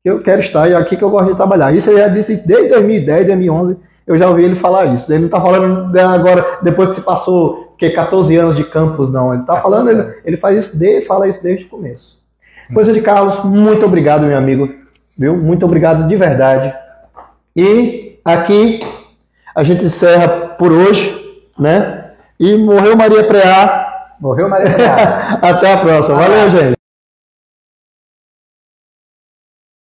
que 0.04 0.10
eu 0.10 0.22
quero 0.22 0.40
estar 0.40 0.70
e 0.70 0.74
é 0.74 0.76
aqui 0.76 0.96
que 0.96 1.04
eu 1.04 1.10
gosto 1.10 1.32
de 1.32 1.36
trabalhar. 1.36 1.76
Isso 1.76 1.90
ele 1.90 2.00
já 2.00 2.08
disse 2.08 2.48
desde 2.48 2.70
2010, 2.70 3.28
2011, 3.28 3.78
eu 4.06 4.18
já 4.18 4.30
ouvi 4.30 4.44
ele 4.44 4.56
falar 4.56 4.86
isso. 4.94 5.12
Ele 5.12 5.20
não 5.20 5.26
está 5.26 5.42
falando 5.42 5.98
agora, 6.00 6.46
depois 6.62 6.90
que 6.90 6.96
se 6.96 7.02
passou 7.02 7.76
que 7.78 7.90
14 7.90 8.36
anos 8.36 8.56
de 8.56 8.64
campus, 8.64 9.12
não. 9.12 9.34
Ele 9.34 9.42
está 9.42 9.56
14 9.56 9.62
falando, 9.62 9.90
ele, 9.90 10.16
ele 10.26 10.38
faz 10.38 10.66
isso, 10.66 10.78
de, 10.78 11.02
fala 11.02 11.28
isso 11.28 11.44
desde 11.44 11.66
o 11.66 11.70
começo. 11.70 12.18
Coisa 12.74 12.92
de 12.92 13.02
Carlos, 13.02 13.44
muito 13.44 13.86
obrigado, 13.86 14.26
meu 14.26 14.38
amigo. 14.38 14.70
Viu? 15.18 15.36
Muito 15.36 15.66
obrigado 15.66 16.08
de 16.08 16.16
verdade. 16.16 16.74
E 17.58 18.20
aqui 18.24 18.80
a 19.56 19.64
gente 19.64 19.84
encerra 19.84 20.28
por 20.30 20.72
hoje, 20.72 21.20
né? 21.58 22.12
E 22.40 22.56
morreu 22.56 22.96
Maria 22.96 23.24
Preá. 23.24 24.14
Morreu 24.22 24.48
Maria 24.48 24.72
Preá. 24.72 25.40
Até 25.42 25.74
a 25.74 25.78
próxima. 25.78 26.18
Valeu, 26.20 26.52
gente. 26.52 26.77